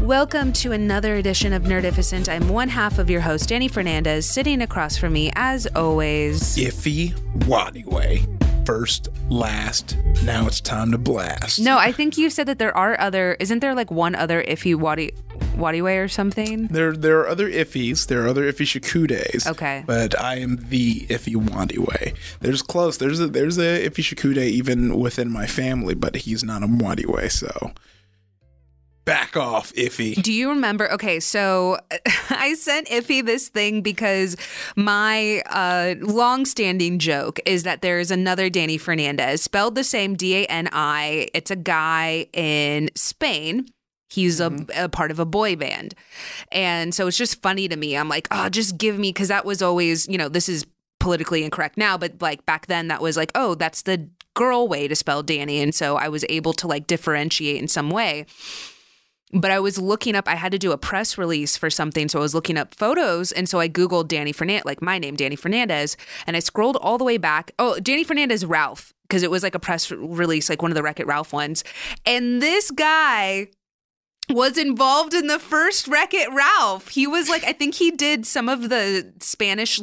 Welcome 0.00 0.52
to 0.52 0.70
another 0.70 1.16
edition 1.16 1.52
of 1.52 1.64
Nerdificent. 1.64 2.28
I'm 2.28 2.48
one 2.48 2.68
half 2.68 3.00
of 3.00 3.10
your 3.10 3.20
host, 3.20 3.48
Dani 3.48 3.68
Fernandez, 3.68 4.30
sitting 4.30 4.62
across 4.62 4.96
from 4.96 5.12
me, 5.12 5.32
as 5.34 5.66
always. 5.74 6.56
Ify 6.56 7.12
Nwadiwe. 7.38 8.66
First, 8.66 9.08
last, 9.28 9.96
now 10.22 10.46
it's 10.46 10.60
time 10.60 10.92
to 10.92 10.98
blast. 10.98 11.58
No, 11.58 11.78
I 11.78 11.90
think 11.90 12.16
you 12.16 12.30
said 12.30 12.46
that 12.46 12.60
there 12.60 12.76
are 12.76 13.00
other. 13.00 13.36
Isn't 13.40 13.58
there 13.58 13.74
like 13.74 13.90
one 13.90 14.14
other 14.14 14.44
Iffy 14.44 14.76
Wadi 14.76 15.10
Wadiway 15.56 16.02
or 16.02 16.08
something? 16.08 16.68
There, 16.68 16.92
there 16.92 17.20
are 17.20 17.28
other 17.28 17.50
iffies. 17.50 18.06
There 18.06 18.24
are 18.24 18.28
other 18.28 18.50
iffy 18.50 18.66
shakudes. 18.66 19.46
Okay. 19.46 19.84
But 19.86 20.18
I 20.20 20.36
am 20.36 20.56
the 20.68 21.00
Ify 21.06 21.34
Nwadiwe. 21.34 22.16
There's 22.40 22.62
close. 22.62 22.98
There's 22.98 23.20
a 23.20 23.26
there's 23.26 23.58
a 23.58 23.88
iffy 23.88 24.02
shakude 24.02 24.38
even 24.38 24.98
within 24.98 25.30
my 25.30 25.46
family, 25.46 25.94
but 25.94 26.16
he's 26.16 26.42
not 26.42 26.62
a 26.62 26.66
Wadiway, 26.66 27.30
so 27.30 27.72
back 29.10 29.36
off, 29.36 29.72
iffy. 29.72 30.20
Do 30.22 30.32
you 30.32 30.50
remember? 30.50 30.90
Okay, 30.92 31.18
so 31.18 31.78
I 32.30 32.54
sent 32.54 32.86
Ify 32.88 33.26
this 33.26 33.48
thing 33.48 33.82
because 33.82 34.36
my 34.76 35.42
uh, 35.46 35.96
long-standing 36.00 37.00
joke 37.00 37.40
is 37.44 37.64
that 37.64 37.82
there 37.82 37.98
is 37.98 38.12
another 38.12 38.48
Dani 38.48 38.80
Fernandez, 38.80 39.42
spelled 39.42 39.74
the 39.74 39.82
same 39.82 40.14
D 40.14 40.36
A 40.36 40.46
N 40.46 40.68
I. 40.72 41.28
It's 41.34 41.50
a 41.50 41.56
guy 41.56 42.28
in 42.32 42.88
Spain. 42.94 43.66
He's 44.10 44.40
a, 44.40 44.50
mm-hmm. 44.50 44.84
a 44.84 44.88
part 44.88 45.10
of 45.10 45.18
a 45.18 45.24
boy 45.24 45.56
band. 45.56 45.94
And 46.50 46.94
so 46.94 47.06
it's 47.06 47.16
just 47.16 47.40
funny 47.42 47.68
to 47.68 47.76
me. 47.76 47.96
I'm 47.96 48.08
like, 48.08 48.28
oh, 48.30 48.48
just 48.48 48.76
give 48.76 48.98
me, 48.98 49.10
because 49.10 49.28
that 49.28 49.44
was 49.44 49.62
always, 49.62 50.08
you 50.08 50.18
know, 50.18 50.28
this 50.28 50.48
is 50.48 50.66
politically 50.98 51.44
incorrect 51.44 51.76
now, 51.76 51.96
but 51.96 52.20
like 52.20 52.44
back 52.44 52.66
then 52.66 52.88
that 52.88 53.00
was 53.00 53.16
like, 53.16 53.32
oh, 53.34 53.54
that's 53.54 53.82
the 53.82 54.08
girl 54.34 54.68
way 54.68 54.86
to 54.88 54.94
spell 54.94 55.22
Dani. 55.22 55.62
And 55.62 55.74
so 55.74 55.96
I 55.96 56.08
was 56.08 56.24
able 56.28 56.52
to 56.54 56.66
like 56.66 56.86
differentiate 56.86 57.56
in 57.56 57.68
some 57.68 57.90
way 57.90 58.26
but 59.32 59.50
I 59.50 59.60
was 59.60 59.78
looking 59.78 60.16
up, 60.16 60.26
I 60.26 60.34
had 60.34 60.52
to 60.52 60.58
do 60.58 60.72
a 60.72 60.78
press 60.78 61.16
release 61.16 61.56
for 61.56 61.70
something. 61.70 62.08
So 62.08 62.18
I 62.18 62.22
was 62.22 62.34
looking 62.34 62.58
up 62.58 62.74
photos. 62.74 63.32
And 63.32 63.48
so 63.48 63.60
I 63.60 63.68
Googled 63.68 64.08
Dani 64.08 64.34
Fernandez, 64.34 64.64
like 64.64 64.82
my 64.82 64.98
name, 64.98 65.16
Dani 65.16 65.38
Fernandez. 65.38 65.96
And 66.26 66.36
I 66.36 66.40
scrolled 66.40 66.76
all 66.76 66.98
the 66.98 67.04
way 67.04 67.16
back. 67.16 67.52
Oh, 67.58 67.76
Dani 67.80 68.04
Fernandez 68.04 68.44
Ralph, 68.44 68.92
because 69.02 69.22
it 69.22 69.30
was 69.30 69.42
like 69.42 69.54
a 69.54 69.60
press 69.60 69.90
release, 69.90 70.48
like 70.48 70.62
one 70.62 70.70
of 70.70 70.74
the 70.74 70.82
Wreck 70.82 71.00
It 71.00 71.06
Ralph 71.06 71.32
ones. 71.32 71.62
And 72.04 72.42
this 72.42 72.70
guy 72.70 73.48
was 74.30 74.56
involved 74.58 75.14
in 75.14 75.26
the 75.26 75.38
first 75.38 75.88
Wreck 75.88 76.14
It 76.14 76.32
Ralph. 76.32 76.88
He 76.88 77.06
was 77.06 77.28
like, 77.28 77.44
I 77.44 77.52
think 77.52 77.74
he 77.74 77.90
did 77.90 78.26
some 78.26 78.48
of 78.48 78.68
the 78.68 79.12
Spanish 79.20 79.80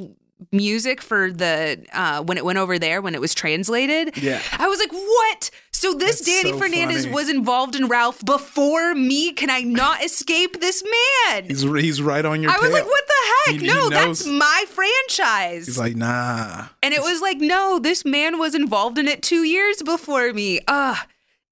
music 0.51 1.01
for 1.01 1.31
the 1.31 1.83
uh 1.93 2.21
when 2.21 2.37
it 2.37 2.45
went 2.45 2.59
over 2.59 2.77
there 2.77 3.01
when 3.01 3.15
it 3.15 3.19
was 3.19 3.33
translated. 3.33 4.15
Yeah. 4.21 4.39
I 4.59 4.67
was 4.67 4.79
like, 4.79 4.91
"What?" 4.91 5.49
So 5.71 5.95
this 5.95 6.19
That's 6.19 6.25
Danny 6.43 6.51
so 6.51 6.59
Fernandez 6.59 7.03
funny. 7.05 7.15
was 7.15 7.27
involved 7.29 7.75
in 7.75 7.87
Ralph 7.87 8.23
before 8.23 8.93
me. 8.93 9.33
Can 9.33 9.49
I 9.49 9.61
not 9.61 10.03
escape 10.05 10.61
this 10.61 10.83
man? 11.31 11.45
He's 11.45 11.63
he's 11.63 12.01
right 12.03 12.23
on 12.23 12.43
your 12.43 12.51
I 12.51 12.59
was 12.59 12.71
like, 12.71 12.85
"What 12.85 13.03
the 13.07 13.51
heck? 13.51 13.61
He- 13.61 13.67
he 13.67 13.73
no, 13.73 13.89
knows. 13.89 14.23
that's 14.23 14.27
my 14.27 14.65
franchise." 14.69 15.65
He's 15.65 15.79
like, 15.79 15.95
nah. 15.95 16.67
and 16.83 16.93
it 16.93 17.01
was 17.01 17.19
like, 17.19 17.39
"No, 17.39 17.79
this 17.79 18.05
man 18.05 18.37
was 18.37 18.53
involved 18.53 18.99
in 18.99 19.07
it 19.07 19.23
2 19.23 19.41
years 19.43 19.81
before 19.81 20.33
me." 20.33 20.59
Ugh. 20.67 20.97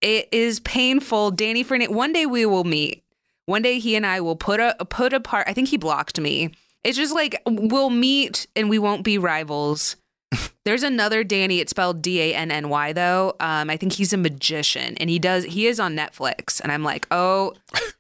It 0.06 0.30
is 0.32 0.60
painful. 0.60 1.32
Dani 1.32 1.66
Fernandez, 1.66 1.96
one 1.96 2.14
day 2.14 2.28
we 2.28 2.46
will 2.46 2.64
meet. 2.64 3.04
One 3.48 3.64
day 3.64 3.80
he 3.80 3.96
and 3.96 4.06
I 4.06 4.22
will 4.22 4.36
put 4.36 4.60
a 4.60 4.76
put 4.88 5.14
apart. 5.14 5.48
I 5.48 5.54
think 5.54 5.70
he 5.70 5.78
blocked 5.78 6.20
me. 6.20 6.52
It's 6.84 6.96
just 6.96 7.16
like 7.16 7.42
we'll 7.48 7.90
meet 7.90 8.46
and 8.56 8.70
we 8.70 8.78
won't 8.78 9.04
be 9.04 9.18
rivals. 9.18 9.96
There's 10.64 10.84
another 10.84 11.24
Danny. 11.24 11.60
It's 11.60 11.72
spelled 11.72 12.04
D 12.04 12.22
A 12.22 12.36
N 12.36 12.52
N 12.52 12.70
Y 12.70 12.94
though. 12.94 13.36
Um, 13.40 13.72
I 13.72 13.78
think 13.78 13.94
he's 13.94 14.14
a 14.14 14.18
magician 14.18 14.96
and 14.98 15.10
he 15.10 15.18
does. 15.18 15.44
He 15.46 15.66
is 15.66 15.80
on 15.80 15.96
Netflix, 15.96 16.62
and 16.62 16.72
I'm 16.72 16.84
like, 16.84 17.08
oh, 17.10 17.56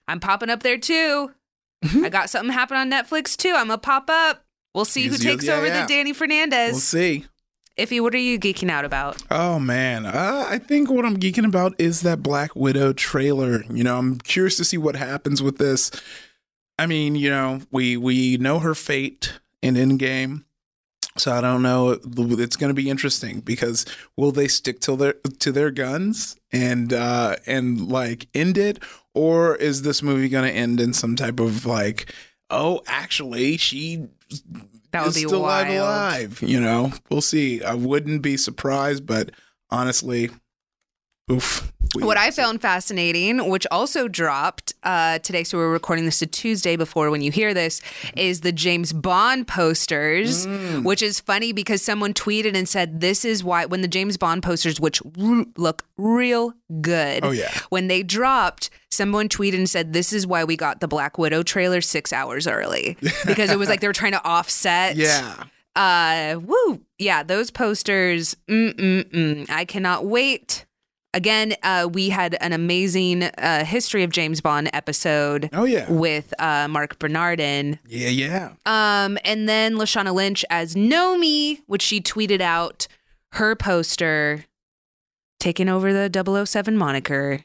I'm 0.07 0.19
popping 0.19 0.51
up 0.51 0.61
there 0.61 0.77
too. 0.77 1.31
I 1.83 2.09
got 2.09 2.29
something 2.29 2.53
happen 2.53 2.77
on 2.77 2.91
Netflix 2.91 3.35
too. 3.35 3.53
I'm 3.55 3.69
gonna 3.69 3.79
pop 3.79 4.11
up. 4.11 4.45
We'll 4.75 4.85
see 4.85 5.07
who 5.07 5.17
takes 5.17 5.45
yeah, 5.45 5.55
over 5.55 5.65
yeah. 5.65 5.81
the 5.81 5.87
Danny 5.87 6.13
Fernandez. 6.13 6.73
We'll 6.73 6.81
see. 6.81 7.25
Ify, 7.77 7.99
what 7.99 8.13
are 8.13 8.19
you 8.19 8.39
geeking 8.39 8.69
out 8.69 8.85
about? 8.85 9.21
Oh 9.29 9.59
man, 9.59 10.05
uh, 10.05 10.45
I 10.47 10.59
think 10.59 10.89
what 10.89 11.03
I'm 11.03 11.17
geeking 11.17 11.45
about 11.45 11.75
is 11.77 12.01
that 12.01 12.23
Black 12.23 12.55
Widow 12.55 12.93
trailer. 12.93 13.65
You 13.69 13.83
know, 13.83 13.97
I'm 13.97 14.17
curious 14.19 14.55
to 14.57 14.65
see 14.65 14.77
what 14.77 14.95
happens 14.95 15.43
with 15.43 15.57
this. 15.57 15.91
I 16.79 16.85
mean, 16.85 17.15
you 17.15 17.29
know, 17.29 17.61
we 17.71 17.97
we 17.97 18.37
know 18.37 18.59
her 18.59 18.75
fate 18.75 19.39
in 19.61 19.75
Endgame, 19.75 20.45
so 21.17 21.33
I 21.33 21.41
don't 21.41 21.61
know. 21.61 21.99
It's 22.17 22.55
going 22.55 22.69
to 22.69 22.73
be 22.73 22.89
interesting 22.89 23.41
because 23.41 23.85
will 24.15 24.31
they 24.31 24.47
stick 24.47 24.79
to 24.81 24.95
their 24.95 25.13
to 25.39 25.51
their 25.51 25.69
guns 25.69 26.37
and 26.53 26.93
uh 26.93 27.35
and 27.45 27.89
like 27.89 28.29
end 28.33 28.57
it, 28.57 28.81
or 29.13 29.57
is 29.57 29.81
this 29.81 30.01
movie 30.01 30.29
going 30.29 30.49
to 30.49 30.57
end 30.57 30.79
in 30.79 30.93
some 30.93 31.17
type 31.17 31.41
of 31.41 31.65
like, 31.65 32.13
oh, 32.49 32.81
actually, 32.87 33.57
she 33.57 34.07
That 34.95 35.05
would 35.05 35.13
be 35.13 35.21
still 35.21 35.41
wild. 35.41 35.67
alive. 35.67 36.41
You 36.41 36.61
know, 36.61 36.91
we'll 37.09 37.21
see. 37.21 37.61
I 37.63 37.73
wouldn't 37.73 38.21
be 38.21 38.37
surprised, 38.37 39.05
but 39.05 39.31
honestly, 39.69 40.29
oof. 41.31 41.73
What 41.99 42.17
I 42.17 42.31
found 42.31 42.61
fascinating, 42.61 43.49
which 43.49 43.65
also 43.71 44.07
dropped 44.07 44.73
uh, 44.83 45.19
today, 45.19 45.43
so 45.43 45.57
we're 45.57 45.71
recording 45.71 46.05
this 46.05 46.21
a 46.21 46.25
Tuesday 46.27 46.75
before 46.75 47.09
when 47.09 47.21
you 47.21 47.31
hear 47.31 47.53
this, 47.53 47.81
is 48.17 48.41
the 48.41 48.51
James 48.51 48.93
Bond 48.93 49.47
posters, 49.47 50.45
Mm. 50.45 50.83
which 50.83 51.01
is 51.01 51.19
funny 51.19 51.51
because 51.53 51.81
someone 51.81 52.13
tweeted 52.13 52.55
and 52.55 52.67
said, 52.67 52.99
This 53.01 53.23
is 53.25 53.43
why, 53.43 53.65
when 53.65 53.81
the 53.81 53.87
James 53.87 54.17
Bond 54.17 54.43
posters, 54.43 54.79
which 54.79 55.01
r- 55.19 55.45
look 55.57 55.83
real 55.97 56.53
good, 56.81 57.23
Oh, 57.25 57.31
yeah. 57.31 57.51
when 57.69 57.87
they 57.87 58.03
dropped, 58.03 58.69
someone 58.91 59.29
tweeted 59.29 59.55
and 59.55 59.69
said, 59.69 59.93
This 59.93 60.11
is 60.13 60.27
why 60.27 60.43
we 60.43 60.55
got 60.57 60.81
the 60.81 60.87
Black 60.87 61.17
Widow 61.17 61.43
trailer 61.43 61.81
six 61.81 62.11
hours 62.13 62.45
early 62.47 62.97
because 63.25 63.49
it 63.51 63.57
was 63.59 63.69
like 63.69 63.79
they 63.81 63.87
were 63.87 63.93
trying 63.93 64.11
to 64.13 64.23
offset. 64.25 64.95
yeah. 64.97 65.43
Uh, 65.77 66.39
woo. 66.39 66.81
Yeah, 66.97 67.21
those 67.23 67.51
posters. 67.51 68.35
Mm-mm-mm. 68.47 69.49
I 69.49 69.65
cannot 69.65 70.05
wait. 70.05 70.65
Again, 71.15 71.55
uh, 71.63 71.87
we 71.91 72.09
had 72.09 72.35
an 72.41 72.51
amazing 72.51 73.23
uh, 73.23 73.63
history 73.63 74.03
of 74.03 74.11
James 74.11 74.41
Bond 74.41 74.69
episode. 74.73 75.49
Oh, 75.53 75.63
yeah. 75.63 75.89
with 75.89 76.33
uh, 76.39 76.67
Marc 76.67 76.99
Bernardin. 76.99 77.79
Yeah, 77.87 78.09
yeah. 78.09 78.53
Um, 78.65 79.17
and 79.23 79.47
then 79.47 79.75
Lashana 79.75 80.13
Lynch 80.13 80.43
as 80.49 80.75
Nomi, 80.75 81.61
which 81.67 81.81
she 81.81 82.01
tweeted 82.01 82.41
out 82.41 82.87
her 83.31 83.55
poster 83.55 84.43
taking 85.39 85.69
over 85.69 85.93
the 85.93 86.45
007 86.45 86.77
moniker. 86.77 87.39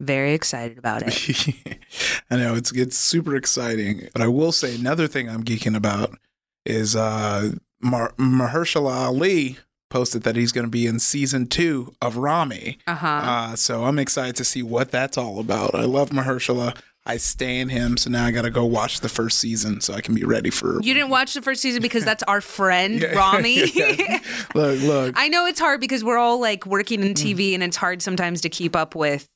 Very 0.00 0.32
excited 0.32 0.78
about 0.78 1.02
it. 1.04 1.54
I 2.30 2.36
know 2.36 2.54
it's 2.54 2.72
it's 2.72 2.96
super 2.96 3.34
exciting, 3.36 4.08
but 4.12 4.22
I 4.22 4.28
will 4.28 4.52
say 4.52 4.74
another 4.74 5.08
thing 5.08 5.28
I'm 5.28 5.42
geeking 5.42 5.76
about 5.76 6.16
is 6.64 6.94
uh, 6.94 7.50
Mar- 7.82 8.14
Mahershala 8.16 8.92
Ali 8.92 9.58
posted 9.90 10.22
that 10.22 10.36
he's 10.36 10.52
going 10.52 10.66
to 10.66 10.70
be 10.70 10.86
in 10.86 10.98
season 10.98 11.46
two 11.46 11.94
of 12.02 12.16
Ramy. 12.16 12.78
Uh-huh. 12.86 13.06
Uh, 13.06 13.56
so 13.56 13.84
I'm 13.84 13.98
excited 13.98 14.36
to 14.36 14.44
see 14.44 14.62
what 14.62 14.90
that's 14.90 15.16
all 15.18 15.40
about. 15.40 15.74
I 15.74 15.84
love 15.84 16.10
Mahershala. 16.10 16.76
I 17.06 17.16
stand 17.16 17.70
him, 17.70 17.96
so 17.96 18.10
now 18.10 18.26
I 18.26 18.30
got 18.32 18.42
to 18.42 18.50
go 18.50 18.66
watch 18.66 19.00
the 19.00 19.08
first 19.08 19.38
season 19.38 19.80
so 19.80 19.94
I 19.94 20.02
can 20.02 20.14
be 20.14 20.24
ready 20.24 20.50
for. 20.50 20.82
You 20.82 20.92
didn't 20.92 21.08
watch 21.08 21.32
the 21.32 21.40
first 21.40 21.62
season 21.62 21.80
because 21.80 22.04
that's 22.04 22.22
our 22.24 22.42
friend 22.42 23.00
Yeah. 23.00 23.14
Ramy. 23.14 23.64
Yeah. 23.70 24.18
Look, 24.54 24.78
look. 24.82 25.14
I 25.16 25.28
know 25.28 25.46
it's 25.46 25.58
hard 25.58 25.80
because 25.80 26.04
we're 26.04 26.18
all 26.18 26.38
like 26.38 26.66
working 26.66 27.02
in 27.02 27.14
TV 27.14 27.54
and 27.54 27.62
it's 27.62 27.78
hard 27.78 28.02
sometimes 28.02 28.42
to 28.42 28.50
keep 28.50 28.76
up 28.76 28.94
with 28.94 29.26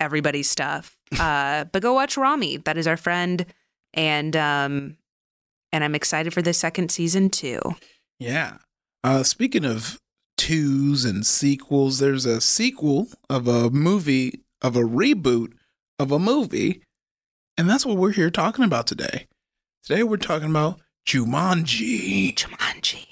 everybody's 0.00 0.48
stuff. 0.48 0.96
Uh, 1.20 1.64
but 1.72 1.82
go 1.82 1.92
watch 1.92 2.16
Ramy. 2.16 2.56
That 2.58 2.76
is 2.76 2.88
our 2.88 2.96
friend, 2.96 3.46
and 3.94 4.34
um, 4.34 4.96
and 5.72 5.84
I'm 5.84 5.94
excited 5.94 6.34
for 6.34 6.42
the 6.42 6.52
second 6.52 6.90
season 6.90 7.30
too. 7.30 7.60
Yeah. 8.18 8.56
Uh, 9.06 9.22
speaking 9.22 9.64
of 9.64 10.00
twos 10.36 11.04
and 11.04 11.24
sequels, 11.24 12.00
there's 12.00 12.26
a 12.26 12.40
sequel 12.40 13.06
of 13.30 13.46
a 13.46 13.70
movie, 13.70 14.40
of 14.60 14.74
a 14.74 14.80
reboot 14.80 15.52
of 15.96 16.10
a 16.10 16.18
movie. 16.18 16.82
And 17.56 17.70
that's 17.70 17.86
what 17.86 17.98
we're 17.98 18.10
here 18.10 18.32
talking 18.32 18.64
about 18.64 18.88
today. 18.88 19.28
Today 19.84 20.02
we're 20.02 20.16
talking 20.16 20.50
about 20.50 20.80
Jumanji. 21.06 22.34
Jumanji. 22.34 23.06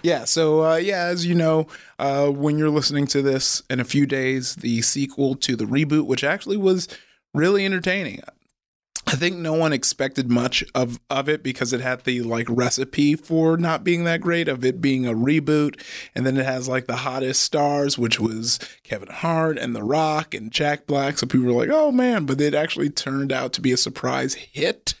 yeah. 0.02 0.26
So, 0.26 0.66
uh, 0.72 0.76
yeah, 0.76 1.04
as 1.04 1.24
you 1.24 1.34
know, 1.34 1.66
uh, 1.98 2.28
when 2.28 2.58
you're 2.58 2.68
listening 2.68 3.06
to 3.06 3.22
this 3.22 3.62
in 3.70 3.80
a 3.80 3.86
few 3.86 4.04
days, 4.04 4.56
the 4.56 4.82
sequel 4.82 5.34
to 5.36 5.56
the 5.56 5.64
reboot, 5.64 6.04
which 6.04 6.22
actually 6.22 6.58
was 6.58 6.88
really 7.32 7.64
entertaining. 7.64 8.20
I 9.08 9.12
think 9.16 9.36
no 9.36 9.54
one 9.54 9.72
expected 9.72 10.30
much 10.30 10.62
of, 10.74 11.00
of 11.08 11.28
it 11.30 11.42
because 11.42 11.72
it 11.72 11.80
had 11.80 12.04
the 12.04 12.20
like 12.20 12.46
recipe 12.50 13.16
for 13.16 13.56
not 13.56 13.82
being 13.82 14.04
that 14.04 14.20
great 14.20 14.48
of 14.48 14.64
it 14.66 14.80
being 14.82 15.06
a 15.06 15.14
reboot. 15.14 15.80
And 16.14 16.26
then 16.26 16.36
it 16.36 16.44
has 16.44 16.68
like 16.68 16.86
the 16.86 16.96
hottest 16.96 17.40
stars, 17.40 17.96
which 17.96 18.20
was 18.20 18.58
Kevin 18.82 19.08
Hart 19.08 19.56
and 19.56 19.74
The 19.74 19.82
Rock 19.82 20.34
and 20.34 20.52
Jack 20.52 20.86
Black. 20.86 21.16
So 21.18 21.26
people 21.26 21.46
were 21.46 21.58
like, 21.58 21.70
oh 21.72 21.90
man, 21.90 22.26
but 22.26 22.38
it 22.40 22.54
actually 22.54 22.90
turned 22.90 23.32
out 23.32 23.54
to 23.54 23.62
be 23.62 23.72
a 23.72 23.76
surprise 23.78 24.34
hit. 24.34 24.94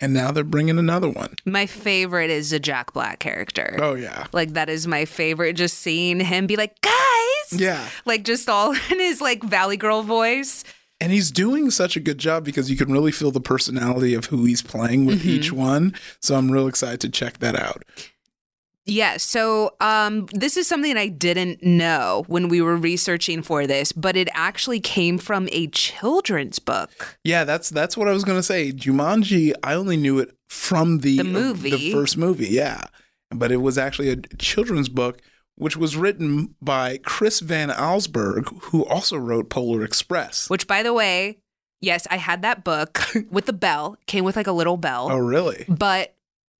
And 0.00 0.14
now 0.14 0.30
they're 0.30 0.44
bringing 0.44 0.78
another 0.78 1.08
one. 1.08 1.34
My 1.44 1.66
favorite 1.66 2.30
is 2.30 2.50
the 2.50 2.60
Jack 2.60 2.92
Black 2.92 3.18
character. 3.18 3.76
Oh, 3.80 3.94
yeah. 3.94 4.26
Like 4.32 4.52
that 4.52 4.68
is 4.68 4.86
my 4.86 5.06
favorite. 5.06 5.54
Just 5.54 5.78
seeing 5.78 6.20
him 6.20 6.46
be 6.46 6.54
like, 6.56 6.80
guys, 6.82 7.60
Yeah. 7.60 7.88
like 8.04 8.22
just 8.24 8.48
all 8.48 8.72
in 8.90 9.00
his 9.00 9.20
like 9.20 9.42
Valley 9.42 9.76
Girl 9.76 10.02
voice. 10.02 10.62
And 11.00 11.12
he's 11.12 11.30
doing 11.30 11.70
such 11.70 11.96
a 11.96 12.00
good 12.00 12.18
job 12.18 12.44
because 12.44 12.70
you 12.70 12.76
can 12.76 12.90
really 12.92 13.12
feel 13.12 13.30
the 13.30 13.40
personality 13.40 14.14
of 14.14 14.26
who 14.26 14.44
he's 14.44 14.62
playing 14.62 15.06
with 15.06 15.20
Mm-hmm. 15.20 15.28
each 15.28 15.52
one. 15.52 15.94
So 16.20 16.34
I'm 16.36 16.50
real 16.50 16.66
excited 16.66 17.00
to 17.02 17.08
check 17.08 17.38
that 17.38 17.54
out. 17.54 17.84
Yeah, 18.84 19.18
so 19.18 19.74
um, 19.80 20.26
this 20.32 20.56
is 20.56 20.66
something 20.66 20.96
I 20.96 21.08
didn't 21.08 21.62
know 21.62 22.24
when 22.26 22.48
we 22.48 22.62
were 22.62 22.74
researching 22.76 23.42
for 23.42 23.66
this, 23.66 23.92
but 23.92 24.16
it 24.16 24.28
actually 24.32 24.80
came 24.80 25.18
from 25.18 25.46
a 25.52 25.66
children's 25.68 26.58
book. 26.58 27.18
Yeah, 27.22 27.44
that's 27.44 27.68
that's 27.68 27.98
what 27.98 28.08
I 28.08 28.12
was 28.12 28.24
gonna 28.24 28.42
say. 28.42 28.72
Jumanji, 28.72 29.52
I 29.62 29.74
only 29.74 29.98
knew 29.98 30.18
it 30.20 30.30
from 30.48 31.00
the 31.00 31.18
The 31.18 31.24
movie. 31.24 31.70
the 31.70 31.92
first 31.92 32.16
movie. 32.16 32.48
Yeah, 32.48 32.84
but 33.30 33.52
it 33.52 33.58
was 33.58 33.76
actually 33.76 34.08
a 34.08 34.16
children's 34.38 34.88
book, 34.88 35.20
which 35.58 35.76
was 35.76 35.96
written 35.96 36.54
by 36.62 36.98
Chris 37.04 37.40
Van 37.40 37.68
Allsburg, 37.68 38.46
who 38.64 38.84
also 38.86 39.16
wrote 39.16 39.50
Polar 39.50 39.84
Express. 39.84 40.48
Which, 40.48 40.66
by 40.66 40.82
the 40.82 40.92
way, 40.94 41.38
yes, 41.80 42.06
I 42.10 42.16
had 42.16 42.42
that 42.42 42.64
book 42.64 43.00
with 43.30 43.46
the 43.46 43.52
bell, 43.52 43.96
came 44.06 44.24
with 44.24 44.36
like 44.36 44.46
a 44.46 44.52
little 44.52 44.76
bell. 44.76 45.08
Oh, 45.10 45.18
really? 45.18 45.64
But 45.68 46.14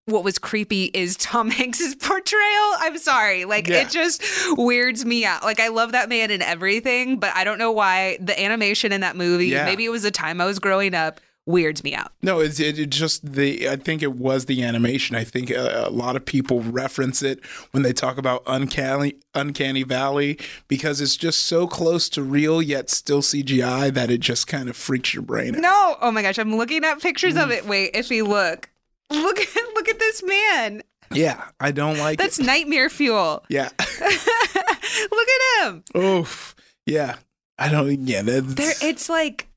what 0.07 0.25
was 0.25 0.39
creepy 0.39 0.85
is 0.95 1.17
Tom 1.17 1.51
Hanks's 1.59 1.95
portrayal. 1.95 2.73
I'm 2.79 2.97
sorry. 2.99 3.45
Like 3.45 3.69
Yeah. 3.69 3.83
it 3.83 3.91
just 3.91 4.23
weirds 4.57 5.05
me 5.05 5.25
out. 5.27 5.43
Like 5.43 5.61
I 5.61 5.69
love 5.69 5.93
that 5.93 6.09
man 6.09 6.31
and 6.31 6.43
everything, 6.43 7.19
but 7.19 7.31
I 7.37 7.45
don't 7.45 7.59
know 7.59 7.73
why 7.73 8.17
the 8.21 8.41
animation 8.41 8.91
in 8.91 9.03
that 9.03 9.17
movie, 9.17 9.49
Yeah. 9.49 9.65
maybe 9.67 9.85
it 9.85 9.91
was 9.91 10.03
the 10.03 10.11
time 10.11 10.41
I 10.41 10.47
was 10.47 10.59
growing 10.59 10.95
up, 10.95 11.21
weirds 11.49 11.83
me 11.83 11.95
out. 11.95 12.13
No, 12.23 12.39
it's 12.39 12.61
it, 12.61 12.79
it 12.79 12.91
just 12.91 13.33
the. 13.33 13.69
I 13.69 13.75
think 13.77 14.03
it 14.03 14.13
was 14.13 14.45
the 14.45 14.63
animation. 14.63 15.17
I 15.17 15.25
think 15.25 15.51
a, 15.51 15.87
a 15.87 15.91
lot 15.91 16.15
of 16.15 16.25
people 16.25 16.61
reference 16.61 17.23
it 17.23 17.45
when 17.73 17.83
they 17.83 17.93
talk 17.93 18.19
about 18.19 18.43
uncanny 18.47 19.15
uncanny 19.35 19.83
valley 19.83 20.39
because 20.69 21.01
it's 21.01 21.17
just 21.17 21.41
so 21.47 21.67
close 21.67 22.09
to 22.11 22.23
real 22.23 22.63
yet 22.63 22.91
still 22.91 23.23
CGI 23.23 23.93
that 23.95 24.11
it 24.11 24.19
just 24.21 24.47
kind 24.47 24.69
of 24.69 24.77
freaks 24.77 25.13
your 25.15 25.23
brain 25.23 25.57
out. 25.57 25.63
No. 25.63 25.97
Oh 26.01 26.11
my 26.13 26.23
gosh, 26.23 26.39
I'm 26.39 26.55
looking 26.57 26.85
at 26.85 27.01
pictures 27.01 27.35
Mm. 27.35 27.43
of 27.45 27.51
it. 27.51 27.67
Wait, 27.67 27.91
if 27.95 28.11
we 28.11 28.23
look. 28.23 28.69
Look 29.11 29.39
at 29.41 29.49
look 29.75 29.89
at 29.89 29.99
this 29.99 30.23
man. 30.23 30.83
Yeah, 31.15 31.43
I 31.59 31.71
don't 31.73 31.97
like 31.97 32.19
That's 32.19 32.39
it. 32.39 32.45
nightmare 32.45 32.91
fuel. 32.91 33.43
Yeah. 33.49 33.71
look 33.81 35.29
at 35.29 35.67
him. 35.67 35.83
Oof. 35.97 36.55
Yeah. 36.85 37.17
I 37.59 37.71
don't. 37.71 38.07
Yeah. 38.07 38.21
That's. 38.21 38.55
There 38.55 38.75
it's 38.83 39.09
like 39.09 39.49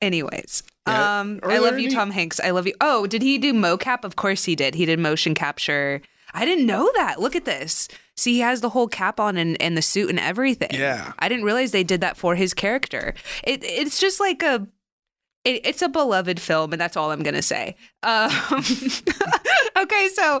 anyways. 0.00 0.62
Yeah. 0.86 1.20
Um 1.20 1.40
I 1.42 1.58
love 1.58 1.78
you 1.78 1.90
Tom 1.90 2.10
Hanks. 2.10 2.40
I 2.40 2.50
love 2.50 2.66
you. 2.66 2.74
Oh, 2.80 3.06
did 3.06 3.22
he 3.22 3.38
do 3.38 3.52
mocap? 3.52 4.04
Of 4.04 4.16
course 4.16 4.44
he 4.44 4.56
did. 4.56 4.74
He 4.74 4.84
did 4.84 4.98
motion 4.98 5.34
capture. 5.34 6.02
I 6.34 6.44
didn't 6.44 6.66
know 6.66 6.90
that. 6.94 7.20
Look 7.20 7.36
at 7.36 7.44
this. 7.44 7.88
See, 8.16 8.34
he 8.34 8.40
has 8.40 8.60
the 8.60 8.70
whole 8.70 8.88
cap 8.88 9.20
on 9.20 9.36
and, 9.36 9.60
and 9.60 9.76
the 9.76 9.82
suit 9.82 10.10
and 10.10 10.18
everything. 10.18 10.70
Yeah. 10.72 11.12
I 11.18 11.28
didn't 11.28 11.44
realize 11.44 11.72
they 11.72 11.84
did 11.84 12.00
that 12.00 12.16
for 12.16 12.34
his 12.34 12.54
character. 12.54 13.14
It 13.44 13.62
it's 13.64 14.00
just 14.00 14.18
like 14.20 14.42
a 14.42 14.66
it, 15.44 15.66
it's 15.66 15.82
a 15.82 15.88
beloved 15.88 16.38
film, 16.40 16.72
and 16.72 16.80
that's 16.80 16.96
all 16.96 17.10
I'm 17.10 17.22
gonna 17.22 17.42
say. 17.42 17.76
Um, 18.02 18.30
okay, 19.82 20.08
so 20.12 20.40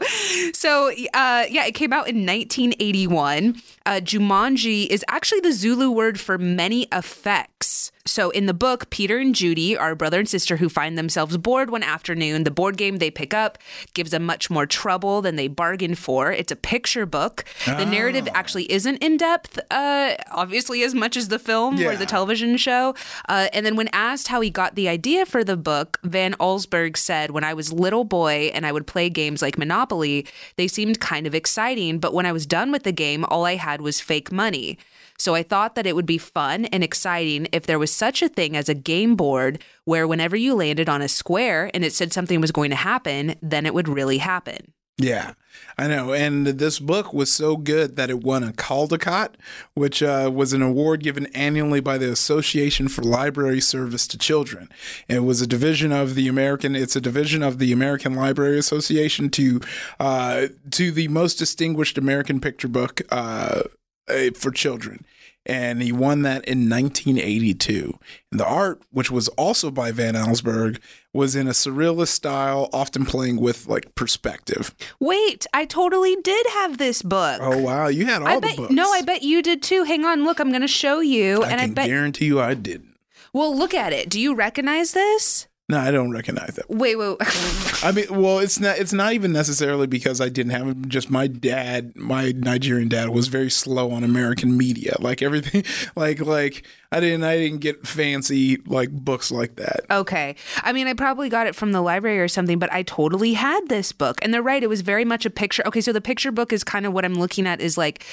so 0.52 0.88
uh, 1.14 1.44
yeah, 1.50 1.66
it 1.66 1.74
came 1.74 1.92
out 1.92 2.08
in 2.08 2.26
1981. 2.26 3.60
Uh, 3.84 3.90
Jumanji 4.02 4.86
is 4.86 5.04
actually 5.08 5.40
the 5.40 5.52
Zulu 5.52 5.90
word 5.90 6.20
for 6.20 6.38
many 6.38 6.86
effects. 6.92 7.92
So 8.04 8.30
in 8.30 8.46
the 8.46 8.54
book, 8.54 8.90
Peter 8.90 9.18
and 9.18 9.32
Judy 9.34 9.76
are 9.76 9.92
a 9.92 9.96
brother 9.96 10.18
and 10.18 10.28
sister 10.28 10.56
who 10.56 10.68
find 10.68 10.98
themselves 10.98 11.36
bored 11.36 11.70
one 11.70 11.84
afternoon. 11.84 12.42
The 12.42 12.50
board 12.50 12.76
game 12.76 12.96
they 12.96 13.12
pick 13.12 13.32
up 13.32 13.58
gives 13.94 14.10
them 14.10 14.24
much 14.24 14.50
more 14.50 14.66
trouble 14.66 15.22
than 15.22 15.36
they 15.36 15.46
bargained 15.46 15.98
for. 15.98 16.32
It's 16.32 16.50
a 16.50 16.56
picture 16.56 17.06
book. 17.06 17.44
The 17.64 17.84
narrative 17.86 18.28
actually 18.34 18.70
isn't 18.72 18.96
in 18.96 19.16
depth, 19.18 19.58
uh, 19.70 20.16
obviously 20.32 20.82
as 20.82 20.94
much 20.94 21.16
as 21.16 21.28
the 21.28 21.38
film 21.38 21.78
or 21.80 21.96
the 21.96 22.06
television 22.06 22.56
show. 22.56 22.94
Uh, 23.28 23.48
and 23.52 23.64
then 23.64 23.76
when 23.76 23.88
asked 23.92 24.28
how 24.28 24.40
he 24.40 24.50
got 24.50 24.74
the 24.74 24.88
idea 24.88 25.24
for 25.24 25.44
the 25.44 25.56
book, 25.56 26.00
Van 26.02 26.34
Allsburg 26.34 26.96
said, 26.96 27.30
"When 27.30 27.44
I 27.44 27.54
was 27.54 27.72
little 27.72 28.04
boy 28.04 28.50
and 28.52 28.66
I 28.66 28.72
would 28.72 28.86
play 28.86 29.10
games 29.10 29.31
like 29.40 29.56
Monopoly, 29.56 30.26
they 30.56 30.68
seemed 30.68 31.00
kind 31.00 31.26
of 31.26 31.34
exciting. 31.34 31.98
But 31.98 32.12
when 32.12 32.26
I 32.26 32.32
was 32.32 32.44
done 32.44 32.72
with 32.72 32.82
the 32.82 32.92
game, 32.92 33.24
all 33.24 33.46
I 33.46 33.54
had 33.54 33.80
was 33.80 34.00
fake 34.00 34.30
money." 34.30 34.78
So 35.18 35.36
I 35.36 35.44
thought 35.44 35.76
that 35.76 35.86
it 35.86 35.94
would 35.94 36.06
be 36.06 36.18
fun 36.18 36.64
and 36.66 36.82
exciting 36.82 37.46
if 37.52 37.64
there 37.64 37.78
was 37.78 37.92
such 37.92 38.22
a 38.22 38.28
thing 38.28 38.56
as 38.56 38.68
a 38.68 38.74
game 38.74 39.14
board 39.14 39.62
where 39.84 40.06
whenever 40.08 40.34
you 40.34 40.54
landed 40.54 40.88
on 40.88 41.00
a 41.00 41.08
square 41.08 41.70
and 41.72 41.84
it 41.84 41.92
said 41.92 42.12
something 42.12 42.40
was 42.40 42.50
going 42.50 42.70
to 42.70 42.76
happen, 42.76 43.36
then 43.40 43.64
it 43.64 43.72
would 43.72 43.88
really 43.88 44.18
happen. 44.18 44.72
Yeah, 45.02 45.32
I 45.76 45.88
know. 45.88 46.12
And 46.12 46.46
this 46.46 46.78
book 46.78 47.12
was 47.12 47.32
so 47.32 47.56
good 47.56 47.96
that 47.96 48.08
it 48.08 48.22
won 48.22 48.44
a 48.44 48.52
Caldecott, 48.52 49.34
which 49.74 50.02
uh, 50.02 50.30
was 50.32 50.52
an 50.52 50.62
award 50.62 51.02
given 51.02 51.26
annually 51.34 51.80
by 51.80 51.98
the 51.98 52.10
Association 52.10 52.88
for 52.88 53.02
Library 53.02 53.60
Service 53.60 54.06
to 54.08 54.18
Children. 54.18 54.68
It 55.08 55.20
was 55.20 55.40
a 55.40 55.46
division 55.46 55.90
of 55.90 56.14
the 56.14 56.28
American. 56.28 56.76
It's 56.76 56.96
a 56.96 57.00
division 57.00 57.42
of 57.42 57.58
the 57.58 57.72
American 57.72 58.14
Library 58.14 58.58
Association 58.58 59.28
to 59.30 59.60
uh, 59.98 60.46
to 60.70 60.92
the 60.92 61.08
most 61.08 61.34
distinguished 61.34 61.98
American 61.98 62.40
picture 62.40 62.68
book 62.68 63.02
uh, 63.10 63.62
uh, 64.08 64.30
for 64.36 64.50
children. 64.50 65.04
And 65.44 65.82
he 65.82 65.90
won 65.90 66.22
that 66.22 66.44
in 66.44 66.68
1982. 66.70 67.98
And 68.30 68.38
the 68.38 68.46
art, 68.46 68.80
which 68.90 69.10
was 69.10 69.26
also 69.30 69.70
by 69.72 69.90
Van 69.90 70.14
Allsburg, 70.14 70.78
was 71.12 71.34
in 71.34 71.48
a 71.48 71.50
surrealist 71.50 72.08
style, 72.08 72.68
often 72.72 73.04
playing 73.04 73.40
with 73.40 73.66
like 73.66 73.94
perspective. 73.96 74.74
Wait, 75.00 75.46
I 75.52 75.64
totally 75.64 76.14
did 76.22 76.46
have 76.54 76.78
this 76.78 77.02
book. 77.02 77.40
Oh 77.42 77.58
wow, 77.58 77.88
you 77.88 78.06
had 78.06 78.22
all 78.22 78.28
I 78.28 78.34
the 78.36 78.40
bet 78.42 78.56
books. 78.56 78.72
no, 78.72 78.90
I 78.92 79.02
bet 79.02 79.22
you 79.22 79.42
did 79.42 79.62
too. 79.62 79.82
Hang 79.82 80.04
on, 80.04 80.24
look, 80.24 80.38
I'm 80.38 80.50
going 80.50 80.62
to 80.62 80.68
show 80.68 81.00
you, 81.00 81.42
I 81.42 81.50
and 81.50 81.60
I 81.60 81.64
can 81.64 81.74
bet. 81.74 81.86
guarantee 81.88 82.26
you 82.26 82.40
I 82.40 82.54
didn't. 82.54 82.96
well, 83.32 83.56
look 83.56 83.74
at 83.74 83.92
it. 83.92 84.08
Do 84.08 84.20
you 84.20 84.34
recognize 84.34 84.92
this? 84.92 85.48
No, 85.72 85.78
I 85.78 85.90
don't 85.90 86.10
recognize 86.10 86.56
that. 86.56 86.68
Wait, 86.68 86.96
wait. 86.96 87.16
I 87.82 87.92
mean, 87.92 88.04
well, 88.10 88.40
it's 88.40 88.60
not. 88.60 88.76
It's 88.76 88.92
not 88.92 89.14
even 89.14 89.32
necessarily 89.32 89.86
because 89.86 90.20
I 90.20 90.28
didn't 90.28 90.52
have 90.52 90.66
him. 90.66 90.86
Just 90.86 91.08
my 91.08 91.26
dad, 91.26 91.96
my 91.96 92.32
Nigerian 92.36 92.90
dad, 92.90 93.08
was 93.08 93.28
very 93.28 93.48
slow 93.48 93.90
on 93.90 94.04
American 94.04 94.58
media. 94.58 94.96
Like 94.98 95.22
everything, 95.22 95.64
like 95.96 96.20
like 96.20 96.66
I 96.92 97.00
didn't. 97.00 97.24
I 97.24 97.38
didn't 97.38 97.60
get 97.60 97.86
fancy 97.86 98.58
like 98.66 98.90
books 98.90 99.30
like 99.30 99.56
that. 99.56 99.86
Okay. 99.90 100.36
I 100.62 100.74
mean, 100.74 100.88
I 100.88 100.92
probably 100.92 101.30
got 101.30 101.46
it 101.46 101.54
from 101.54 101.72
the 101.72 101.80
library 101.80 102.20
or 102.20 102.28
something, 102.28 102.58
but 102.58 102.70
I 102.70 102.82
totally 102.82 103.32
had 103.32 103.70
this 103.70 103.92
book. 103.92 104.18
And 104.20 104.34
they're 104.34 104.42
right. 104.42 104.62
It 104.62 104.68
was 104.68 104.82
very 104.82 105.06
much 105.06 105.24
a 105.24 105.30
picture. 105.30 105.62
Okay. 105.66 105.80
So 105.80 105.94
the 105.94 106.02
picture 106.02 106.32
book 106.32 106.52
is 106.52 106.64
kind 106.64 106.84
of 106.84 106.92
what 106.92 107.06
I'm 107.06 107.14
looking 107.14 107.46
at 107.46 107.62
is 107.62 107.78
like 107.78 108.04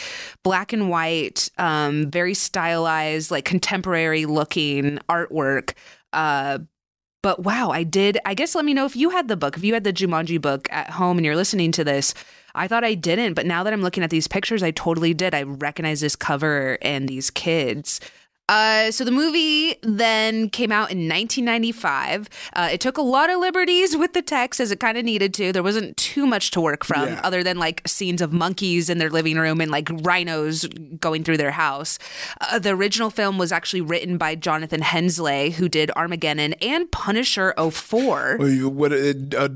black 0.44 0.72
and 0.72 0.90
white, 0.90 1.50
um, 1.58 2.10
very 2.10 2.36
stylized, 2.36 3.32
like 3.32 3.44
contemporary 3.44 4.26
looking 4.26 4.98
artwork. 5.10 5.74
Uh, 6.14 6.60
but 7.22 7.44
wow, 7.44 7.70
I 7.70 7.84
did. 7.84 8.18
I 8.26 8.34
guess 8.34 8.56
let 8.56 8.66
me 8.66 8.74
know 8.74 8.86
if 8.86 8.96
you 8.96 9.10
had 9.10 9.28
the 9.28 9.38
book, 9.38 9.58
if 9.58 9.64
you 9.64 9.74
had 9.74 9.84
the 9.84 9.94
Jumanji 9.94 10.42
book 10.42 10.68
at 10.72 10.92
home 10.92 11.18
and 11.18 11.26
you're 11.26 11.36
listening 11.36 11.72
to 11.74 11.84
this. 11.84 12.14
I 12.56 12.68
thought 12.68 12.84
I 12.84 12.96
didn't, 12.96 13.36
but 13.36 13.46
now 13.46 13.64
that 13.64 13.74
I'm 13.74 13.82
looking 13.82 14.04
at 14.04 14.10
these 14.10 14.28
pictures, 14.28 14.64
I 14.64 14.72
totally 14.72 15.14
did. 15.14 15.36
I 15.36 15.44
recognize 15.44 16.02
this 16.02 16.16
cover 16.16 16.78
and 16.82 17.08
these 17.08 17.30
kids. 17.30 18.00
Uh, 18.50 18.90
so 18.92 19.04
the 19.06 19.12
movie 19.12 19.76
then 19.84 20.50
came 20.50 20.72
out 20.72 20.90
in 20.92 21.08
1995. 21.08 22.28
Uh, 22.54 22.70
it 22.72 22.82
took 22.82 22.98
a 22.98 23.02
lot 23.02 23.30
of 23.30 23.40
liberties 23.40 23.96
with 23.96 24.14
the 24.14 24.22
text 24.24 24.60
as 24.60 24.72
it 24.72 24.80
kind 24.80 24.98
of 24.98 25.06
needed 25.06 25.34
to. 25.36 25.52
There 25.52 25.62
wasn't 25.64 25.96
too 25.98 26.26
much 26.26 26.50
to 26.52 26.62
work 26.62 26.84
from 26.84 27.08
Yeah. 27.10 27.22
other 27.24 27.44
than 27.44 27.58
like 27.60 27.88
scenes 27.88 28.22
of 28.22 28.34
monkeys 28.34 28.90
in 28.90 28.98
their 28.98 29.12
living 29.12 29.38
room 29.38 29.62
and 29.62 29.70
like 29.70 29.88
rhinos 30.02 30.66
going 31.00 31.24
through 31.24 31.38
their 31.38 31.52
house. 31.52 32.00
Uh, 32.42 32.58
the 32.58 32.72
original 32.72 33.10
film 33.12 33.38
was 33.38 33.52
actually 33.52 33.82
written 33.82 34.18
by 34.18 34.34
Jonathan 34.34 34.82
Hensleigh, 34.82 35.52
who 35.52 35.70
did 35.70 35.92
Armageddon 35.96 36.54
and 36.54 36.92
Punisher 36.92 37.54
04. 37.58 38.38
What 38.40 38.92
a, 38.92 39.16
a 39.38 39.50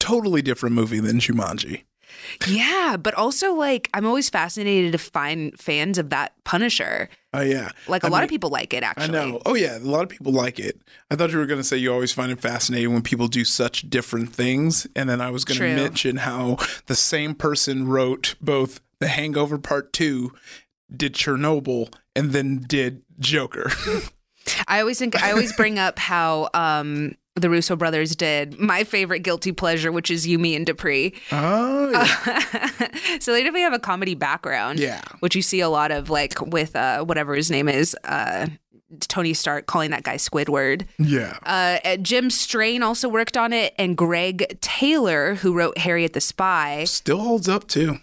totally 0.00 0.42
different 0.42 0.74
movie 0.74 0.98
than 1.00 1.18
Jumanji. 1.20 1.84
Yeah, 2.46 2.96
but 2.96 3.14
also 3.14 3.54
like 3.54 3.88
I'm 3.94 4.06
always 4.06 4.28
fascinated 4.30 4.92
to 4.92 4.98
find 4.98 5.58
fans 5.58 5.98
of 5.98 6.10
that 6.10 6.32
Punisher. 6.44 7.08
Oh 7.32 7.40
yeah, 7.40 7.70
Like 7.88 8.04
a 8.04 8.06
I 8.06 8.10
lot 8.10 8.18
mean, 8.18 8.24
of 8.24 8.30
people 8.30 8.50
like 8.50 8.72
it 8.72 8.82
actually. 8.82 9.04
I 9.18 9.24
know. 9.30 9.42
Oh 9.44 9.54
yeah, 9.54 9.76
a 9.76 9.80
lot 9.80 10.02
of 10.04 10.08
people 10.08 10.32
like 10.32 10.58
it. 10.60 10.80
I 11.10 11.16
thought 11.16 11.32
you 11.32 11.38
were 11.38 11.46
going 11.46 11.60
to 11.60 11.64
say 11.64 11.76
you 11.76 11.92
always 11.92 12.12
find 12.12 12.30
it 12.30 12.40
fascinating 12.40 12.92
when 12.92 13.02
people 13.02 13.26
do 13.28 13.44
such 13.44 13.90
different 13.90 14.32
things, 14.32 14.86
and 14.94 15.08
then 15.08 15.20
I 15.20 15.30
was 15.30 15.44
going 15.44 15.58
to 15.58 15.74
mention 15.74 16.18
how 16.18 16.58
the 16.86 16.94
same 16.94 17.34
person 17.34 17.88
wrote 17.88 18.36
both 18.40 18.80
The 19.00 19.08
Hangover 19.08 19.58
Part 19.58 19.92
Two, 19.92 20.32
did 20.94 21.14
Chernobyl, 21.14 21.92
and 22.14 22.30
then 22.32 22.58
did 22.68 23.02
Joker. 23.18 23.70
I 24.68 24.80
always 24.80 24.98
think 24.98 25.20
I 25.20 25.30
always 25.30 25.52
bring 25.54 25.78
up 25.78 25.98
how 25.98 26.50
um 26.54 27.16
the 27.36 27.50
Russo 27.50 27.74
brothers 27.74 28.14
did 28.14 28.58
my 28.60 28.84
favorite 28.84 29.20
guilty 29.20 29.50
pleasure, 29.52 29.90
which 29.90 30.10
is 30.10 30.26
You, 30.26 30.38
Me 30.38 30.54
and 30.54 30.64
Dupree. 30.64 31.14
oh 31.32 31.90
yeah. 31.90 32.70
so 33.20 33.32
they 33.32 33.40
definitely 33.40 33.62
have 33.62 33.72
a 33.72 33.78
comedy 33.80 34.14
background. 34.14 34.78
Yeah. 34.78 35.02
Which 35.20 35.34
you 35.34 35.42
see 35.42 35.60
a 35.60 35.68
lot 35.68 35.90
of 35.90 36.10
like 36.10 36.40
with 36.40 36.76
uh 36.76 37.04
whatever 37.04 37.34
his 37.34 37.50
name 37.50 37.68
is, 37.68 37.96
uh 38.04 38.46
Tony 39.08 39.34
Stark 39.34 39.66
calling 39.66 39.90
that 39.90 40.04
guy 40.04 40.14
Squidward. 40.16 40.86
yeah. 40.98 41.36
Uh, 41.44 41.78
uh, 41.84 41.96
Jim 41.96 42.30
Strain 42.30 42.80
also 42.84 43.08
worked 43.08 43.36
on 43.36 43.52
it, 43.52 43.74
and 43.76 43.96
Greg 43.96 44.56
Taylor, 44.60 45.34
who 45.34 45.52
wrote 45.52 45.78
Harriet 45.78 46.12
the 46.12 46.20
Spy. 46.20 46.84
Still 46.84 47.18
holds 47.18 47.48
up 47.48 47.66
too. 47.66 47.98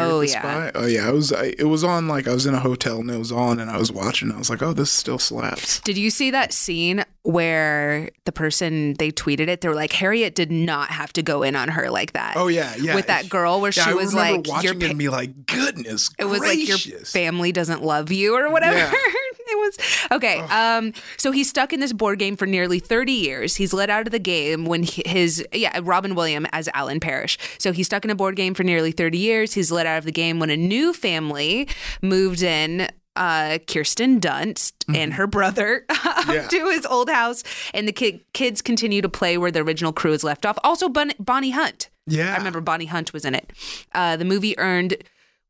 Oh, 0.00 0.20
yeah. 0.20 0.40
Spy. 0.40 0.70
Oh 0.74 0.86
yeah. 0.86 1.08
I 1.08 1.10
was. 1.12 1.32
I, 1.32 1.54
it 1.58 1.64
was 1.68 1.84
on 1.84 2.08
like 2.08 2.26
I 2.28 2.32
was 2.34 2.46
in 2.46 2.54
a 2.54 2.60
hotel 2.60 3.00
and 3.00 3.10
it 3.10 3.18
was 3.18 3.32
on 3.32 3.58
and 3.60 3.70
I 3.70 3.76
was 3.78 3.90
watching. 3.92 4.30
I 4.32 4.38
was 4.38 4.50
like, 4.50 4.62
oh, 4.62 4.72
this 4.72 4.90
still 4.90 5.18
slaps. 5.18 5.80
Did 5.80 5.96
you 5.98 6.10
see 6.10 6.30
that 6.30 6.52
scene 6.52 7.04
where 7.22 8.10
the 8.24 8.32
person 8.32 8.94
they 8.94 9.10
tweeted 9.10 9.48
it? 9.48 9.60
They 9.60 9.68
were 9.68 9.74
like, 9.74 9.92
Harriet 9.92 10.34
did 10.34 10.50
not 10.52 10.90
have 10.90 11.12
to 11.14 11.22
go 11.22 11.42
in 11.42 11.56
on 11.56 11.68
her 11.68 11.90
like 11.90 12.12
that. 12.12 12.34
Oh 12.36 12.48
yeah, 12.48 12.74
yeah. 12.78 12.94
With 12.94 13.06
that 13.08 13.28
girl 13.28 13.60
where 13.60 13.72
Yeah, 13.74 13.84
she 13.84 13.90
I 13.90 13.94
was 13.94 14.14
like, 14.14 14.46
watching 14.46 14.70
your 14.72 14.78
pa- 14.80 14.86
and 14.86 14.98
be 14.98 15.08
like, 15.08 15.46
goodness, 15.46 16.10
it 16.18 16.24
was 16.26 16.40
like 16.40 16.66
your 16.66 16.78
family 16.78 17.52
doesn't 17.52 17.82
love 17.82 18.12
you 18.12 18.36
or 18.36 18.50
whatever. 18.50 18.76
Yeah. 18.76 18.92
it 19.54 19.58
was 19.58 19.78
okay. 20.12 20.40
Um, 20.40 20.92
so 21.16 21.32
he's 21.32 21.48
stuck 21.48 21.72
in 21.72 21.80
this 21.80 21.92
board 21.92 22.18
game 22.18 22.36
for 22.36 22.46
nearly 22.46 22.78
30 22.80 23.12
years. 23.12 23.56
He's 23.56 23.72
let 23.72 23.90
out 23.90 24.06
of 24.06 24.10
the 24.12 24.18
game 24.18 24.64
when 24.64 24.82
his 24.84 25.44
yeah 25.52 25.80
Robin 25.82 26.14
Williams 26.14 26.48
as 26.52 26.68
Alan 26.74 27.00
Parrish. 27.00 27.38
So 27.58 27.72
he's 27.72 27.86
stuck 27.86 28.04
in 28.04 28.10
a 28.10 28.14
board 28.14 28.36
game 28.36 28.54
for 28.54 28.64
nearly 28.64 28.92
30 28.92 29.18
years. 29.18 29.54
He's 29.54 29.70
let 29.70 29.86
out 29.86 29.98
of 29.98 30.04
the 30.04 30.12
game 30.12 30.38
when 30.38 30.50
a 30.50 30.56
new 30.56 30.92
family 30.92 31.68
moved 32.02 32.42
in. 32.42 32.88
Uh, 33.16 33.58
Kirsten 33.68 34.18
Dunst 34.20 34.72
and 34.92 35.12
her 35.14 35.28
brother 35.28 35.84
Yeah. 36.28 36.48
to 36.48 36.68
his 36.70 36.84
old 36.84 37.08
house, 37.08 37.44
and 37.72 37.86
the 37.86 37.92
kid, 37.92 38.24
kids 38.32 38.60
continue 38.60 39.00
to 39.02 39.08
play 39.08 39.38
where 39.38 39.52
the 39.52 39.60
original 39.60 39.92
crew 39.92 40.12
is 40.12 40.24
left 40.24 40.44
off. 40.44 40.58
Also, 40.64 40.88
Bon- 40.88 41.12
Bonnie 41.20 41.50
Hunt. 41.52 41.90
Yeah. 42.08 42.34
I 42.34 42.38
remember 42.38 42.60
Bonnie 42.60 42.86
Hunt 42.86 43.12
was 43.12 43.24
in 43.24 43.36
it. 43.36 43.52
Uh, 43.94 44.16
the 44.16 44.24
movie 44.24 44.58
earned, 44.58 44.96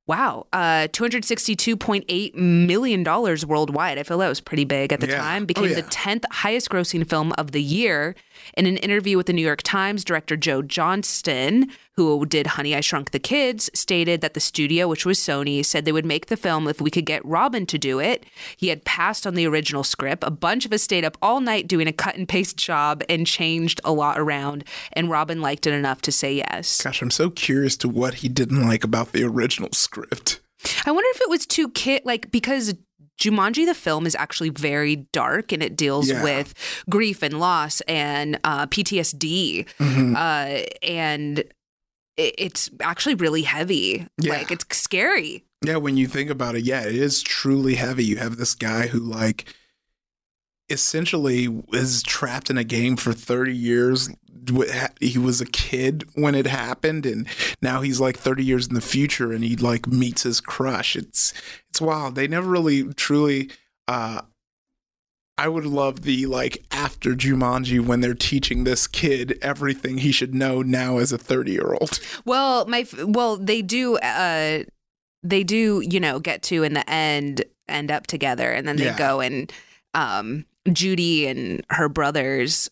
wow, 0.06 0.46
uh, 0.52 0.88
$262.8 0.92 2.34
million 2.34 3.04
worldwide. 3.46 3.98
I 3.98 4.02
feel 4.02 4.18
that 4.18 4.28
was 4.28 4.40
pretty 4.40 4.64
big 4.64 4.92
at 4.92 5.00
the 5.00 5.06
Yeah. 5.08 5.18
time. 5.18 5.42
Oh, 5.44 5.46
Became 5.46 5.72
the 5.74 5.82
10th 5.82 6.24
highest 6.30 6.68
grossing 6.70 7.08
film 7.08 7.32
of 7.38 7.52
the 7.52 7.62
year. 7.62 8.14
In 8.56 8.66
an 8.66 8.76
interview 8.78 9.16
with 9.16 9.26
the 9.26 9.32
New 9.32 9.42
York 9.42 9.62
Times, 9.62 10.04
director 10.04 10.36
Joe 10.36 10.62
Johnston, 10.62 11.68
who 11.96 12.26
did 12.26 12.48
Honey, 12.48 12.74
I 12.74 12.80
Shrunk 12.80 13.10
the 13.10 13.18
Kids, 13.18 13.70
stated 13.74 14.20
that 14.20 14.34
the 14.34 14.40
studio, 14.40 14.88
which 14.88 15.06
was 15.06 15.18
Sony, 15.18 15.64
said 15.64 15.84
they 15.84 15.92
would 15.92 16.04
make 16.04 16.26
the 16.26 16.36
film 16.36 16.66
if 16.68 16.80
we 16.80 16.90
could 16.90 17.06
get 17.06 17.24
Robin 17.24 17.66
to 17.66 17.78
do 17.78 18.00
it. 18.00 18.26
He 18.56 18.68
had 18.68 18.84
passed 18.84 19.26
on 19.26 19.34
the 19.34 19.46
original 19.46 19.84
script. 19.84 20.24
A 20.26 20.30
bunch 20.30 20.66
of 20.66 20.72
us 20.72 20.82
stayed 20.82 21.04
up 21.04 21.16
all 21.22 21.40
night 21.40 21.68
doing 21.68 21.86
a 21.86 21.92
cut 21.92 22.16
and 22.16 22.28
paste 22.28 22.56
job 22.56 23.02
and 23.08 23.26
changed 23.26 23.80
a 23.84 23.92
lot 23.92 24.18
around. 24.18 24.64
And 24.92 25.10
Robin 25.10 25.40
liked 25.40 25.66
it 25.66 25.72
enough 25.72 26.02
to 26.02 26.12
say 26.12 26.34
yes. 26.34 26.82
Gosh, 26.82 27.02
I'm 27.02 27.10
so 27.10 27.30
curious 27.30 27.76
to 27.78 27.88
what 27.88 28.14
he 28.14 28.28
didn't 28.28 28.66
like 28.66 28.84
about 28.84 29.12
the 29.12 29.24
original 29.24 29.70
script. 29.72 30.40
I 30.86 30.90
wonder 30.90 31.08
if 31.14 31.20
it 31.20 31.30
was 31.30 31.46
too 31.46 31.68
kid 31.70 32.02
like 32.04 32.30
because 32.30 32.74
Jumanji 33.20 33.64
the 33.66 33.74
film 33.74 34.06
is 34.06 34.14
actually 34.16 34.50
very 34.50 34.96
dark 35.12 35.52
and 35.52 35.62
it 35.62 35.76
deals 35.76 36.10
Yeah. 36.10 36.22
with 36.22 36.54
grief 36.90 37.22
and 37.22 37.38
loss 37.38 37.80
and 37.82 38.38
uh, 38.44 38.66
PTSD 38.66 39.66
Mm-hmm. 39.78 40.16
uh, 40.16 40.62
and 40.82 41.38
it, 42.16 42.34
it's 42.38 42.70
actually 42.80 43.14
really 43.14 43.42
heavy. 43.42 44.06
Yeah. 44.18 44.32
Like 44.34 44.50
it's 44.50 44.64
scary. 44.76 45.44
Yeah, 45.64 45.76
when 45.76 45.96
you 45.96 46.06
think 46.06 46.28
about 46.30 46.56
it, 46.56 46.62
yeah, 46.64 46.82
it 46.82 46.94
is 46.94 47.22
truly 47.22 47.76
heavy. 47.76 48.04
You 48.04 48.16
have 48.18 48.36
this 48.36 48.54
guy 48.54 48.88
who, 48.88 48.98
like, 48.98 49.46
essentially 50.68 51.48
is 51.72 52.02
trapped 52.02 52.50
in 52.50 52.58
a 52.58 52.64
game 52.64 52.96
for 52.96 53.12
30 53.12 53.54
years. 53.56 54.08
He 55.00 55.18
was 55.18 55.40
a 55.40 55.46
kid 55.46 56.04
when 56.14 56.34
it 56.34 56.46
happened, 56.46 57.06
and 57.06 57.26
now 57.62 57.80
he's 57.80 58.00
like 58.00 58.18
30 58.18 58.44
years 58.44 58.66
in 58.68 58.74
the 58.74 58.80
future, 58.80 59.32
and 59.32 59.42
he 59.42 59.56
like 59.56 59.86
meets 59.86 60.24
his 60.24 60.40
crush. 60.40 60.96
It's 60.96 61.32
it's 61.70 61.80
wild. 61.80 62.14
They 62.14 62.28
never 62.28 62.50
really 62.50 62.92
truly. 62.94 63.50
uh 63.88 64.22
I 65.36 65.48
would 65.48 65.66
love 65.66 66.02
the 66.02 66.26
like 66.26 66.64
after 66.70 67.10
Jumanji 67.14 67.84
when 67.84 68.00
they're 68.00 68.14
teaching 68.14 68.62
this 68.62 68.86
kid 68.86 69.36
everything 69.42 69.98
he 69.98 70.12
should 70.12 70.32
know 70.32 70.62
now 70.62 70.98
as 70.98 71.10
a 71.10 71.18
30 71.18 71.50
year 71.52 71.74
old. 71.80 71.98
Well, 72.24 72.66
my 72.66 72.86
well 73.04 73.36
they 73.36 73.60
do 73.62 73.96
uh 73.98 74.62
they 75.24 75.42
do, 75.42 75.82
you 75.88 75.98
know, 75.98 76.20
get 76.20 76.42
to 76.44 76.62
in 76.62 76.74
the 76.74 76.88
end 76.88 77.44
end 77.66 77.90
up 77.90 78.06
together 78.06 78.52
and 78.52 78.68
then 78.68 78.76
they 78.76 78.84
Yeah. 78.84 78.96
go 78.98 79.20
and 79.20 79.52
um 79.94 80.44
Judy 80.72 81.26
and 81.26 81.64
her 81.70 81.88
brothers 81.88 82.70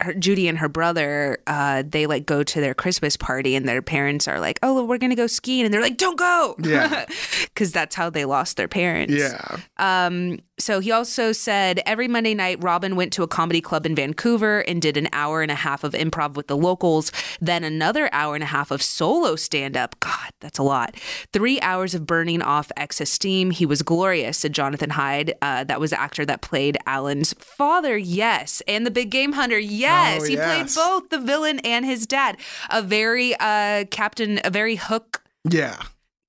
her, 0.00 0.12
Judy 0.14 0.48
and 0.48 0.58
her 0.58 0.68
brother, 0.68 1.38
uh, 1.46 1.82
they 1.86 2.06
like 2.06 2.26
go 2.26 2.42
to 2.42 2.60
their 2.60 2.74
Christmas 2.74 3.16
party, 3.16 3.54
and 3.54 3.66
their 3.68 3.82
parents 3.82 4.26
are 4.26 4.40
like, 4.40 4.58
"Oh, 4.62 4.84
we're 4.84 4.98
gonna 4.98 5.14
go 5.14 5.26
skiing," 5.26 5.64
and 5.64 5.72
they're 5.72 5.80
like, 5.80 5.96
"Don't 5.96 6.18
go," 6.18 6.56
Yeah. 6.58 7.04
because 7.44 7.72
that's 7.72 7.94
how 7.94 8.10
they 8.10 8.24
lost 8.24 8.56
their 8.56 8.68
parents. 8.68 9.14
Yeah. 9.14 9.58
Um, 9.78 10.40
so 10.58 10.78
he 10.80 10.90
also 10.92 11.32
said 11.32 11.80
every 11.84 12.06
Monday 12.08 12.34
night, 12.34 12.62
Robin 12.62 12.94
went 12.96 13.12
to 13.14 13.22
a 13.22 13.28
comedy 13.28 13.60
club 13.60 13.86
in 13.86 13.94
Vancouver 13.94 14.60
and 14.60 14.80
did 14.80 14.96
an 14.96 15.08
hour 15.12 15.42
and 15.42 15.50
a 15.50 15.56
half 15.56 15.82
of 15.84 15.92
improv 15.94 16.34
with 16.34 16.46
the 16.46 16.56
locals, 16.56 17.10
then 17.40 17.64
another 17.64 18.08
hour 18.12 18.34
and 18.34 18.44
a 18.44 18.46
half 18.48 18.70
of 18.70 18.80
solo 18.82 19.34
stand 19.36 19.76
up. 19.76 19.98
God, 20.00 20.30
that's 20.40 20.58
a 20.58 20.62
lot. 20.62 20.96
Three 21.32 21.60
hours 21.60 21.94
of 21.94 22.06
burning 22.06 22.40
off 22.40 22.70
excess 22.76 23.10
steam. 23.10 23.50
He 23.50 23.66
was 23.66 23.82
glorious, 23.82 24.38
said 24.38 24.52
Jonathan 24.52 24.90
Hyde. 24.90 25.34
Uh, 25.42 25.64
that 25.64 25.80
was 25.80 25.90
the 25.90 26.00
actor 26.00 26.24
that 26.24 26.40
played 26.40 26.78
Alan's 26.86 27.32
father. 27.34 27.96
Yes. 27.96 28.62
And 28.68 28.86
the 28.86 28.90
big 28.92 29.10
game 29.10 29.32
hunter. 29.32 29.58
Yes. 29.58 29.83
Oh, 30.20 30.24
he 30.24 30.34
yes. 30.34 30.74
played 30.74 30.84
both 30.84 31.10
the 31.10 31.18
villain 31.18 31.58
and 31.60 31.84
his 31.84 32.06
dad. 32.06 32.36
A 32.70 32.82
very 32.82 33.34
uh, 33.38 33.84
captain, 33.90 34.40
a 34.44 34.50
very 34.50 34.76
hook 34.76 35.22
Yeah. 35.48 35.80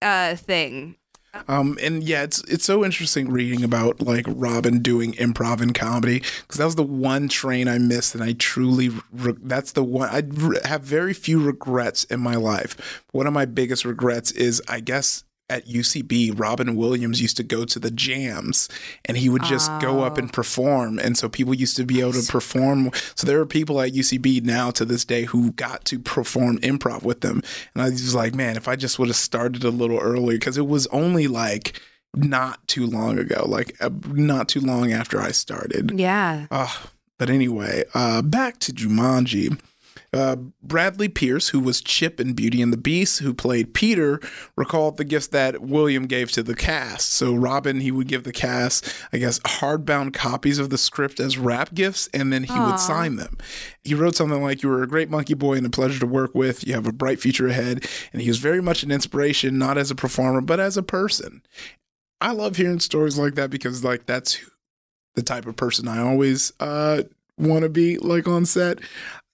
uh, 0.01 0.35
thing. 0.35 0.95
Um, 1.49 1.77
and 1.83 2.01
yeah, 2.01 2.23
it's 2.23 2.41
it's 2.45 2.63
so 2.63 2.85
interesting 2.85 3.29
reading 3.29 3.61
about 3.61 3.99
like 3.99 4.23
Robin 4.25 4.79
doing 4.79 5.11
improv 5.15 5.59
and 5.59 5.75
comedy 5.75 6.19
because 6.19 6.59
that 6.59 6.63
was 6.63 6.75
the 6.75 6.83
one 6.83 7.27
train 7.27 7.67
I 7.67 7.77
missed, 7.77 8.15
and 8.15 8.23
I 8.23 8.31
truly 8.31 8.87
re- 9.11 9.33
that's 9.43 9.73
the 9.73 9.83
one 9.83 10.07
I 10.07 10.19
re- 10.25 10.61
have 10.63 10.83
very 10.83 11.13
few 11.13 11.43
regrets 11.43 12.05
in 12.05 12.21
my 12.21 12.35
life. 12.35 13.03
One 13.11 13.27
of 13.27 13.33
my 13.33 13.43
biggest 13.43 13.83
regrets 13.83 14.31
is 14.31 14.61
I 14.69 14.79
guess 14.79 15.24
at 15.49 15.67
UCB, 15.67 16.37
Robin 16.39 16.75
Williams 16.75 17.21
used 17.21 17.37
to 17.37 17.43
go 17.43 17.65
to 17.65 17.79
the 17.79 17.91
jams 17.91 18.67
and 19.05 19.17
he 19.17 19.29
would 19.29 19.43
just 19.43 19.71
go 19.79 20.03
up 20.03 20.17
and 20.17 20.31
perform. 20.33 20.97
And 20.97 21.17
so 21.17 21.29
people 21.29 21.53
used 21.53 21.77
to 21.77 21.85
be 21.85 22.01
able 22.01 22.13
to 22.13 22.31
perform. 22.31 22.91
So 23.15 23.27
there 23.27 23.39
are 23.39 23.45
people 23.45 23.79
at 23.81 23.93
UCB 23.93 24.43
now 24.43 24.71
to 24.71 24.85
this 24.85 25.05
day 25.05 25.25
who 25.25 25.51
got 25.51 25.85
to 25.85 25.99
perform 25.99 26.57
improv 26.59 27.03
with 27.03 27.21
them. 27.21 27.41
And 27.73 27.83
I 27.83 27.89
was 27.89 28.15
like, 28.15 28.33
man, 28.33 28.57
if 28.57 28.67
I 28.67 28.75
just 28.75 28.97
would 28.97 29.09
have 29.09 29.17
started 29.17 29.63
a 29.63 29.69
little 29.69 29.99
earlier, 29.99 30.37
because 30.37 30.57
it 30.57 30.67
was 30.67 30.87
only 30.87 31.27
like 31.27 31.79
not 32.15 32.67
too 32.67 32.87
long 32.87 33.19
ago, 33.19 33.45
like 33.47 33.75
uh, 33.81 33.89
not 34.07 34.49
too 34.49 34.61
long 34.61 34.91
after 34.91 35.21
I 35.21 35.31
started. 35.31 35.91
Yeah. 35.99 36.47
Uh, 36.49 36.73
but 37.17 37.29
anyway, 37.29 37.83
uh, 37.93 38.21
back 38.21 38.59
to 38.59 38.73
Jumanji. 38.73 39.59
Uh, 40.13 40.37
Bradley 40.61 41.09
Pierce, 41.09 41.49
who 41.49 41.59
was 41.59 41.81
Chip 41.81 42.19
in 42.19 42.33
Beauty 42.33 42.61
and 42.61 42.71
the 42.71 42.77
Beast, 42.77 43.19
who 43.19 43.33
played 43.33 43.73
Peter, 43.73 44.19
recalled 44.55 44.97
the 44.97 45.03
gifts 45.03 45.27
that 45.27 45.61
William 45.61 46.07
gave 46.07 46.31
to 46.31 46.43
the 46.43 46.55
cast. 46.55 47.11
So, 47.13 47.33
Robin, 47.33 47.79
he 47.81 47.91
would 47.91 48.07
give 48.07 48.23
the 48.23 48.31
cast, 48.31 48.93
I 49.11 49.17
guess, 49.17 49.39
hardbound 49.39 50.13
copies 50.13 50.59
of 50.59 50.69
the 50.69 50.77
script 50.77 51.19
as 51.19 51.37
rap 51.37 51.73
gifts, 51.73 52.09
and 52.13 52.31
then 52.31 52.43
he 52.43 52.59
would 52.59 52.79
sign 52.79 53.17
them. 53.17 53.37
He 53.83 53.93
wrote 53.93 54.15
something 54.15 54.41
like, 54.41 54.63
You 54.63 54.69
were 54.69 54.83
a 54.83 54.87
great 54.87 55.09
monkey 55.09 55.33
boy 55.33 55.55
and 55.55 55.65
a 55.65 55.69
pleasure 55.69 55.99
to 55.99 56.07
work 56.07 56.33
with. 56.33 56.65
You 56.65 56.73
have 56.73 56.87
a 56.87 56.93
bright 56.93 57.19
future 57.19 57.47
ahead. 57.47 57.85
And 58.13 58.21
he 58.21 58.27
was 58.27 58.39
very 58.39 58.61
much 58.61 58.83
an 58.83 58.91
inspiration, 58.91 59.57
not 59.57 59.77
as 59.77 59.91
a 59.91 59.95
performer, 59.95 60.41
but 60.41 60.59
as 60.59 60.77
a 60.77 60.83
person. 60.83 61.41
I 62.21 62.31
love 62.31 62.55
hearing 62.55 62.79
stories 62.79 63.17
like 63.17 63.35
that 63.35 63.49
because, 63.49 63.83
like, 63.83 64.05
that's 64.05 64.39
the 65.15 65.23
type 65.23 65.45
of 65.45 65.55
person 65.55 65.87
I 65.87 65.99
always 66.01 66.53
uh, 66.59 67.03
want 67.37 67.63
to 67.63 67.69
be 67.69 67.97
like 67.97 68.27
on 68.27 68.45
set. 68.45 68.79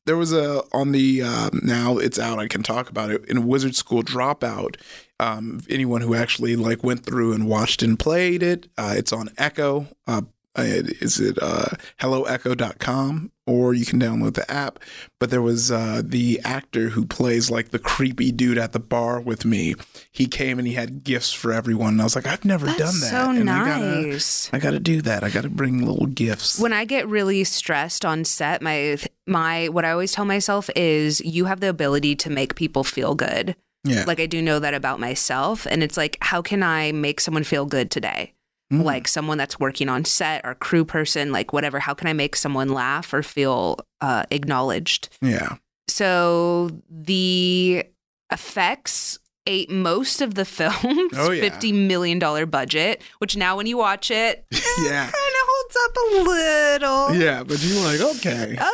There 0.06 0.18
was 0.18 0.34
a 0.34 0.64
on 0.74 0.92
the 0.92 1.22
um, 1.22 1.62
now 1.64 1.98
it's 1.98 2.18
out. 2.18 2.40
I 2.40 2.48
can 2.48 2.64
talk 2.64 2.90
about 2.90 3.12
it 3.12 3.24
in 3.26 3.38
a 3.38 3.42
Wizard 3.42 3.76
School 3.76 4.04
Dropout. 4.04 4.78
Um, 5.20 5.62
anyone 5.70 6.02
who 6.02 6.16
actually 6.16 6.56
like 6.56 6.84
went 6.84 7.06
through 7.06 7.34
and 7.34 7.48
watched 7.48 7.84
and 7.84 8.00
played 8.00 8.42
it, 8.42 8.68
uh, 8.78 8.96
it's 8.98 9.14
on 9.14 9.30
Echo. 9.38 9.88
Uh, 10.08 10.24
is 10.58 11.20
it 11.20 11.38
uh, 11.42 11.70
helloecho.com 12.00 13.32
or 13.48 13.74
you 13.74 13.86
can 13.86 14.00
download 14.00 14.36
the 14.36 14.50
app. 14.50 14.80
But 15.20 15.30
there 15.30 15.42
was 15.42 15.72
uh, 15.72 16.02
the 16.04 16.40
actor 16.44 16.90
who 16.90 17.06
plays 17.06 17.50
like 17.50 17.70
the 17.70 17.80
creepy 17.80 18.32
dude 18.32 18.58
at 18.58 18.72
the 18.72 18.80
bar 18.80 19.20
with 19.20 19.46
me. 19.46 19.76
He 20.12 20.28
came 20.28 20.60
and 20.60 20.68
he 20.68 20.74
had 20.74 21.04
gifts 21.04 21.34
for 21.34 21.52
everyone. 21.52 21.94
And 21.94 22.02
i 22.02 22.04
was 22.04 22.16
like 22.16 22.28
i've 22.28 22.46
never 22.46 22.66
That's 22.66 22.78
done 22.78 23.00
that. 23.02 23.10
so 23.12 23.32
and 23.32 23.50
I 23.50 23.66
gotta, 23.66 24.02
nice. 24.02 24.50
I 24.54 24.60
gotta 24.60 24.80
do 24.80 25.02
that. 25.02 25.24
I 25.24 25.30
gotta 25.30 25.50
bring 25.50 25.86
little 25.86 26.08
gifts. 26.08 26.60
When 26.60 26.74
I 26.74 26.86
get 26.86 27.08
really 27.08 27.44
stressed 27.44 28.06
on 28.06 28.24
set, 28.26 28.62
my 28.62 28.98
my 29.28 29.70
what 29.70 29.86
I 29.86 29.92
always 29.92 30.12
tell 30.12 30.26
myself 30.26 30.70
is 30.76 31.22
you 31.22 31.46
have 31.46 31.60
the 31.60 31.70
ability 31.70 32.16
to 32.18 32.30
make 32.30 32.56
people 32.56 32.84
feel 32.84 33.16
good. 33.16 33.56
yeah. 33.84 34.04
Like 34.06 34.20
I 34.20 34.26
do 34.28 34.42
know 34.42 34.60
that 34.60 34.74
about 34.74 35.00
myself. 35.00 35.66
And 35.66 35.84
it's 35.84 35.98
like 35.98 36.18
how 36.22 36.42
can 36.42 36.64
I 36.64 36.92
make 36.92 37.20
someone 37.20 37.44
feel 37.44 37.66
good 37.66 37.90
today? 37.92 38.34
Mm. 38.72 38.84
Like 38.84 39.08
someone 39.08 39.38
that's 39.38 39.60
working 39.60 39.90
on 39.90 40.06
set 40.06 40.42
or 40.46 40.56
crew 40.56 40.86
person, 40.86 41.32
like 41.32 41.52
whatever, 41.54 41.80
how 41.80 41.94
can 41.94 42.08
I 42.08 42.14
make 42.14 42.36
someone 42.36 42.70
laugh 42.70 43.14
or 43.14 43.22
feel 43.24 43.80
uh, 44.00 44.24
acknowledged? 44.32 45.10
yeah 45.22 45.58
So 45.90 46.72
the 46.90 47.84
effects 48.32 49.20
ate 49.48 49.70
most 49.70 50.22
of 50.22 50.36
the 50.36 50.46
film's 50.58 51.14
Oh, 51.18 51.32
yeah. 51.32 51.50
$50 51.50 51.74
million 51.88 52.20
budget, 52.50 53.02
which 53.20 53.36
now 53.36 53.58
when 53.58 53.66
you 53.68 53.78
watch 53.78 54.10
it, 54.12 54.46
yeah 54.84 55.04
kind 55.04 55.14
of 55.14 55.48
holds 55.50 55.78
up 55.84 55.96
a 55.98 56.30
little. 56.30 57.16
yeah 57.16 57.44
but 57.44 57.62
you're 57.64 57.84
like 57.84 58.00
okay 58.18 58.56
Uh, 58.60 58.70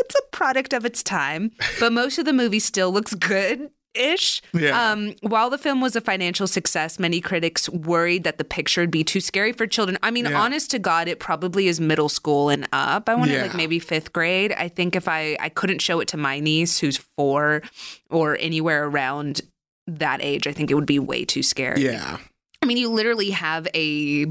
it's 0.00 0.14
a 0.14 0.22
product 0.32 0.72
of 0.72 0.84
its 0.84 1.02
time, 1.02 1.50
but 1.80 1.92
most 1.92 2.18
of 2.18 2.24
the 2.24 2.32
movie 2.32 2.58
still 2.60 2.90
looks 2.92 3.14
good. 3.14 3.70
Ish. 3.96 4.42
Yeah. 4.52 4.90
Um, 4.92 5.14
while 5.22 5.50
the 5.50 5.58
film 5.58 5.80
was 5.80 5.96
a 5.96 6.00
financial 6.00 6.46
success, 6.46 6.98
many 6.98 7.20
critics 7.20 7.68
worried 7.68 8.24
that 8.24 8.38
the 8.38 8.44
picture 8.44 8.82
would 8.82 8.90
be 8.90 9.04
too 9.04 9.20
scary 9.20 9.52
for 9.52 9.66
children. 9.66 9.98
I 10.02 10.10
mean, 10.10 10.26
Yeah. 10.26 10.40
honest 10.40 10.70
to 10.72 10.78
God, 10.78 11.08
it 11.08 11.18
probably 11.18 11.68
is 11.68 11.80
middle 11.80 12.08
school 12.08 12.48
and 12.48 12.68
up. 12.72 13.08
I 13.08 13.14
want 13.14 13.30
Yeah. 13.30 13.42
like 13.42 13.54
maybe 13.54 13.78
fifth 13.78 14.12
grade. 14.12 14.52
I 14.52 14.68
think 14.68 14.94
if 14.96 15.08
I 15.08 15.36
I 15.40 15.48
couldn't 15.48 15.80
show 15.80 16.00
it 16.00 16.08
to 16.08 16.16
my 16.16 16.40
niece 16.40 16.78
who's 16.78 16.96
four 16.96 17.62
or 18.10 18.36
anywhere 18.40 18.84
around 18.86 19.40
that 19.86 20.20
age, 20.22 20.46
I 20.46 20.52
think 20.52 20.70
it 20.70 20.74
would 20.74 20.86
be 20.86 20.98
way 20.98 21.24
too 21.24 21.42
scary. 21.42 21.82
yeah 21.84 22.18
I 22.62 22.66
mean, 22.66 22.76
you 22.78 22.88
literally 22.90 23.30
have 23.30 23.68
a 23.74 24.26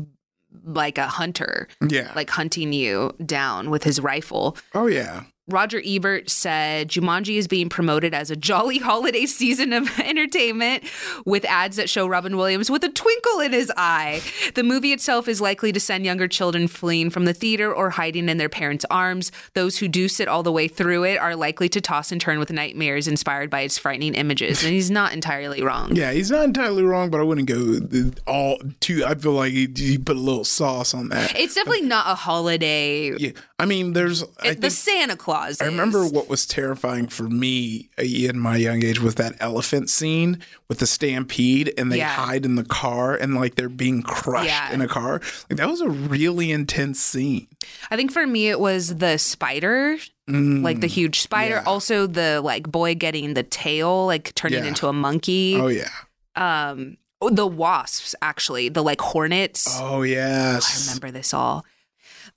like 0.63 0.97
a 0.97 1.07
hunter 1.07 1.67
yeah 1.89 2.11
like 2.15 2.29
hunting 2.29 2.71
you 2.73 3.11
down 3.25 3.69
with 3.69 3.83
his 3.83 3.99
rifle. 3.99 4.57
oh 4.73 4.87
yeah 4.87 5.23
Roger 5.47 5.79
Ebert 5.85 6.27
said 6.31 6.89
Jumanji 6.89 7.37
is 7.37 7.47
being 7.47 7.69
promoted 7.69 8.15
as 8.15 8.31
a 8.31 8.35
jolly 8.35 8.77
holiday 8.79 9.27
season 9.27 9.73
of 9.73 9.87
entertainment 9.99 10.83
with 11.23 11.45
ads 11.45 11.77
that 11.77 11.87
show 11.87 12.07
Robin 12.07 12.35
Williams 12.35 12.71
with 12.71 12.83
a 12.83 12.89
twinkle 12.89 13.39
in 13.41 13.53
his 13.53 13.71
eye. 13.77 14.23
The 14.55 14.63
movie 14.63 14.91
itself 14.91 15.27
is 15.27 15.41
likely 15.41 15.71
to 15.71 15.79
send 15.79 16.03
younger 16.03 16.27
children 16.27 16.67
fleeing 16.67 17.11
from 17.11 17.25
the 17.25 17.33
theater 17.33 17.71
or 17.71 17.91
hiding 17.91 18.27
in 18.27 18.37
their 18.37 18.49
parents' 18.49 18.85
arms. 18.89 19.31
Those 19.53 19.77
who 19.77 19.87
do 19.87 20.07
sit 20.07 20.27
all 20.27 20.41
the 20.41 20.51
way 20.51 20.67
through 20.67 21.03
it 21.03 21.17
are 21.19 21.35
likely 21.35 21.69
to 21.69 21.81
toss 21.81 22.11
and 22.11 22.19
turn 22.19 22.39
with 22.39 22.51
nightmares 22.51 23.07
inspired 23.07 23.51
by 23.51 23.61
its 23.61 23.77
frightening 23.77 24.15
images. 24.15 24.63
And 24.63 24.73
he's 24.73 24.89
not 24.89 25.13
entirely 25.13 25.61
wrong. 25.61 25.95
Yeah, 25.95 26.11
he's 26.11 26.31
not 26.31 26.43
entirely 26.45 26.81
wrong, 26.81 27.11
but 27.11 27.19
I 27.19 27.23
wouldn't 27.23 27.47
go 27.47 27.79
all 28.25 28.57
too. 28.79 29.05
I 29.05 29.13
feel 29.13 29.33
like 29.33 29.51
he, 29.51 29.69
he 29.75 29.99
put 29.99 30.15
a 30.15 30.19
little 30.19 30.43
sauce 30.43 30.95
on 30.95 31.09
that. 31.09 31.37
It's 31.37 31.53
definitely 31.53 31.83
not 31.85 32.07
a 32.07 32.15
holiday. 32.15 33.15
Yeah, 33.15 33.31
I 33.59 33.67
mean, 33.67 33.93
there's. 33.93 34.23
I 34.41 34.47
It- 34.49 34.61
the 34.61 34.71
Santa 34.71 35.15
Claus. 35.15 35.34
I 35.35 35.65
remember 35.65 36.03
is. 36.03 36.11
what 36.11 36.29
was 36.29 36.45
terrifying 36.45 37.07
for 37.07 37.23
me 37.23 37.89
uh, 37.99 38.03
in 38.03 38.39
my 38.39 38.57
young 38.57 38.83
age 38.83 38.99
was 38.99 39.15
that 39.15 39.35
elephant 39.39 39.89
scene 39.89 40.39
with 40.67 40.79
the 40.79 40.87
stampede, 40.87 41.73
and 41.77 41.91
they 41.91 41.97
Yeah. 41.97 42.09
hide 42.09 42.45
in 42.45 42.55
the 42.55 42.63
car, 42.63 43.15
and 43.15 43.35
like 43.35 43.55
they're 43.55 43.69
being 43.69 44.01
crushed 44.01 44.47
Yeah. 44.47 44.71
in 44.73 44.81
a 44.81 44.87
car. 44.87 45.21
Like 45.49 45.57
that 45.57 45.67
was 45.69 45.81
a 45.81 45.89
really 45.89 46.51
intense 46.51 46.99
scene. 46.99 47.47
I 47.91 47.95
think 47.95 48.11
for 48.11 48.25
me 48.27 48.49
it 48.49 48.59
was 48.59 48.95
the 48.97 49.17
spider, 49.17 49.97
like 50.27 50.81
the 50.81 50.87
huge 50.87 51.19
spider. 51.21 51.55
Mm, 51.57 51.63
yeah. 51.63 51.69
Also 51.69 52.07
the 52.07 52.41
like 52.41 52.71
boy 52.71 52.95
getting 52.95 53.33
the 53.35 53.43
tail, 53.43 54.05
like 54.07 54.33
turning 54.35 54.63
Yeah. 54.63 54.69
into 54.69 54.87
a 54.87 54.93
monkey. 54.93 55.55
Oh 55.59 55.67
yeah. 55.67 55.89
Um, 56.35 56.97
oh, 57.21 57.29
the 57.29 57.47
wasps 57.47 58.15
actually, 58.21 58.69
the 58.69 58.83
like 58.83 59.01
hornets. 59.01 59.67
Oh 59.79 60.01
yes. 60.01 60.87
I 60.89 60.91
remember 60.93 61.11
this 61.17 61.33
all. 61.33 61.65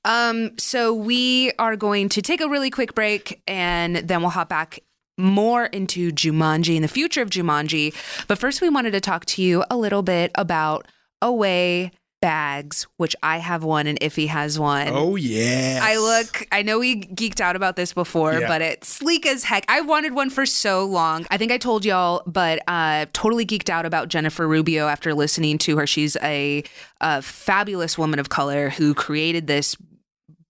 Um, 0.09 0.59
so 0.59 0.93
we 0.95 1.53
are 1.59 1.77
going 1.77 2.09
to 2.11 2.23
take 2.23 2.41
a 2.41 2.49
really 2.49 2.71
quick 2.71 2.95
break 2.95 3.41
and 3.47 3.97
then 3.97 4.21
we'll 4.23 4.31
hop 4.31 4.49
back 4.49 4.81
more 5.19 5.67
into 5.67 6.11
Jumanji 6.13 6.75
and 6.77 6.83
the 6.85 6.89
future 6.89 7.23
of 7.23 7.31
Jumanji. 7.31 7.95
But 8.27 8.39
first, 8.39 8.61
we 8.63 8.69
wanted 8.69 8.93
to 8.93 9.01
talk 9.01 9.25
to 9.27 9.43
you 9.43 9.65
a 9.71 9.77
little 9.77 10.03
bit 10.03 10.31
about 10.35 10.87
away 11.21 11.91
bags, 12.21 12.87
which 12.97 13.15
I 13.23 13.39
have 13.39 13.63
one 13.63 13.87
and 13.87 13.99
Ify 14.01 14.27
has 14.29 14.59
one. 14.59 14.89
Oh 14.91 15.15
yeah. 15.15 15.79
I 15.83 15.99
look, 15.99 16.45
I 16.51 16.63
know 16.63 16.79
we 16.81 17.03
geeked 17.03 17.41
out 17.41 17.55
about 17.55 17.77
this 17.77 17.93
before, 17.93 18.41
Yeah. 18.41 18.49
but 18.49 18.61
it's 18.61 18.89
sleek 18.89 19.25
as 19.25 19.45
heck. 19.45 19.65
I 19.69 19.83
wanted 19.83 20.15
one 20.15 20.29
for 20.31 20.45
so 20.45 20.85
long. 20.85 21.27
I 21.31 21.37
think 21.37 21.53
I 21.53 21.59
told 21.59 21.85
y'all, 21.85 22.23
but 22.27 22.61
uh, 22.67 23.07
totally 23.13 23.47
geeked 23.47 23.69
out 23.71 23.87
about 23.87 24.09
Jennifer 24.09 24.49
Rubio 24.49 24.89
after 24.89 25.15
listening 25.15 25.59
to 25.59 25.77
her. 25.77 25.87
She's 25.87 26.17
a, 26.23 26.65
a 27.01 27.23
fabulous 27.23 27.97
woman 27.97 28.19
of 28.19 28.31
color 28.31 28.71
who 28.71 28.95
created 28.95 29.47
this 29.47 29.77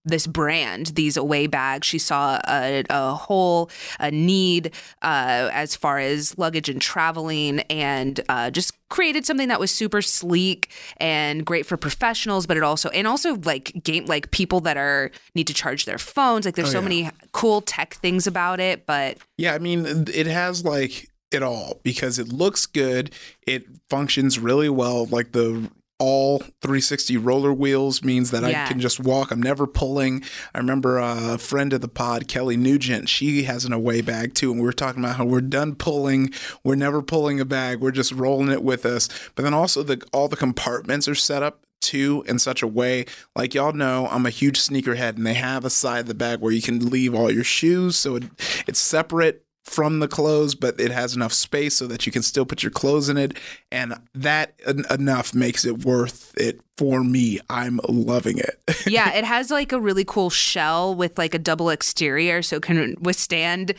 this 0.05 0.25
brand, 0.27 0.87
these 0.95 1.17
away 1.17 1.45
bags. 1.47 1.85
She 1.85 1.99
saw 1.99 2.39
a, 2.47 2.83
a 2.89 3.13
whole 3.13 3.69
a 3.99 4.09
need 4.11 4.73
uh, 5.01 5.49
as 5.53 5.75
far 5.75 5.99
as 5.99 6.37
luggage 6.37 6.69
and 6.69 6.81
traveling, 6.81 7.59
and 7.69 8.19
uh, 8.29 8.49
just 8.49 8.73
created 8.89 9.25
something 9.25 9.49
that 9.49 9.59
was 9.59 9.69
super 9.71 10.01
sleek 10.01 10.71
and 10.97 11.45
great 11.45 11.65
for 11.65 11.77
professionals, 11.77 12.47
but 12.47 12.57
it 12.57 12.63
also 12.63 12.89
and 12.89 13.05
also 13.07 13.35
like 13.43 13.71
game 13.83 14.05
like 14.05 14.31
people 14.31 14.59
that 14.61 14.77
are 14.77 15.11
need 15.35 15.45
to 15.47 15.53
charge 15.53 15.85
their 15.85 15.97
phones. 15.99 16.45
Like 16.45 16.55
there's 16.55 16.69
Oh, 16.69 16.71
so 16.73 16.79
yeah. 16.79 16.83
many 16.83 17.09
cool 17.31 17.61
tech 17.61 17.95
things 17.95 18.25
about 18.25 18.59
it, 18.59 18.85
but 18.85 19.17
Yeah, 19.37 19.53
I 19.53 19.59
mean, 19.59 19.85
it 20.13 20.25
has 20.27 20.63
like 20.65 21.07
it 21.31 21.43
all 21.43 21.79
because 21.83 22.17
it 22.17 22.29
looks 22.29 22.65
good. 22.65 23.11
It 23.45 23.65
functions 23.89 24.39
really 24.39 24.69
well. 24.69 25.05
Like 25.05 25.33
the 25.33 25.69
all 25.99 26.39
360 26.61 27.17
roller 27.17 27.53
wheels 27.53 28.03
means 28.03 28.31
that 28.31 28.43
Yeah. 28.43 28.63
I 28.63 28.67
can 28.67 28.79
just 28.79 28.99
walk. 28.99 29.31
I'm 29.31 29.41
never 29.41 29.67
pulling. 29.67 30.23
I 30.55 30.57
remember 30.57 30.97
a 30.97 31.37
friend 31.37 31.73
of 31.73 31.81
the 31.81 31.87
pod, 31.87 32.27
Kelly 32.27 32.55
Nugent, 32.57 33.09
she 33.09 33.43
has 33.43 33.65
an 33.65 33.73
away 33.73 34.01
bag 34.01 34.33
too. 34.33 34.51
And 34.51 34.59
we 34.59 34.65
were 34.65 34.73
talking 34.73 35.03
about 35.03 35.17
how 35.17 35.25
we're 35.25 35.41
done 35.41 35.75
pulling. 35.75 36.31
We're 36.63 36.75
never 36.75 37.01
pulling 37.01 37.39
a 37.39 37.45
bag. 37.45 37.79
We're 37.81 37.91
just 37.91 38.11
rolling 38.13 38.49
it 38.49 38.63
with 38.63 38.85
us. 38.85 39.09
But 39.35 39.43
then 39.43 39.53
also 39.53 39.83
the 39.83 40.01
all 40.13 40.27
the 40.27 40.35
compartments 40.37 41.07
are 41.07 41.15
set 41.15 41.43
up 41.43 41.65
too 41.81 42.25
in 42.27 42.37
such 42.37 42.61
a 42.61 42.67
way 42.67 43.05
like 43.37 43.53
y'all 43.53 43.71
know 43.71 44.05
i'm 44.11 44.25
a 44.25 44.29
huge 44.29 44.59
sneakerhead 44.59 45.15
and 45.15 45.25
they 45.25 45.33
have 45.33 45.63
a 45.63 45.69
side 45.69 46.01
of 46.01 46.07
the 46.07 46.13
bag 46.13 46.41
where 46.41 46.51
you 46.51 46.61
can 46.61 46.89
leave 46.89 47.15
all 47.15 47.31
your 47.31 47.43
shoes 47.43 47.95
so 47.95 48.17
it, 48.17 48.23
it's 48.67 48.79
separate 48.79 49.45
from 49.69 49.99
the 49.99 50.07
clothes 50.07 50.55
but 50.55 50.79
it 50.79 50.91
has 50.91 51.15
enough 51.15 51.33
space 51.33 51.75
so 51.75 51.87
that 51.87 52.05
you 52.05 52.11
can 52.11 52.23
still 52.23 52.45
put 52.45 52.63
your 52.63 52.71
clothes 52.71 53.09
in 53.09 53.17
it. 53.17 53.37
And 53.71 53.95
that 54.13 54.53
en- 54.65 54.85
enough 54.89 55.33
makes 55.33 55.65
it 55.65 55.85
worth 55.85 56.33
it 56.37 56.61
for 56.77 57.03
me. 57.03 57.39
I'm 57.49 57.79
loving 57.87 58.39
it. 58.39 58.59
Yeah, 58.87 59.13
it 59.13 59.23
has 59.23 59.51
like 59.51 59.71
a 59.71 59.79
really 59.79 60.05
cool 60.05 60.29
shell 60.29 60.95
with 60.95 61.17
like 61.17 61.35
a 61.35 61.39
double 61.39 61.69
exterior, 61.69 62.41
so 62.41 62.55
it 62.55 62.63
can 62.63 62.95
withstand 62.99 63.75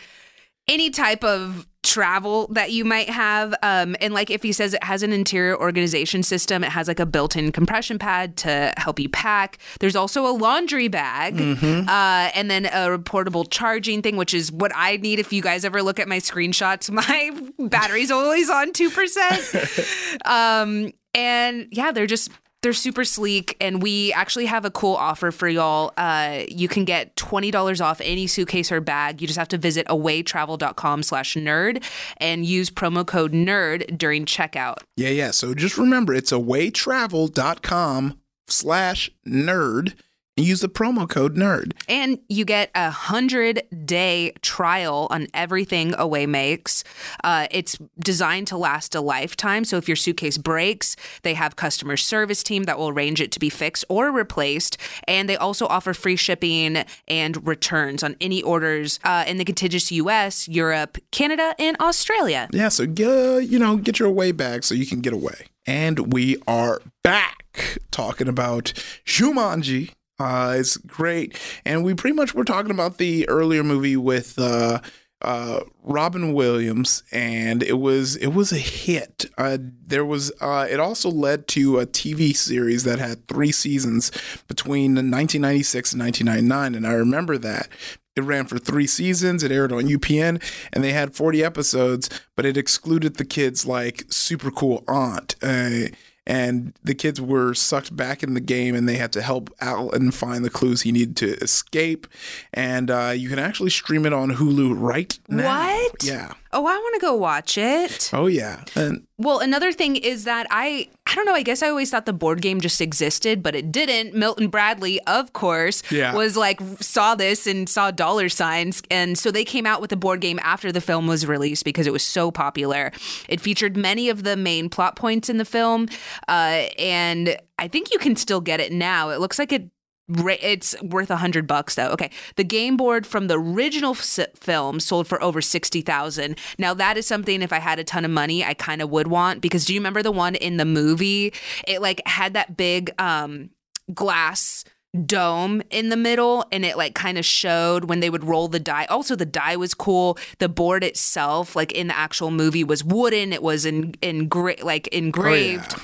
any 0.70 0.88
type 0.88 1.24
of 1.24 1.66
travel 1.82 2.46
that 2.52 2.70
you 2.70 2.84
might 2.84 3.08
have. 3.08 3.54
Um, 3.62 3.96
and 4.00 4.14
like 4.14 4.28
Ify 4.28 4.54
says 4.54 4.74
it 4.74 4.84
has 4.84 5.02
an 5.02 5.12
interior 5.12 5.58
organization 5.58 6.22
system, 6.22 6.62
it 6.62 6.70
has 6.70 6.86
like 6.88 7.00
a 7.00 7.06
built 7.06 7.36
in 7.36 7.52
compression 7.52 7.98
pad 7.98 8.36
to 8.38 8.72
help 8.76 9.00
you 9.00 9.08
pack. 9.08 9.58
There's 9.80 9.96
also 9.96 10.26
a 10.26 10.32
laundry 10.32 10.88
bag 10.88 11.36
Mm-hmm. 11.36 11.88
uh, 11.88 12.30
and 12.34 12.50
then 12.50 12.66
a 12.66 12.98
portable 12.98 13.44
charging 13.44 14.02
thing, 14.02 14.16
which 14.16 14.32
is 14.34 14.52
what 14.52 14.72
I 14.74 14.98
need. 14.98 15.18
If 15.18 15.32
you 15.32 15.42
guys 15.42 15.64
ever 15.64 15.82
look 15.82 15.98
at 15.98 16.06
my 16.06 16.18
screenshots, 16.18 16.90
my 16.92 17.32
battery's 17.58 18.10
always 18.10 18.48
on 18.48 18.72
2%. 18.72 20.20
um, 20.26 20.92
and 21.14 21.66
yeah, 21.72 21.92
they're 21.92 22.06
just 22.06 22.30
they're 22.62 22.72
super 22.72 23.04
sleek, 23.04 23.56
and 23.60 23.82
we 23.82 24.12
actually 24.12 24.46
have 24.46 24.64
a 24.64 24.70
cool 24.70 24.94
offer 24.94 25.30
for 25.30 25.48
y'all. 25.48 25.92
Uh, 25.96 26.42
you 26.48 26.68
can 26.68 26.84
get 26.84 27.16
twenty 27.16 27.50
dollars 27.50 27.80
off 27.80 28.00
any 28.02 28.26
suitcase 28.26 28.70
or 28.70 28.80
bag. 28.80 29.20
You 29.20 29.26
just 29.26 29.38
have 29.38 29.48
to 29.48 29.58
visit 29.58 29.86
awaytravel.com 29.88 31.02
slash 31.02 31.34
nerd 31.34 31.82
and 32.18 32.44
use 32.44 32.70
promo 32.70 33.06
code 33.06 33.32
NERD 33.32 33.96
during 33.96 34.24
checkout. 34.26 34.78
Yeah, 34.96 35.10
yeah. 35.10 35.30
So 35.30 35.54
just 35.54 35.78
remember, 35.78 36.14
it's 36.14 36.32
awaytravel.com 36.32 38.18
slash 38.48 39.10
nerd 39.26 39.94
use 40.36 40.60
the 40.60 40.68
promo 40.68 41.08
code 41.08 41.36
nerd. 41.36 41.72
And 41.88 42.18
you 42.28 42.44
get 42.44 42.70
a 42.74 42.90
hundred 42.90 43.62
day 43.84 44.32
trial 44.42 45.06
on 45.10 45.26
everything 45.34 45.94
Away 45.98 46.26
makes. 46.26 46.84
Uh, 47.22 47.46
it's 47.50 47.78
designed 47.98 48.46
to 48.48 48.56
last 48.56 48.94
a 48.94 49.00
lifetime. 49.00 49.64
So 49.64 49.76
if 49.76 49.88
your 49.88 49.96
suitcase 49.96 50.38
breaks, 50.38 50.96
they 51.22 51.34
have 51.34 51.56
customer 51.56 51.96
service 51.96 52.42
team 52.42 52.64
that 52.64 52.78
will 52.78 52.88
arrange 52.88 53.20
it 53.20 53.32
to 53.32 53.40
be 53.40 53.50
fixed 53.50 53.84
or 53.88 54.10
replaced. 54.10 54.78
And 55.06 55.28
they 55.28 55.36
also 55.36 55.66
offer 55.66 55.94
free 55.94 56.16
shipping 56.16 56.84
and 57.08 57.46
returns 57.46 58.02
on 58.02 58.16
any 58.20 58.42
orders 58.42 59.00
uh, 59.04 59.24
in 59.26 59.36
the 59.36 59.44
contiguous 59.44 59.92
U.S., 59.92 60.48
Europe, 60.48 60.98
Canada, 61.10 61.54
and 61.58 61.76
Australia. 61.80 62.48
Yeah, 62.52 62.68
so 62.68 62.86
get, 62.86 63.48
you 63.48 63.58
know, 63.58 63.76
get 63.76 63.98
your 63.98 64.08
away 64.08 64.32
bag 64.32 64.64
so 64.64 64.74
you 64.74 64.86
can 64.86 65.00
get 65.00 65.12
away. 65.12 65.46
And 65.66 66.12
we 66.12 66.36
are 66.46 66.80
back 67.02 67.78
talking 67.90 68.28
about 68.28 68.72
Shumanji. 69.04 69.92
Uh, 70.20 70.56
it's 70.58 70.76
great. 70.76 71.40
And 71.64 71.82
we 71.82 71.94
pretty 71.94 72.14
much 72.14 72.34
were 72.34 72.44
talking 72.44 72.70
about 72.70 72.98
the 72.98 73.26
earlier 73.28 73.64
movie 73.64 73.96
with 73.96 74.38
uh, 74.38 74.80
uh, 75.22 75.60
Robin 75.82 76.34
Williams, 76.34 77.02
and 77.10 77.62
it 77.62 77.78
was 77.78 78.16
it 78.16 78.28
was 78.28 78.52
a 78.52 78.58
hit. 78.58 79.24
Uh, 79.38 79.56
there 79.60 80.04
was 80.04 80.30
uh, 80.42 80.66
it 80.70 80.78
also 80.78 81.10
led 81.10 81.48
to 81.48 81.78
a 81.78 81.86
TV 81.86 82.36
series 82.36 82.84
that 82.84 82.98
had 82.98 83.26
three 83.28 83.50
seasons 83.50 84.10
between 84.46 84.92
1996 84.92 85.94
and 85.94 86.02
1999, 86.02 86.74
and 86.74 86.86
I 86.86 86.92
remember 86.98 87.38
that. 87.38 87.68
It 88.16 88.22
ran 88.22 88.46
for 88.46 88.58
three 88.58 88.88
seasons. 88.88 89.42
It 89.42 89.52
aired 89.52 89.72
on 89.72 89.84
UPN, 89.84 90.42
and 90.72 90.84
they 90.84 90.92
had 90.92 91.14
40 91.14 91.44
episodes, 91.44 92.10
but 92.34 92.44
it 92.44 92.56
excluded 92.56 93.16
the 93.16 93.24
kid's 93.24 93.64
like 93.64 94.04
super 94.10 94.50
cool 94.50 94.84
aunt. 94.88 95.36
Uh, 95.40 95.88
and 96.26 96.74
the 96.84 96.94
kids 96.94 97.20
were 97.20 97.54
sucked 97.54 97.94
back 97.96 98.22
in 98.22 98.34
the 98.34 98.40
game 98.40 98.74
and 98.74 98.88
they 98.88 98.96
had 98.96 99.12
to 99.12 99.22
help 99.22 99.50
Alan 99.60 100.10
find 100.10 100.44
the 100.44 100.50
clues 100.50 100.82
he 100.82 100.92
needed 100.92 101.16
to 101.16 101.34
escape. 101.38 102.06
And 102.52 102.90
uh, 102.90 103.12
you 103.16 103.28
can 103.28 103.38
actually 103.38 103.70
stream 103.70 104.06
it 104.06 104.12
on 104.12 104.32
Hulu 104.32 104.74
right 104.78 105.18
now. 105.28 105.66
What? 105.66 106.04
Yeah. 106.04 106.34
Oh, 106.52 106.66
I 106.66 106.76
want 106.76 106.94
to 106.96 107.00
go 107.00 107.14
watch 107.14 107.56
it. 107.56 108.10
Oh, 108.12 108.26
yeah. 108.26 108.64
And 108.74 109.06
Well, 109.18 109.38
another 109.38 109.70
thing 109.72 109.94
is 109.96 110.24
that 110.24 110.46
I 110.50 110.88
I 111.06 111.14
don't 111.14 111.24
know, 111.26 111.34
I 111.34 111.42
guess 111.42 111.62
I 111.62 111.68
always 111.68 111.90
thought 111.90 112.06
the 112.06 112.12
board 112.12 112.40
game 112.42 112.60
just 112.60 112.80
existed, 112.80 113.42
but 113.42 113.54
it 113.56 113.70
didn't. 113.72 114.14
Milton 114.14 114.48
Bradley, 114.48 115.00
of 115.06 115.32
course, 115.32 115.82
Yeah. 115.90 116.14
was 116.14 116.36
like 116.36 116.60
saw 116.80 117.14
this 117.14 117.46
and 117.46 117.68
saw 117.68 117.90
dollar 117.90 118.28
signs 118.28 118.82
and 118.90 119.16
so 119.18 119.30
they 119.30 119.44
came 119.44 119.66
out 119.66 119.80
with 119.80 119.90
the 119.90 119.96
board 119.96 120.20
game 120.20 120.38
after 120.42 120.70
the 120.72 120.80
film 120.80 121.06
was 121.06 121.26
released 121.26 121.64
because 121.64 121.86
it 121.86 121.92
was 121.92 122.02
so 122.04 122.30
popular. 122.30 122.92
It 123.28 123.40
featured 123.40 123.76
many 123.76 124.08
of 124.08 124.22
the 124.24 124.36
main 124.36 124.68
plot 124.68 124.96
points 124.96 125.28
in 125.28 125.36
the 125.38 125.44
film 125.44 125.88
uh, 126.28 126.66
and 126.78 127.36
I 127.58 127.68
think 127.68 127.92
you 127.92 127.98
can 127.98 128.16
still 128.16 128.40
get 128.40 128.58
it 128.60 128.72
now. 128.72 129.10
It 129.10 129.20
looks 129.20 129.38
like 129.38 129.52
it 129.52 129.68
It's 130.10 130.80
worth 130.82 131.10
a 131.10 131.16
hundred 131.16 131.46
bucks 131.46 131.74
though. 131.74 131.88
Okay, 131.90 132.10
the 132.36 132.44
game 132.44 132.76
board 132.76 133.06
from 133.06 133.28
the 133.28 133.38
original 133.38 133.92
f- 133.92 134.26
film 134.34 134.80
sold 134.80 135.06
for 135.06 135.22
over 135.22 135.40
sixty 135.40 135.80
thousand. 135.80 136.38
Now 136.58 136.74
that 136.74 136.96
is 136.96 137.06
something 137.06 137.42
if 137.42 137.52
I 137.52 137.58
had 137.58 137.78
a 137.78 137.84
ton 137.84 138.04
of 138.04 138.10
money, 138.10 138.44
I 138.44 138.54
kind 138.54 138.82
of 138.82 138.90
would 138.90 139.06
want 139.06 139.40
because 139.40 139.64
do 139.64 139.74
you 139.74 139.80
remember 139.80 140.02
the 140.02 140.12
one 140.12 140.34
in 140.34 140.56
the 140.56 140.64
movie? 140.64 141.32
It 141.66 141.80
like 141.80 142.02
had 142.06 142.34
that 142.34 142.56
big 142.56 142.90
um 143.00 143.50
glass 143.94 144.64
dome 145.06 145.62
in 145.70 145.88
the 145.88 145.96
middle 145.96 146.44
and 146.50 146.64
it 146.64 146.76
like 146.76 146.96
kind 146.96 147.16
of 147.16 147.24
showed 147.24 147.84
when 147.84 148.00
they 148.00 148.10
would 148.10 148.24
roll 148.24 148.48
the 148.48 148.58
die 148.58 148.86
also 148.86 149.14
the 149.14 149.24
die 149.24 149.54
was 149.54 149.72
cool 149.72 150.18
the 150.40 150.48
board 150.48 150.82
itself 150.82 151.54
like 151.54 151.70
in 151.70 151.86
the 151.86 151.96
actual 151.96 152.32
movie 152.32 152.64
was 152.64 152.82
wooden 152.82 153.32
it 153.32 153.40
was 153.40 153.64
in 153.64 153.94
in 154.02 154.26
gra- 154.26 154.56
like 154.64 154.88
engraved 154.88 155.76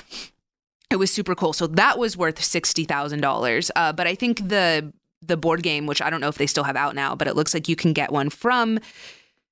it 0.89 0.97
was 0.97 1.11
super 1.11 1.35
cool. 1.35 1.53
So 1.53 1.67
that 1.67 1.97
was 1.97 2.15
worth 2.17 2.43
sixty 2.43 2.85
thousand 2.85 3.19
uh, 3.19 3.27
dollars. 3.27 3.71
But 3.75 4.07
I 4.07 4.15
think 4.15 4.49
the 4.49 4.93
the 5.21 5.37
board 5.37 5.63
game, 5.63 5.85
which 5.85 6.01
I 6.01 6.09
don't 6.09 6.21
know 6.21 6.29
if 6.29 6.37
they 6.37 6.47
still 6.47 6.63
have 6.63 6.75
out 6.75 6.95
now, 6.95 7.15
but 7.15 7.27
it 7.27 7.35
looks 7.35 7.53
like 7.53 7.67
you 7.67 7.75
can 7.75 7.93
get 7.93 8.11
one 8.11 8.29
from 8.29 8.79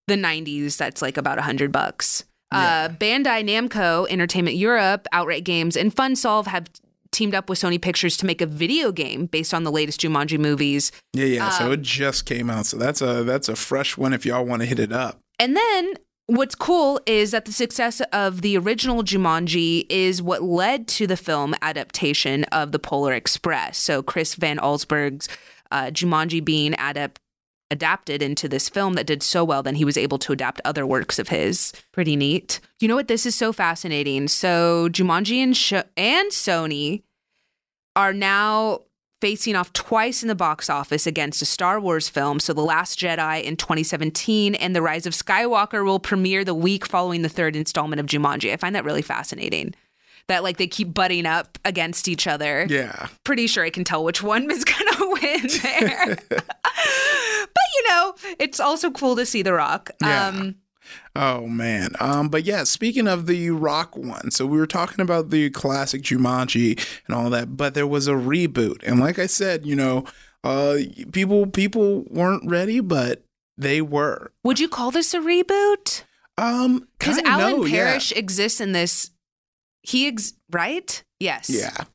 the 0.07 0.15
'90s. 0.15 0.77
That's 0.77 1.01
like 1.01 1.17
about 1.17 1.37
a 1.37 1.43
hundred 1.43 1.71
bucks. 1.71 2.23
Uh, 2.51 2.87
Bandai 2.87 3.43
Namco 3.43 4.07
Entertainment 4.09 4.55
Europe, 4.55 5.07
Outright 5.11 5.43
Games, 5.43 5.75
and 5.75 5.93
FunSolve 5.93 6.47
have 6.47 6.69
teamed 7.11 7.35
up 7.35 7.49
with 7.49 7.59
Sony 7.59 7.81
Pictures 7.81 8.15
to 8.17 8.25
make 8.25 8.41
a 8.41 8.45
video 8.45 8.91
game 8.91 9.25
based 9.25 9.53
on 9.53 9.63
the 9.63 9.71
latest 9.71 10.01
Jumanji 10.01 10.39
movies. 10.39 10.91
yeah, 11.13 11.25
yeah. 11.25 11.45
Um, 11.47 11.51
so 11.51 11.71
it 11.71 11.81
just 11.81 12.25
came 12.25 12.49
out. 12.49 12.65
So 12.67 12.77
that's 12.77 13.01
a 13.01 13.23
that's 13.23 13.49
a 13.49 13.55
fresh 13.55 13.97
one 13.97 14.13
if 14.13 14.25
y'all 14.25 14.45
want 14.45 14.61
to 14.61 14.65
hit 14.67 14.79
it 14.79 14.91
up. 14.91 15.19
And 15.39 15.55
then 15.55 15.95
what's 16.27 16.55
cool 16.55 16.99
is 17.05 17.31
that 17.31 17.45
the 17.45 17.51
success 17.51 18.01
of 18.11 18.41
the 18.41 18.57
original 18.57 19.03
Jumanji 19.03 19.85
is 19.89 20.21
what 20.21 20.43
led 20.43 20.87
to 20.89 21.07
the 21.07 21.17
film 21.17 21.55
adaptation 21.61 22.43
of 22.45 22.71
The 22.71 22.79
Polar 22.79 23.13
Express. 23.13 23.77
So 23.77 24.01
Chris 24.01 24.35
Van 24.35 24.57
Allsburg's 24.57 25.27
uh, 25.71 25.85
Jumanji 25.85 26.43
being 26.43 26.73
adapt- 26.79 27.19
adapted 27.69 28.21
into 28.21 28.47
this 28.47 28.69
film 28.69 28.93
that 28.93 29.07
did 29.07 29.23
so 29.23 29.43
well, 29.43 29.63
then 29.63 29.75
he 29.75 29.85
was 29.85 29.97
able 29.97 30.17
to 30.19 30.33
adapt 30.33 30.61
other 30.65 30.85
works 30.85 31.19
of 31.19 31.29
his. 31.29 31.73
Pretty 31.91 32.15
neat. 32.15 32.59
You 32.79 32.87
know 32.87 32.95
what? 32.95 33.07
This 33.07 33.25
is 33.25 33.35
so 33.35 33.51
fascinating. 33.51 34.27
So 34.27 34.89
Jumanji 34.89 35.37
and, 35.43 35.55
Sh- 35.55 35.73
and 35.97 36.31
Sony 36.31 37.03
are 37.95 38.13
now 38.13 38.81
facing 39.25 39.55
off 39.55 39.73
twice 39.73 40.21
in 40.21 40.27
the 40.27 40.35
box 40.35 40.69
office 40.69 41.07
against 41.07 41.41
a 41.41 41.45
Star 41.45 41.79
Wars 41.79 42.07
film. 42.07 42.39
So, 42.39 42.53
The 42.53 42.61
Last 42.61 42.99
Jedi 42.99 43.41
in 43.41 43.57
2017 43.57 44.53
and 44.53 44.75
The 44.75 44.83
Rise 44.83 45.07
of 45.07 45.13
Skywalker 45.13 45.83
will 45.83 45.99
premiere 45.99 46.45
the 46.45 46.53
week 46.53 46.85
following 46.85 47.23
the 47.23 47.29
third 47.29 47.55
installment 47.55 47.99
of 47.99 48.05
Jumanji. 48.05 48.53
I 48.53 48.57
find 48.57 48.75
that 48.75 48.85
really 48.85 49.01
fascinating. 49.01 49.73
That 50.27 50.43
like 50.43 50.57
they 50.57 50.67
keep 50.67 50.93
butting 50.93 51.25
up 51.25 51.57
against 51.65 52.07
each 52.07 52.27
other. 52.27 52.67
Yeah. 52.69 53.07
Pretty 53.23 53.47
sure 53.47 53.63
I 53.63 53.71
can 53.71 53.83
tell 53.83 54.03
which 54.03 54.21
one 54.21 54.51
is 54.51 54.63
gonna 54.63 55.09
win 55.11 55.47
there. 55.63 56.17
but 56.29 57.67
you 57.75 57.89
know, 57.89 58.13
it's 58.37 58.59
also 58.59 58.91
cool 58.91 59.15
to 59.15 59.25
see 59.25 59.41
The 59.41 59.53
Rock. 59.53 59.89
Yeah. 60.01 60.27
Um 60.27 60.55
Oh 61.15 61.47
man. 61.47 61.91
Um, 61.99 62.29
but 62.29 62.43
yeah, 62.43 62.63
speaking 62.63 63.07
of 63.07 63.25
the 63.25 63.49
rock 63.51 63.95
one, 63.95 64.31
so 64.31 64.45
we 64.45 64.57
were 64.57 64.67
talking 64.67 65.01
about 65.01 65.29
the 65.29 65.49
classic 65.49 66.01
Jumanji 66.01 66.79
and 67.07 67.15
all 67.15 67.29
that, 67.29 67.55
but 67.55 67.73
there 67.73 67.87
was 67.87 68.07
a 68.07 68.13
reboot. 68.13 68.83
And 68.83 68.99
like 68.99 69.19
I 69.19 69.25
said, 69.25 69.65
you 69.65 69.75
know, 69.75 70.05
uh 70.43 70.77
people 71.11 71.47
people 71.47 72.03
weren't 72.09 72.49
ready, 72.49 72.79
but 72.79 73.23
they 73.57 73.81
were. 73.81 74.31
would 74.43 74.59
you 74.59 74.67
call 74.67 74.91
this 74.91 75.13
a 75.13 75.19
reboot? 75.19 76.03
Um 76.37 76.87
Because 76.99 77.19
Alan 77.19 77.63
yeah. 77.63 77.69
Parrish 77.69 78.11
exists 78.11 78.59
in 78.59 78.73
this. 78.73 79.11
He 79.81 80.07
ex 80.07 80.33
right? 80.51 81.03
Yes. 81.19 81.49
Yeah. 81.49 81.85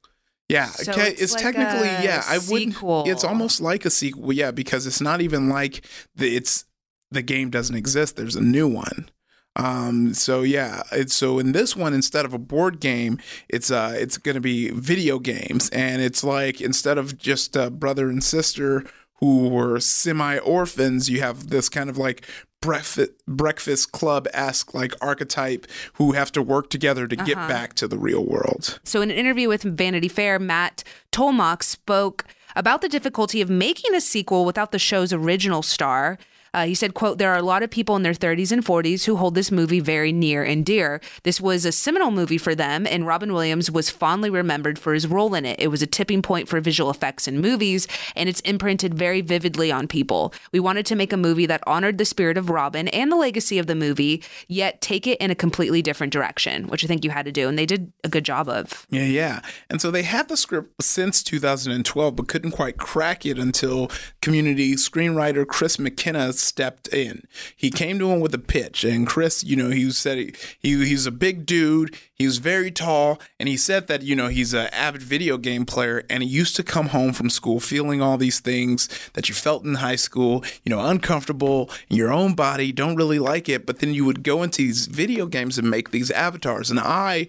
Yeah, 0.48 0.66
So 0.66 0.90
okay. 0.90 1.10
it's 1.10 1.22
It's, 1.22 1.32
like 1.34 1.42
technically 1.42 1.86
yeah. 1.86 2.24
I 2.26 2.38
wouldn't. 2.38 2.74
It's 3.06 3.22
almost 3.22 3.60
like 3.60 3.84
a 3.84 3.90
sequel, 3.90 4.32
yeah, 4.32 4.50
because 4.50 4.84
it's 4.84 5.00
not 5.00 5.20
even 5.20 5.48
like 5.48 5.86
the 6.16 6.34
it's 6.34 6.64
the 7.10 7.22
game 7.22 7.50
doesn't 7.50 7.76
exist. 7.76 8.16
There's 8.16 8.36
a 8.36 8.40
new 8.42 8.68
one. 8.68 9.08
Um. 9.56 10.14
So 10.14 10.42
yeah. 10.42 10.82
It's 10.92 11.14
so 11.14 11.38
in 11.38 11.52
this 11.52 11.74
one 11.76 11.92
instead 11.92 12.24
of 12.24 12.32
a 12.32 12.38
board 12.38 12.78
game, 12.80 13.18
it's 13.48 13.70
uh 13.70 13.92
it's 13.96 14.16
gonna 14.16 14.40
be 14.40 14.70
video 14.70 15.18
games, 15.18 15.68
and 15.70 16.00
it's 16.00 16.22
like 16.22 16.60
instead 16.60 16.98
of 16.98 17.18
just 17.18 17.56
a 17.56 17.68
brother 17.70 18.08
and 18.08 18.22
sister 18.22 18.84
who 19.18 19.48
were 19.48 19.80
semi 19.80 20.38
orphans, 20.38 21.10
you 21.10 21.20
have 21.20 21.48
this 21.48 21.68
kind 21.68 21.90
of 21.90 21.98
like 21.98 22.26
breakfast 22.62 23.10
breakfast 23.26 23.90
club 23.90 24.28
esque 24.32 24.72
like 24.72 24.92
archetype 25.00 25.66
who 25.94 26.12
have 26.12 26.30
to 26.30 26.42
work 26.42 26.70
together 26.70 27.06
to 27.08 27.16
get 27.16 27.36
Uh-huh. 27.36 27.48
back 27.48 27.74
to 27.74 27.88
the 27.88 27.98
real 27.98 28.24
world. 28.24 28.78
So, 28.84 29.02
in 29.02 29.10
an 29.10 29.16
interview 29.16 29.48
with 29.48 29.62
Vanity 29.64 30.08
Fair, 30.08 30.38
Matt 30.38 30.84
Tolmach 31.10 31.62
spoke 31.64 32.24
about 32.54 32.82
the 32.82 32.88
difficulty 32.88 33.40
of 33.40 33.50
making 33.50 33.94
a 33.94 34.00
sequel 34.00 34.44
without 34.44 34.70
the 34.72 34.78
show's 34.78 35.12
original 35.12 35.62
star. 35.62 36.18
Uh, 36.52 36.66
he 36.66 36.74
said, 36.74 36.94
quote, 36.94 37.18
there 37.18 37.32
are 37.32 37.38
a 37.38 37.42
lot 37.42 37.62
of 37.62 37.70
people 37.70 37.96
in 37.96 38.02
their 38.02 38.12
30s 38.12 38.52
and 38.52 38.64
40s 38.64 39.04
who 39.04 39.16
hold 39.16 39.34
this 39.34 39.50
movie 39.50 39.80
very 39.80 40.12
near 40.12 40.42
and 40.42 40.64
dear. 40.64 41.00
This 41.22 41.40
was 41.40 41.64
a 41.64 41.72
seminal 41.72 42.10
movie 42.10 42.38
for 42.38 42.54
them, 42.54 42.86
and 42.86 43.06
Robin 43.06 43.32
Williams 43.32 43.70
was 43.70 43.90
fondly 43.90 44.30
remembered 44.30 44.78
for 44.78 44.94
his 44.94 45.06
role 45.06 45.34
in 45.34 45.44
it. 45.44 45.60
It 45.60 45.68
was 45.68 45.82
a 45.82 45.86
tipping 45.86 46.22
point 46.22 46.48
for 46.48 46.60
visual 46.60 46.90
effects 46.90 47.28
in 47.28 47.40
movies, 47.40 47.86
and 48.16 48.28
it's 48.28 48.40
imprinted 48.40 48.94
very 48.94 49.20
vividly 49.20 49.70
on 49.70 49.86
people. 49.86 50.32
We 50.52 50.60
wanted 50.60 50.86
to 50.86 50.96
make 50.96 51.12
a 51.12 51.16
movie 51.16 51.46
that 51.46 51.62
honored 51.66 51.98
the 51.98 52.04
spirit 52.04 52.36
of 52.36 52.50
Robin 52.50 52.88
and 52.88 53.12
the 53.12 53.16
legacy 53.16 53.58
of 53.58 53.66
the 53.66 53.74
movie, 53.74 54.22
yet 54.48 54.80
take 54.80 55.06
it 55.06 55.20
in 55.20 55.30
a 55.30 55.34
completely 55.34 55.82
different 55.82 56.12
direction, 56.12 56.66
which 56.66 56.84
I 56.84 56.86
think 56.86 57.04
you 57.04 57.10
had 57.10 57.26
to 57.26 57.32
do, 57.32 57.48
and 57.48 57.58
they 57.58 57.66
did 57.66 57.92
a 58.04 58.08
good 58.08 58.24
job 58.24 58.48
of. 58.48 58.86
Yeah, 58.90 59.04
yeah. 59.04 59.40
And 59.68 59.80
so 59.80 59.90
they 59.90 60.02
had 60.02 60.28
the 60.28 60.36
script 60.36 60.82
since 60.82 61.22
2012, 61.22 62.16
but 62.16 62.28
couldn't 62.28 62.52
quite 62.52 62.76
crack 62.76 63.24
it 63.24 63.38
until 63.38 63.90
community 64.20 64.74
screenwriter 64.74 65.46
Chris 65.46 65.78
McKenna 65.78 66.32
stepped 66.40 66.88
in. 66.88 67.22
He 67.56 67.70
came 67.70 67.98
to 67.98 68.10
him 68.10 68.20
with 68.20 68.34
a 68.34 68.38
pitch, 68.38 68.84
and 68.84 69.06
Chris, 69.06 69.44
you 69.44 69.56
know, 69.56 69.70
he 69.70 69.90
said 69.90 70.18
he, 70.18 70.34
he 70.58 70.84
he's 70.86 71.06
a 71.06 71.10
big 71.10 71.46
dude. 71.46 71.96
He 72.12 72.26
was 72.26 72.38
very 72.38 72.70
tall, 72.70 73.20
and 73.38 73.48
he 73.48 73.56
said 73.56 73.86
that 73.86 74.02
you 74.02 74.16
know 74.16 74.28
he's 74.28 74.54
an 74.54 74.68
avid 74.72 75.02
video 75.02 75.38
game 75.38 75.64
player, 75.64 76.04
and 76.10 76.22
he 76.22 76.28
used 76.28 76.56
to 76.56 76.62
come 76.62 76.88
home 76.88 77.12
from 77.12 77.30
school 77.30 77.60
feeling 77.60 78.02
all 78.02 78.16
these 78.16 78.40
things 78.40 78.88
that 79.14 79.28
you 79.28 79.34
felt 79.34 79.64
in 79.64 79.76
high 79.76 79.96
school. 79.96 80.44
You 80.64 80.70
know, 80.70 80.80
uncomfortable 80.80 81.70
in 81.88 81.96
your 81.96 82.12
own 82.12 82.34
body, 82.34 82.72
don't 82.72 82.96
really 82.96 83.18
like 83.18 83.48
it, 83.48 83.66
but 83.66 83.78
then 83.78 83.94
you 83.94 84.04
would 84.04 84.22
go 84.22 84.42
into 84.42 84.62
these 84.62 84.86
video 84.86 85.26
games 85.26 85.58
and 85.58 85.70
make 85.70 85.90
these 85.90 86.10
avatars, 86.10 86.70
and 86.70 86.80
I 86.80 87.28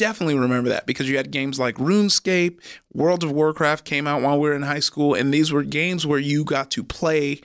definitely 0.00 0.38
remember 0.38 0.70
that 0.70 0.86
because 0.86 1.10
you 1.10 1.18
had 1.18 1.30
games 1.30 1.60
like 1.60 1.74
RuneScape, 1.76 2.58
World 2.94 3.22
of 3.22 3.32
Warcraft 3.32 3.84
came 3.84 4.06
out 4.06 4.22
while 4.22 4.40
we 4.40 4.48
were 4.48 4.54
in 4.54 4.62
high 4.62 4.80
school, 4.80 5.12
and 5.12 5.32
these 5.32 5.52
were 5.52 5.62
games 5.62 6.06
where 6.06 6.18
you 6.18 6.42
got 6.42 6.70
to 6.70 6.82
play 6.82 7.42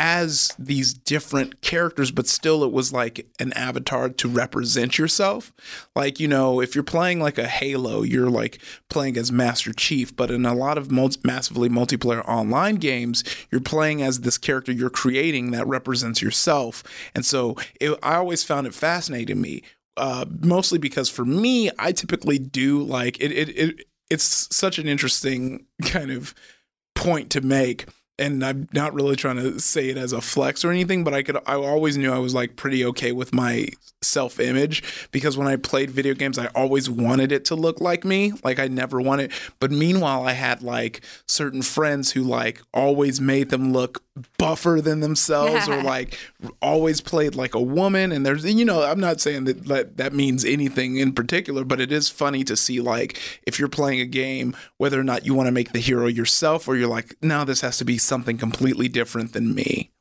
as 0.00 0.54
these 0.60 0.94
different 0.94 1.60
characters, 1.60 2.12
but 2.12 2.28
still 2.28 2.62
it 2.62 2.70
was 2.70 2.92
like 2.92 3.26
an 3.40 3.52
avatar 3.54 4.08
to 4.08 4.28
represent 4.28 4.96
yourself. 4.96 5.52
Like, 5.96 6.20
you 6.20 6.28
know, 6.28 6.60
if 6.60 6.76
you're 6.76 6.84
playing 6.84 7.18
like 7.18 7.36
a 7.36 7.48
Halo, 7.48 8.02
you're 8.02 8.30
like 8.30 8.60
playing 8.88 9.16
as 9.16 9.32
Master 9.32 9.72
Chief, 9.72 10.14
but 10.14 10.30
in 10.30 10.46
a 10.46 10.54
lot 10.54 10.78
of 10.78 10.92
massively 10.92 11.68
multiplayer 11.68 12.24
online 12.28 12.76
games, 12.76 13.24
you're 13.50 13.60
playing 13.60 14.00
as 14.00 14.20
this 14.20 14.38
character 14.38 14.70
you're 14.70 14.88
creating 14.88 15.50
that 15.50 15.66
represents 15.66 16.22
yourself. 16.22 16.84
And 17.12 17.26
so 17.26 17.56
it, 17.80 17.98
I 18.00 18.14
always 18.14 18.44
found 18.44 18.68
it 18.68 18.74
fascinating 18.74 19.40
me. 19.40 19.64
Uh, 19.96 20.26
mostly 20.44 20.78
because 20.78 21.10
for 21.10 21.24
me, 21.24 21.72
I 21.76 21.90
typically 21.90 22.38
do 22.38 22.84
like 22.84 23.20
it, 23.20 23.32
it, 23.32 23.48
it. 23.48 23.84
It's 24.08 24.54
such 24.54 24.78
an 24.78 24.86
interesting 24.86 25.66
kind 25.84 26.12
of 26.12 26.36
point 26.94 27.30
to 27.30 27.40
make 27.40 27.86
and 28.18 28.44
I'm 28.44 28.68
not 28.72 28.94
really 28.94 29.16
trying 29.16 29.36
to 29.36 29.58
say 29.60 29.88
it 29.88 29.96
as 29.96 30.12
a 30.12 30.20
flex 30.20 30.64
or 30.64 30.70
anything, 30.70 31.04
but 31.04 31.14
I 31.14 31.22
could 31.22 31.36
I 31.46 31.54
always 31.54 31.96
knew 31.96 32.12
I 32.12 32.18
was 32.18 32.34
like 32.34 32.56
pretty 32.56 32.84
okay 32.86 33.12
with 33.12 33.32
my 33.32 33.68
self 34.02 34.38
image 34.38 35.08
because 35.10 35.36
when 35.36 35.46
I 35.46 35.56
played 35.56 35.90
video 35.90 36.14
games, 36.14 36.38
I 36.38 36.46
always 36.54 36.88
wanted 36.88 37.32
it 37.32 37.44
to 37.46 37.54
look 37.54 37.80
like 37.80 38.04
me. 38.04 38.32
Like 38.44 38.58
I 38.58 38.68
never 38.68 39.00
wanted, 39.00 39.32
but 39.60 39.70
meanwhile, 39.70 40.26
I 40.26 40.32
had 40.32 40.62
like 40.62 41.00
certain 41.26 41.62
friends 41.62 42.12
who 42.12 42.22
like 42.22 42.62
always 42.72 43.20
made 43.20 43.50
them 43.50 43.72
look 43.72 44.02
buffer 44.36 44.80
than 44.80 45.00
themselves 45.00 45.68
or 45.68 45.82
like 45.82 46.18
always 46.60 47.00
played 47.00 47.34
like 47.34 47.54
a 47.54 47.60
woman. 47.60 48.12
And 48.12 48.24
there's, 48.24 48.44
you 48.44 48.64
know, 48.64 48.82
I'm 48.82 49.00
not 49.00 49.20
saying 49.20 49.44
that, 49.44 49.66
that 49.66 49.96
that 49.96 50.12
means 50.12 50.44
anything 50.44 50.96
in 50.96 51.12
particular, 51.12 51.64
but 51.64 51.80
it 51.80 51.92
is 51.92 52.08
funny 52.08 52.44
to 52.44 52.56
see 52.56 52.80
like 52.80 53.18
if 53.46 53.58
you're 53.58 53.68
playing 53.68 54.00
a 54.00 54.06
game, 54.06 54.56
whether 54.76 54.98
or 54.98 55.04
not 55.04 55.26
you 55.26 55.34
want 55.34 55.46
to 55.46 55.52
make 55.52 55.72
the 55.72 55.80
hero 55.80 56.06
yourself 56.06 56.68
or 56.68 56.76
you're 56.76 56.88
like, 56.88 57.16
no, 57.22 57.44
this 57.44 57.60
has 57.60 57.78
to 57.78 57.84
be 57.84 57.98
something 58.08 58.38
completely 58.38 58.88
different 58.88 59.32
than 59.32 59.54
me. 59.54 59.92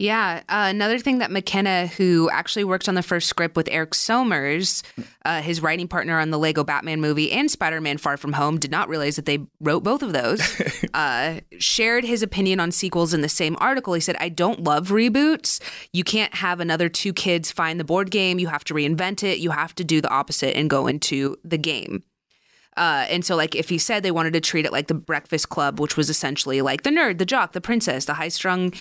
Yeah. 0.00 0.42
Uh, 0.48 0.66
another 0.68 0.98
thing 0.98 1.18
that 1.18 1.30
McKenna, 1.30 1.86
who 1.86 2.28
actually 2.30 2.64
worked 2.64 2.88
on 2.88 2.96
the 2.96 3.02
first 3.02 3.28
script 3.28 3.54
with 3.54 3.68
Erik 3.70 3.94
Sommers, 3.94 4.82
uh, 5.24 5.40
his 5.40 5.62
writing 5.62 5.86
partner 5.86 6.18
on 6.18 6.30
the 6.30 6.38
Lego 6.38 6.64
Batman 6.64 7.00
movie 7.00 7.30
and 7.30 7.48
Spider 7.48 7.80
Man 7.80 7.96
Far 7.98 8.16
From 8.16 8.32
Home, 8.32 8.58
did 8.58 8.72
not 8.72 8.88
realize 8.88 9.14
that 9.14 9.24
they 9.24 9.46
wrote 9.60 9.84
both 9.84 10.02
of 10.02 10.12
those, 10.12 10.60
uh, 10.94 11.40
shared 11.58 12.04
his 12.04 12.24
opinion 12.24 12.58
on 12.58 12.72
sequels 12.72 13.14
in 13.14 13.20
the 13.20 13.28
same 13.28 13.56
article. 13.60 13.94
He 13.94 14.00
said, 14.00 14.16
I 14.18 14.30
don't 14.30 14.64
love 14.64 14.88
reboots. 14.88 15.60
You 15.92 16.02
can't 16.02 16.34
have 16.34 16.58
another 16.58 16.88
two 16.88 17.12
kids 17.12 17.52
find 17.52 17.78
the 17.78 17.84
board 17.84 18.10
game. 18.10 18.40
You 18.40 18.48
have 18.48 18.64
to 18.64 18.74
reinvent 18.74 19.22
it. 19.22 19.38
You 19.38 19.52
have 19.52 19.76
to 19.76 19.84
do 19.84 20.00
the 20.00 20.10
opposite 20.10 20.56
and 20.56 20.68
go 20.68 20.88
into 20.88 21.36
the 21.44 21.58
game. 21.58 22.02
Uh, 22.76 23.06
and 23.08 23.24
so, 23.24 23.36
like, 23.36 23.52
Ify 23.52 23.80
said 23.80 24.02
they 24.02 24.10
wanted 24.10 24.32
to 24.32 24.40
treat 24.40 24.66
it 24.66 24.72
like 24.72 24.88
the 24.88 24.94
Breakfast 24.94 25.48
Club, 25.48 25.78
which 25.80 25.96
was 25.96 26.10
essentially 26.10 26.60
like 26.60 26.82
the 26.82 26.90
nerd, 26.90 27.18
the 27.18 27.26
jock, 27.26 27.52
the 27.52 27.60
princess, 27.60 28.04
the 28.04 28.14
high 28.14 28.28
strung 28.28 28.72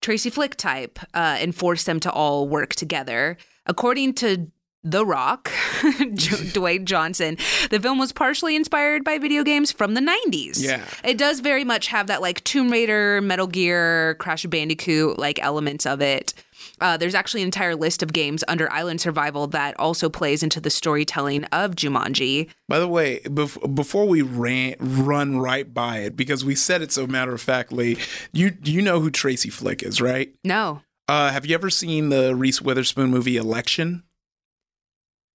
Tracy 0.00 0.30
Flick 0.30 0.56
type, 0.56 0.98
uh, 1.14 1.36
and 1.40 1.54
force 1.54 1.84
them 1.84 2.00
to 2.00 2.10
all 2.10 2.48
work 2.48 2.74
together. 2.74 3.36
According 3.66 4.14
to 4.14 4.50
The 4.82 5.04
Rock, 5.04 5.50
Dwayne 5.82 6.84
Johnson, 6.84 7.36
the 7.70 7.78
film 7.80 7.98
was 7.98 8.12
partially 8.12 8.56
inspired 8.56 9.04
by 9.04 9.18
video 9.18 9.44
games 9.44 9.70
from 9.72 9.94
the 9.94 10.00
90s. 10.00 10.62
Yeah. 10.62 10.84
It 11.04 11.18
does 11.18 11.40
very 11.40 11.64
much 11.64 11.88
have 11.88 12.06
that 12.06 12.22
like 12.22 12.42
Tomb 12.44 12.70
Raider, 12.70 13.20
Metal 13.20 13.46
Gear, 13.46 14.14
Crash 14.14 14.46
Bandicoot 14.46 15.18
like 15.18 15.38
elements 15.42 15.84
of 15.84 16.00
it. 16.00 16.32
Uh, 16.80 16.96
there's 16.96 17.14
actually 17.14 17.42
an 17.42 17.46
entire 17.48 17.76
list 17.76 18.02
of 18.02 18.12
games 18.12 18.42
under 18.48 18.70
Island 18.72 19.00
Survival 19.00 19.46
that 19.48 19.78
also 19.78 20.08
plays 20.08 20.42
into 20.42 20.60
the 20.60 20.70
storytelling 20.70 21.44
of 21.46 21.76
Jumanji. 21.76 22.48
By 22.68 22.78
the 22.78 22.88
way, 22.88 23.20
bef- 23.24 23.74
before 23.74 24.06
we 24.06 24.22
ran 24.22 24.76
run 24.78 25.38
right 25.38 25.72
by 25.72 25.98
it, 25.98 26.16
because 26.16 26.44
we 26.44 26.54
said 26.54 26.82
it 26.82 26.92
so 26.92 27.06
matter 27.06 27.34
of 27.34 27.40
factly, 27.40 27.98
you 28.32 28.56
you 28.64 28.80
know 28.82 29.00
who 29.00 29.10
Tracy 29.10 29.50
Flick 29.50 29.82
is, 29.82 30.00
right? 30.00 30.34
No, 30.44 30.82
Uh, 31.08 31.32
have 31.32 31.44
you 31.44 31.54
ever 31.54 31.70
seen 31.70 32.08
the 32.08 32.34
Reese 32.36 32.62
Witherspoon 32.62 33.10
movie 33.10 33.36
Election? 33.36 34.04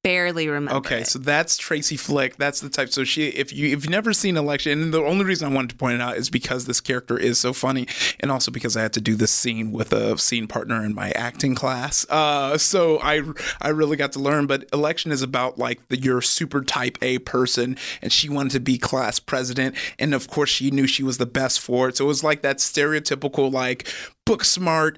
Barely 0.05 0.47
remember. 0.47 0.77
Okay, 0.77 1.01
it. 1.01 1.07
so 1.07 1.17
that's 1.17 1.57
Tracy 1.57 1.97
Flick. 1.97 2.37
That's 2.37 2.61
the 2.61 2.69
type. 2.69 2.89
So 2.89 3.03
she, 3.03 3.29
if 3.29 3.51
you 3.51 3.65
if 3.67 3.83
you've 3.83 3.89
never 3.89 4.13
seen 4.13 4.37
Election, 4.37 4.79
and 4.79 4.93
the 4.93 5.01
only 5.01 5.25
reason 5.25 5.51
I 5.51 5.55
wanted 5.55 5.71
to 5.71 5.75
point 5.75 5.95
it 5.95 6.01
out 6.01 6.15
is 6.15 6.29
because 6.29 6.65
this 6.65 6.79
character 6.79 7.17
is 7.17 7.39
so 7.39 7.53
funny, 7.53 7.87
and 8.19 8.31
also 8.31 8.51
because 8.51 8.77
I 8.77 8.83
had 8.83 8.93
to 8.93 9.01
do 9.01 9.15
this 9.15 9.31
scene 9.31 9.71
with 9.71 9.91
a 9.91 10.15
scene 10.19 10.47
partner 10.47 10.85
in 10.85 10.93
my 10.93 11.09
acting 11.11 11.55
class. 11.55 12.05
Uh, 12.07 12.55
so 12.59 12.99
I 13.01 13.23
I 13.61 13.69
really 13.69 13.97
got 13.97 14.11
to 14.11 14.19
learn. 14.19 14.45
But 14.45 14.69
Election 14.71 15.11
is 15.11 15.23
about 15.23 15.57
like 15.57 15.87
the 15.87 15.97
your 15.97 16.21
super 16.21 16.61
type 16.61 16.99
A 17.01 17.17
person, 17.19 17.75
and 18.03 18.11
she 18.11 18.29
wanted 18.29 18.51
to 18.51 18.59
be 18.59 18.77
class 18.77 19.19
president, 19.19 19.75
and 19.97 20.13
of 20.13 20.27
course 20.27 20.51
she 20.51 20.69
knew 20.69 20.85
she 20.85 21.03
was 21.03 21.17
the 21.17 21.25
best 21.25 21.59
for 21.59 21.89
it. 21.89 21.97
So 21.97 22.05
it 22.05 22.09
was 22.09 22.23
like 22.23 22.43
that 22.43 22.57
stereotypical 22.57 23.51
like 23.51 23.87
book 24.25 24.43
smart, 24.43 24.97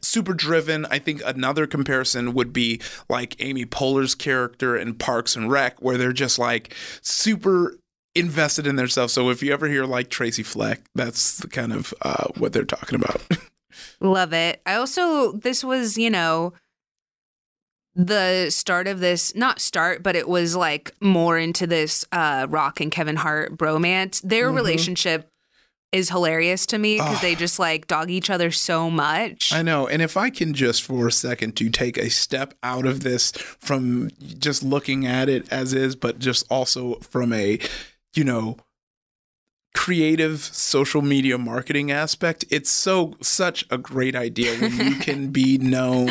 super 0.00 0.32
driven. 0.34 0.86
I 0.86 0.98
think 0.98 1.22
another 1.24 1.66
comparison 1.66 2.32
would 2.34 2.52
be 2.52 2.80
like 3.08 3.36
Amy 3.38 3.66
Poehler's 3.66 4.14
character 4.14 4.76
in 4.76 4.94
Parks 4.94 5.36
and 5.36 5.50
Rec, 5.50 5.80
where 5.82 5.98
they're 5.98 6.12
just 6.12 6.38
like 6.38 6.74
super 7.02 7.76
invested 8.14 8.66
in 8.66 8.76
themselves. 8.76 9.12
So 9.12 9.30
if 9.30 9.42
you 9.42 9.52
ever 9.52 9.68
hear 9.68 9.84
like 9.84 10.08
Tracy 10.10 10.42
Flick, 10.42 10.80
that's 10.94 11.38
the 11.38 11.48
kind 11.48 11.72
of 11.72 11.94
uh, 12.02 12.26
what 12.36 12.52
they're 12.52 12.64
talking 12.64 12.96
about. 12.96 13.22
Love 14.00 14.32
it. 14.32 14.60
I 14.66 14.74
also, 14.74 15.32
this 15.32 15.62
was, 15.64 15.96
you 15.96 16.10
know, 16.10 16.52
the 17.94 18.48
start 18.50 18.86
of 18.86 19.00
this, 19.00 19.34
not 19.34 19.60
start, 19.60 20.02
but 20.02 20.16
it 20.16 20.28
was 20.28 20.56
like 20.56 20.92
more 21.00 21.38
into 21.38 21.66
this 21.66 22.04
uh, 22.12 22.46
Rock 22.48 22.80
and 22.80 22.90
Kevin 22.90 23.16
Hart 23.16 23.56
bromance. 23.56 24.20
Their 24.22 24.50
Mhm. 24.50 24.56
relationship 24.56 25.28
is 25.92 26.08
hilarious 26.08 26.64
to 26.66 26.78
me 26.78 26.96
because 26.96 27.20
they 27.20 27.34
just 27.34 27.58
like 27.58 27.86
dog 27.86 28.10
each 28.10 28.30
other 28.30 28.50
so 28.50 28.90
much. 28.90 29.52
I 29.52 29.62
know. 29.62 29.86
And 29.86 30.00
if 30.00 30.16
I 30.16 30.30
can 30.30 30.54
just 30.54 30.82
for 30.82 31.06
a 31.06 31.12
second 31.12 31.54
to 31.56 31.68
take 31.68 31.98
a 31.98 32.08
step 32.08 32.54
out 32.62 32.86
of 32.86 33.02
this 33.02 33.32
from 33.32 34.10
just 34.38 34.62
looking 34.62 35.06
at 35.06 35.28
it 35.28 35.50
as 35.52 35.74
is, 35.74 35.94
but 35.94 36.18
just 36.18 36.50
also 36.50 36.94
from 36.96 37.32
a, 37.34 37.58
you 38.14 38.24
know, 38.24 38.56
creative 39.74 40.40
social 40.40 41.02
media 41.02 41.36
marketing 41.38 41.90
aspect, 41.90 42.44
it's 42.50 42.70
so 42.70 43.14
such 43.20 43.64
a 43.70 43.78
great 43.78 44.14
idea 44.14 44.58
when 44.58 44.76
you 44.78 44.94
can 44.96 45.28
be 45.32 45.58
known 45.58 46.08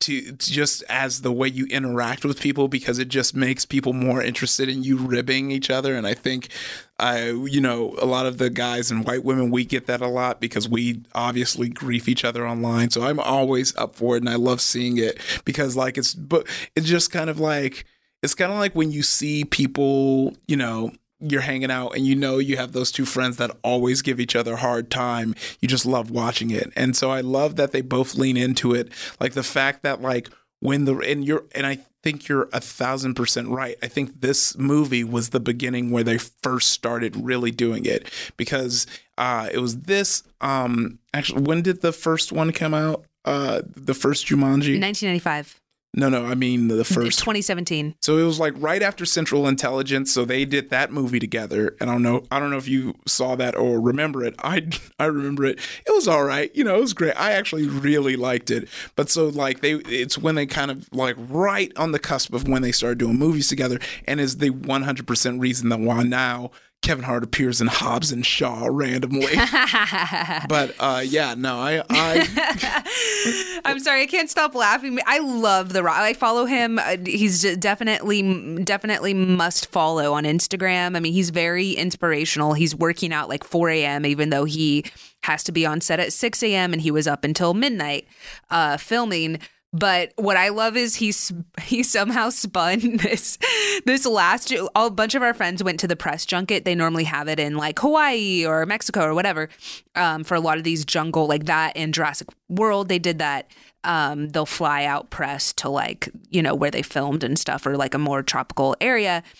to 0.00 0.32
just 0.32 0.82
as 0.88 1.22
the 1.22 1.32
way 1.32 1.48
you 1.48 1.66
interact 1.66 2.24
with 2.24 2.40
people 2.40 2.68
because 2.68 2.98
it 2.98 3.08
just 3.08 3.34
makes 3.34 3.64
people 3.64 3.92
more 3.92 4.22
interested 4.22 4.68
in 4.68 4.82
you 4.82 4.96
ribbing 4.96 5.50
each 5.50 5.70
other 5.70 5.94
and 5.94 6.06
I 6.06 6.14
think 6.14 6.48
I 6.98 7.30
you 7.30 7.60
know 7.60 7.96
a 8.00 8.06
lot 8.06 8.26
of 8.26 8.38
the 8.38 8.50
guys 8.50 8.90
and 8.90 9.04
white 9.04 9.24
women 9.24 9.50
we 9.50 9.64
get 9.64 9.86
that 9.86 10.00
a 10.00 10.08
lot 10.08 10.40
because 10.40 10.68
we 10.68 11.02
obviously 11.14 11.68
grief 11.68 12.08
each 12.08 12.24
other 12.24 12.46
online 12.46 12.90
so 12.90 13.02
I'm 13.02 13.18
always 13.18 13.74
up 13.76 13.96
for 13.96 14.16
it 14.16 14.22
and 14.22 14.28
I 14.28 14.36
love 14.36 14.60
seeing 14.60 14.98
it 14.98 15.18
because 15.44 15.76
like 15.76 15.98
it's 15.98 16.14
but 16.14 16.46
it's 16.76 16.86
just 16.86 17.10
kind 17.10 17.28
of 17.28 17.40
like 17.40 17.84
it's 18.22 18.34
kind 18.34 18.52
of 18.52 18.58
like 18.58 18.74
when 18.74 18.92
you 18.92 19.02
see 19.02 19.44
people 19.44 20.36
you 20.46 20.56
know 20.56 20.92
you're 21.20 21.40
hanging 21.40 21.70
out 21.70 21.96
and 21.96 22.06
you 22.06 22.14
know 22.14 22.38
you 22.38 22.56
have 22.56 22.72
those 22.72 22.92
two 22.92 23.06
friends 23.06 23.36
that 23.38 23.50
always 23.62 24.02
give 24.02 24.20
each 24.20 24.36
other 24.36 24.54
a 24.54 24.58
hard 24.58 24.90
time. 24.90 25.34
You 25.60 25.68
just 25.68 25.86
love 25.86 26.10
watching 26.10 26.50
it. 26.50 26.70
And 26.76 26.96
so 26.96 27.10
I 27.10 27.20
love 27.22 27.56
that 27.56 27.72
they 27.72 27.80
both 27.80 28.14
lean 28.14 28.36
into 28.36 28.74
it. 28.74 28.92
Like 29.20 29.32
the 29.32 29.42
fact 29.42 29.82
that 29.82 30.02
like 30.02 30.28
when 30.64 30.86
the 30.86 30.96
and 30.96 31.26
you're 31.26 31.44
and 31.54 31.66
I 31.66 31.78
think 32.02 32.26
you're 32.26 32.48
a 32.50 32.60
thousand 32.60 33.14
percent 33.14 33.48
right. 33.48 33.76
I 33.82 33.86
think 33.86 34.22
this 34.22 34.56
movie 34.56 35.04
was 35.04 35.28
the 35.28 35.38
beginning 35.38 35.90
where 35.90 36.02
they 36.02 36.16
first 36.16 36.70
started 36.70 37.14
really 37.16 37.50
doing 37.50 37.84
it 37.84 38.10
because 38.38 38.86
uh 39.18 39.50
it 39.52 39.58
was 39.58 39.80
this 39.80 40.22
um 40.40 40.98
actually 41.12 41.42
when 41.42 41.60
did 41.60 41.82
the 41.82 41.92
first 41.92 42.32
one 42.32 42.50
come 42.50 42.72
out? 42.72 43.04
Uh, 43.26 43.62
the 43.64 43.94
first 43.94 44.26
Jumanji. 44.26 44.80
1995. 44.80 45.60
No, 45.96 46.08
no, 46.08 46.26
I 46.26 46.34
mean 46.34 46.66
the 46.66 46.84
first. 46.84 47.20
2017. 47.20 47.94
So 48.00 48.18
it 48.18 48.24
was 48.24 48.40
like 48.40 48.52
right 48.56 48.82
after 48.82 49.06
Central 49.06 49.46
Intelligence. 49.46 50.12
So 50.12 50.24
they 50.24 50.44
did 50.44 50.70
that 50.70 50.92
movie 50.92 51.20
together. 51.20 51.76
And 51.80 51.88
I 51.88 51.92
don't 51.94 52.02
know, 52.02 52.24
I 52.32 52.40
don't 52.40 52.50
know 52.50 52.56
if 52.56 52.66
you 52.66 52.94
saw 53.06 53.36
that 53.36 53.54
or 53.54 53.80
remember 53.80 54.24
it. 54.24 54.34
I 54.42 54.68
I 54.98 55.06
remember 55.06 55.44
it. 55.44 55.58
It 55.86 55.92
was 55.92 56.08
all 56.08 56.24
right. 56.24 56.54
You 56.54 56.64
know, 56.64 56.76
it 56.76 56.80
was 56.80 56.94
great. 56.94 57.14
I 57.14 57.32
actually 57.32 57.68
really 57.68 58.16
liked 58.16 58.50
it. 58.50 58.68
But 58.96 59.08
so 59.08 59.28
like 59.28 59.60
they, 59.60 59.74
it's 59.74 60.18
when 60.18 60.34
they 60.34 60.46
kind 60.46 60.70
of 60.70 60.88
like 60.92 61.16
right 61.18 61.72
on 61.76 61.92
the 61.92 61.98
cusp 62.00 62.34
of 62.34 62.48
when 62.48 62.62
they 62.62 62.72
started 62.72 62.98
doing 62.98 63.16
movies 63.16 63.48
together, 63.48 63.78
and 64.06 64.20
is 64.20 64.38
the 64.38 64.50
100% 64.50 65.40
reason 65.40 65.68
that 65.68 65.80
why 65.80 66.02
now 66.02 66.50
Kevin 66.84 67.04
Hart 67.06 67.24
appears 67.24 67.62
in 67.62 67.68
Hobbs 67.68 68.12
and 68.12 68.26
Shaw 68.26 68.68
randomly. 68.70 69.34
but 70.48 70.74
uh, 70.78 71.02
yeah, 71.02 71.34
no, 71.34 71.56
I, 71.56 71.82
I 71.88 73.62
I'm 73.64 73.80
sorry, 73.80 74.02
I 74.02 74.06
can't 74.06 74.28
stop 74.28 74.54
laughing. 74.54 74.98
I 75.06 75.18
love 75.20 75.72
The 75.72 75.82
Rock. 75.82 75.96
I 75.96 76.12
follow 76.12 76.44
him. 76.44 76.78
Uh, 76.78 76.98
He's 77.06 77.56
definitely, 77.56 78.62
definitely 78.64 79.14
must 79.14 79.72
follow 79.72 80.12
on 80.12 80.24
Instagram. 80.24 80.94
I 80.94 81.00
mean, 81.00 81.14
he's 81.14 81.30
very 81.30 81.70
inspirational. 81.70 82.52
He's 82.52 82.76
working 82.76 83.14
out 83.14 83.30
like 83.30 83.44
4 83.44 83.70
a.m., 83.70 84.04
even 84.04 84.28
though 84.28 84.44
he 84.44 84.84
has 85.22 85.42
to 85.44 85.52
be 85.52 85.64
on 85.64 85.80
set 85.80 86.00
at 86.00 86.12
6 86.12 86.42
a.m. 86.42 86.74
and 86.74 86.82
he 86.82 86.90
was 86.90 87.06
up 87.06 87.24
until 87.24 87.54
midnight 87.54 88.06
uh, 88.50 88.76
filming. 88.76 89.38
But 89.74 90.12
what 90.14 90.36
I 90.36 90.50
love 90.50 90.76
is 90.76 90.94
he's 90.94 91.32
he 91.60 91.82
somehow 91.82 92.30
spun 92.30 92.96
this 92.98 93.38
this 93.84 94.06
last 94.06 94.54
a 94.76 94.90
bunch 94.90 95.16
of 95.16 95.22
our 95.22 95.34
friends 95.34 95.64
went 95.64 95.80
to 95.80 95.88
the 95.88 95.96
press 95.96 96.24
junket. 96.24 96.64
They 96.64 96.76
normally 96.76 97.04
have 97.04 97.26
it 97.26 97.40
in 97.40 97.56
like 97.56 97.80
Hawaii 97.80 98.46
or 98.46 98.64
Mexico 98.66 99.04
or 99.04 99.14
whatever. 99.14 99.48
Um, 99.96 100.22
for 100.22 100.36
a 100.36 100.40
lot 100.40 100.58
of 100.58 100.64
these 100.64 100.84
jungle 100.84 101.26
like 101.26 101.46
that 101.46 101.76
in 101.76 101.90
Jurassic 101.90 102.28
World, 102.48 102.88
they 102.88 103.00
did 103.00 103.18
that. 103.18 103.50
Um, 103.84 104.30
they'll 104.30 104.46
fly 104.46 104.84
out 104.84 105.10
press 105.10 105.52
to 105.54 105.68
like 105.68 106.08
you 106.30 106.42
know 106.42 106.54
where 106.54 106.70
they 106.70 106.82
filmed 106.82 107.22
and 107.22 107.38
stuff 107.38 107.66
or 107.66 107.76
like 107.76 107.94
a 107.94 107.98
more 107.98 108.22
tropical 108.22 108.76
area. 108.80 109.22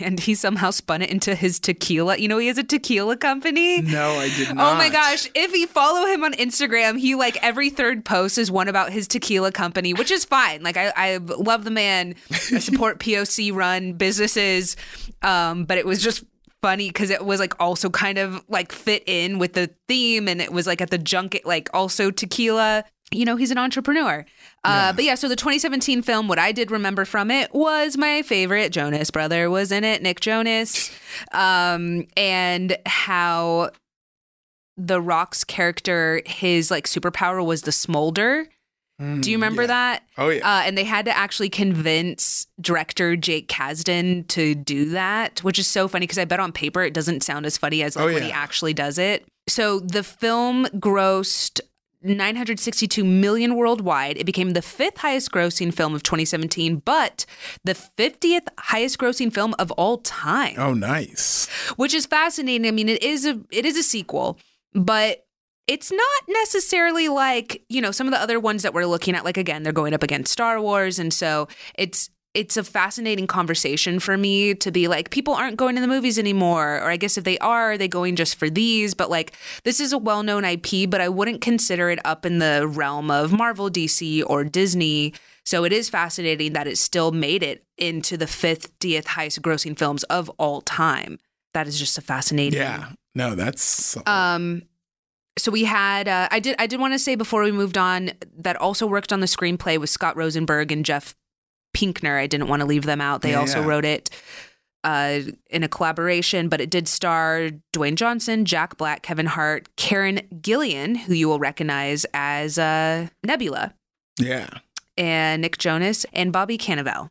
And 0.00 0.20
he 0.20 0.36
somehow 0.36 0.70
spun 0.70 1.02
it 1.02 1.10
into 1.10 1.34
his 1.34 1.58
tequila. 1.58 2.16
You 2.16 2.28
know, 2.28 2.38
he 2.38 2.46
has 2.46 2.56
a 2.56 2.62
tequila 2.62 3.16
company. 3.16 3.80
no, 3.82 4.10
I 4.12 4.28
did 4.28 4.54
not. 4.54 4.74
Oh 4.74 4.76
my 4.76 4.88
gosh. 4.88 5.28
If 5.34 5.52
you 5.52 5.66
follow 5.66 6.06
him 6.06 6.22
on 6.22 6.34
Instagram, 6.34 7.00
he 7.00 7.16
like 7.16 7.36
every 7.42 7.68
third 7.68 8.04
post 8.04 8.38
is 8.38 8.48
one 8.48 8.68
about 8.68 8.92
his 8.92 9.08
tequila 9.08 9.50
company, 9.50 9.92
which 9.92 10.12
is 10.12 10.24
fine. 10.24 10.62
Like 10.62 10.76
I, 10.76 10.92
I 10.96 11.16
love 11.16 11.64
the 11.64 11.72
man. 11.72 12.14
I 12.30 12.60
support 12.60 12.98
POC 13.00 13.52
run 13.52 13.94
businesses. 13.94 14.76
Um, 15.22 15.64
but 15.64 15.78
it 15.78 15.84
was 15.86 16.00
just 16.00 16.22
funny 16.62 16.88
because 16.88 17.10
it 17.10 17.24
was 17.24 17.40
like 17.40 17.60
also 17.60 17.90
kind 17.90 18.18
of 18.18 18.40
like 18.48 18.70
fit 18.70 19.02
in 19.06 19.38
with 19.40 19.54
the 19.54 19.68
theme 19.88 20.28
and 20.28 20.40
it 20.40 20.52
was 20.52 20.66
like 20.66 20.80
at 20.80 20.90
the 20.90 20.98
junket, 20.98 21.44
like 21.44 21.68
also 21.74 22.12
tequila. 22.12 22.84
You 23.12 23.24
know, 23.24 23.36
he's 23.36 23.50
an 23.50 23.58
entrepreneur. 23.58 24.24
Uh, 24.64 24.92
But 24.92 25.04
yeah, 25.04 25.14
so 25.14 25.28
the 25.28 25.36
2017 25.36 26.02
film, 26.02 26.28
what 26.28 26.38
I 26.38 26.52
did 26.52 26.70
remember 26.70 27.04
from 27.04 27.30
it 27.30 27.52
was 27.54 27.96
my 27.96 28.22
favorite 28.22 28.72
Jonas 28.72 29.10
brother 29.10 29.50
was 29.50 29.70
in 29.72 29.84
it, 29.84 30.02
Nick 30.02 30.20
Jonas, 30.20 30.90
um, 31.32 32.06
and 32.16 32.76
how 32.86 33.70
the 34.76 35.00
Rock's 35.00 35.44
character, 35.44 36.22
his 36.26 36.70
like 36.70 36.86
superpower 36.86 37.44
was 37.44 37.62
the 37.62 37.72
smolder. 37.72 38.48
Do 39.20 39.32
you 39.32 39.36
remember 39.36 39.62
yeah. 39.62 39.66
that? 39.66 40.02
Oh, 40.16 40.28
yeah. 40.28 40.48
Uh, 40.48 40.62
and 40.62 40.78
they 40.78 40.84
had 40.84 41.06
to 41.06 41.16
actually 41.16 41.48
convince 41.48 42.46
director 42.60 43.16
Jake 43.16 43.48
Kasdan 43.48 44.28
to 44.28 44.54
do 44.54 44.90
that, 44.90 45.42
which 45.42 45.58
is 45.58 45.66
so 45.66 45.88
funny 45.88 46.04
because 46.04 46.18
I 46.18 46.24
bet 46.24 46.38
on 46.38 46.52
paper 46.52 46.82
it 46.82 46.94
doesn't 46.94 47.24
sound 47.24 47.44
as 47.44 47.58
funny 47.58 47.82
as 47.82 47.96
like 47.96 48.02
Oh, 48.04 48.14
when 48.14 48.22
he 48.22 48.30
actually 48.30 48.74
does 48.74 48.98
it. 48.98 49.26
So 49.48 49.80
the 49.80 50.04
film 50.04 50.66
grossed 50.76 51.60
962 52.02 53.04
million 53.04 53.54
worldwide. 53.56 54.16
It 54.18 54.24
became 54.26 54.50
the 54.50 54.62
fifth 54.62 54.98
highest 54.98 55.30
grossing 55.30 55.72
film 55.72 55.94
of 55.94 56.02
2017, 56.02 56.76
but 56.84 57.24
the 57.64 57.74
50th 57.74 58.48
highest 58.58 58.98
grossing 58.98 59.32
film 59.32 59.54
of 59.58 59.70
all 59.72 59.98
time 59.98 60.54
Oh, 60.58 60.74
nice. 60.74 61.48
which 61.76 61.94
is 61.94 62.06
fascinating. 62.06 62.66
I 62.66 62.70
mean, 62.70 62.88
it 62.88 63.02
is 63.02 63.26
a 63.26 63.40
it 63.50 63.64
is 63.64 63.76
a 63.76 63.82
sequel, 63.82 64.38
but 64.74 65.24
it's 65.68 65.92
not 65.92 66.22
necessarily 66.28 67.08
like 67.08 67.62
you 67.68 67.80
know 67.80 67.92
some 67.92 68.06
of 68.08 68.12
the 68.12 68.20
other 68.20 68.40
ones 68.40 68.62
that 68.62 68.74
we're 68.74 68.86
looking 68.86 69.14
at. 69.14 69.24
Like 69.24 69.36
again, 69.36 69.62
they're 69.62 69.72
going 69.72 69.94
up 69.94 70.02
against 70.02 70.32
Star 70.32 70.60
Wars, 70.60 70.98
and 70.98 71.12
so 71.14 71.48
it's 71.78 72.10
it's 72.34 72.56
a 72.56 72.64
fascinating 72.64 73.26
conversation 73.26 74.00
for 74.00 74.16
me 74.16 74.54
to 74.54 74.70
be 74.70 74.88
like 74.88 75.10
people 75.10 75.34
aren't 75.34 75.56
going 75.56 75.74
to 75.74 75.80
the 75.80 75.88
movies 75.88 76.18
anymore 76.18 76.76
or 76.76 76.90
i 76.90 76.96
guess 76.96 77.18
if 77.18 77.24
they 77.24 77.38
are 77.38 77.72
are 77.72 77.78
they 77.78 77.88
going 77.88 78.16
just 78.16 78.36
for 78.36 78.48
these? 78.50 78.94
But 78.94 79.10
like 79.10 79.32
this 79.64 79.80
is 79.80 79.92
a 79.92 79.98
well-known 79.98 80.44
ip 80.44 80.90
but 80.90 81.00
i 81.00 81.08
wouldn't 81.08 81.40
consider 81.40 81.90
it 81.90 81.98
up 82.04 82.24
in 82.26 82.38
the 82.38 82.66
realm 82.66 83.10
of 83.10 83.32
marvel 83.32 83.70
dc 83.70 84.22
or 84.26 84.44
disney. 84.44 85.14
So 85.44 85.64
it 85.64 85.72
is 85.72 85.90
fascinating 85.90 86.52
that 86.52 86.66
it 86.68 86.78
still 86.78 87.10
made 87.10 87.42
it 87.42 87.64
into 87.76 88.16
the 88.16 88.26
50th 88.26 89.06
highest 89.06 89.42
grossing 89.42 89.76
films 89.76 90.04
of 90.04 90.30
all 90.38 90.60
time. 90.60 91.18
That 91.52 91.66
is 91.66 91.78
just 91.78 91.98
a 91.98 92.00
fascinating 92.00 92.60
Yeah. 92.60 92.92
No, 93.14 93.34
that's 93.34 93.96
um 94.06 94.62
so 95.38 95.50
we 95.50 95.64
had 95.64 96.08
uh, 96.08 96.28
I 96.30 96.40
did 96.40 96.56
I 96.58 96.66
did 96.66 96.80
want 96.80 96.92
to 96.94 96.98
say 96.98 97.14
before 97.14 97.42
we 97.42 97.52
moved 97.52 97.78
on 97.78 98.12
that 98.38 98.56
also 98.56 98.86
worked 98.86 99.12
on 99.12 99.20
the 99.20 99.26
screenplay 99.26 99.78
with 99.78 99.90
Scott 99.90 100.16
Rosenberg 100.16 100.70
and 100.70 100.84
Jeff 100.84 101.14
Pinkner. 101.74 102.18
I 102.18 102.26
didn't 102.26 102.48
want 102.48 102.60
to 102.60 102.66
leave 102.66 102.84
them 102.84 103.00
out. 103.00 103.22
They 103.22 103.32
Yeah, 103.32 103.40
also 103.40 103.60
yeah. 103.60 103.66
wrote 103.66 103.84
it 103.84 104.10
uh, 104.84 105.20
in 105.50 105.62
a 105.62 105.68
collaboration, 105.68 106.48
but 106.48 106.60
it 106.60 106.70
did 106.70 106.88
star 106.88 107.50
Dwayne 107.72 107.94
Johnson, 107.94 108.44
Jack 108.44 108.76
Black, 108.76 109.02
Kevin 109.02 109.26
Hart, 109.26 109.68
Karen 109.76 110.20
Gillan, 110.40 110.96
who 110.96 111.14
you 111.14 111.28
will 111.28 111.38
recognize 111.38 112.04
as 112.12 112.58
uh, 112.58 113.08
Nebula, 113.24 113.74
yeah. 114.18 114.48
and 114.96 115.42
Nick 115.42 115.58
Jonas 115.58 116.04
and 116.12 116.32
Bobby 116.32 116.58
Cannavale. 116.58 117.08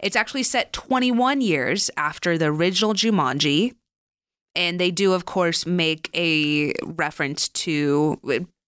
It's 0.00 0.16
actually 0.16 0.44
set 0.44 0.72
21 0.72 1.40
years 1.40 1.90
after 1.96 2.38
the 2.38 2.46
original 2.46 2.94
Jumanji. 2.94 3.74
And 4.54 4.78
they 4.78 4.90
do, 4.90 5.14
of 5.14 5.24
course, 5.24 5.64
make 5.64 6.10
a 6.14 6.74
reference 6.84 7.48
to 7.48 8.20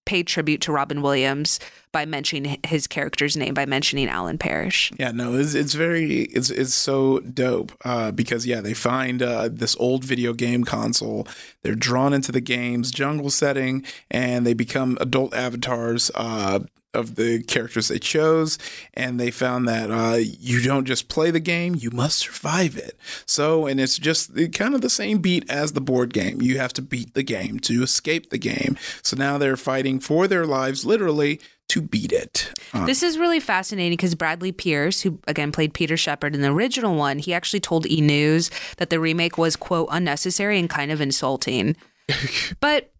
pay 0.05 0.23
tribute 0.23 0.61
to 0.61 0.71
Robin 0.71 1.01
Williams 1.01 1.59
by 1.95 2.05
mentioning 2.05 2.59
his 2.67 2.87
character's 2.87 3.37
name, 3.37 3.53
by 3.53 3.65
mentioning 3.65 4.09
Alan 4.09 4.37
Parrish. 4.37 4.91
Yeah, 4.99 5.11
no, 5.11 5.33
it's, 5.35 5.53
it's 5.53 5.75
very 5.75 6.23
it's 6.23 6.49
it's 6.49 6.73
so 6.73 7.19
dope 7.21 7.71
uh, 7.85 8.11
because 8.11 8.45
yeah, 8.45 8.59
they 8.59 8.73
find 8.73 9.23
uh, 9.23 9.47
this 9.49 9.77
old 9.79 10.03
video 10.03 10.33
game 10.33 10.65
console. 10.65 11.25
They're 11.63 11.73
drawn 11.73 12.11
into 12.11 12.33
the 12.33 12.41
game's 12.41 12.91
jungle 12.91 13.29
setting, 13.29 13.85
and 14.11 14.45
they 14.45 14.53
become 14.53 14.97
adult 14.99 15.33
avatars. 15.33 16.11
Uh, 16.15 16.59
of 16.93 17.15
the 17.15 17.43
characters 17.43 17.89
they 17.89 17.99
chose, 17.99 18.57
and 18.93 19.19
they 19.19 19.29
found 19.29 19.67
that 19.67 19.91
uh, 19.91 20.17
you 20.17 20.61
don't 20.61 20.85
just 20.85 21.09
play 21.09 21.29
the 21.29 21.41
game, 21.41 21.75
you 21.77 21.91
must 21.91 22.19
survive 22.19 22.77
it. 22.77 22.97
So, 23.25 23.67
and 23.67 23.81
it's 23.81 23.97
just 23.97 24.31
kind 24.53 24.73
of 24.73 24.79
the 24.79 24.89
same 24.89 25.17
beat 25.17 25.43
as 25.49 25.73
the 25.73 25.81
board 25.81 26.13
game. 26.13 26.41
You 26.41 26.57
have 26.57 26.71
to 26.73 26.81
beat 26.81 27.13
the 27.13 27.21
game 27.21 27.59
to 27.61 27.83
escape 27.83 28.29
the 28.29 28.37
game. 28.37 28.77
So 29.01 29.17
now 29.17 29.37
they're 29.37 29.57
fighting 29.57 29.99
for 29.99 30.25
their 30.25 30.45
lives, 30.45 30.85
literally, 30.85 31.41
to 31.69 31.81
beat 31.81 32.11
it. 32.11 32.51
Uh, 32.73 32.85
This 32.85 33.03
is 33.03 33.17
really 33.17 33.39
fascinating 33.39 33.93
because 33.97 34.15
Bradley 34.15 34.51
Pierce, 34.51 35.01
who 35.01 35.19
again 35.27 35.51
played 35.51 35.73
Peter 35.73 35.97
Shepard 35.97 36.35
in 36.35 36.41
the 36.41 36.49
original 36.49 36.95
one, 36.95 37.19
he 37.19 37.33
actually 37.33 37.59
told 37.59 37.85
E 37.87 38.01
News 38.01 38.51
that 38.77 38.89
the 38.89 38.99
remake 38.99 39.37
was, 39.37 39.55
quote, 39.55 39.87
unnecessary 39.91 40.59
and 40.59 40.69
kind 40.69 40.91
of 40.91 41.01
insulting. 41.01 41.75
but 42.59 42.91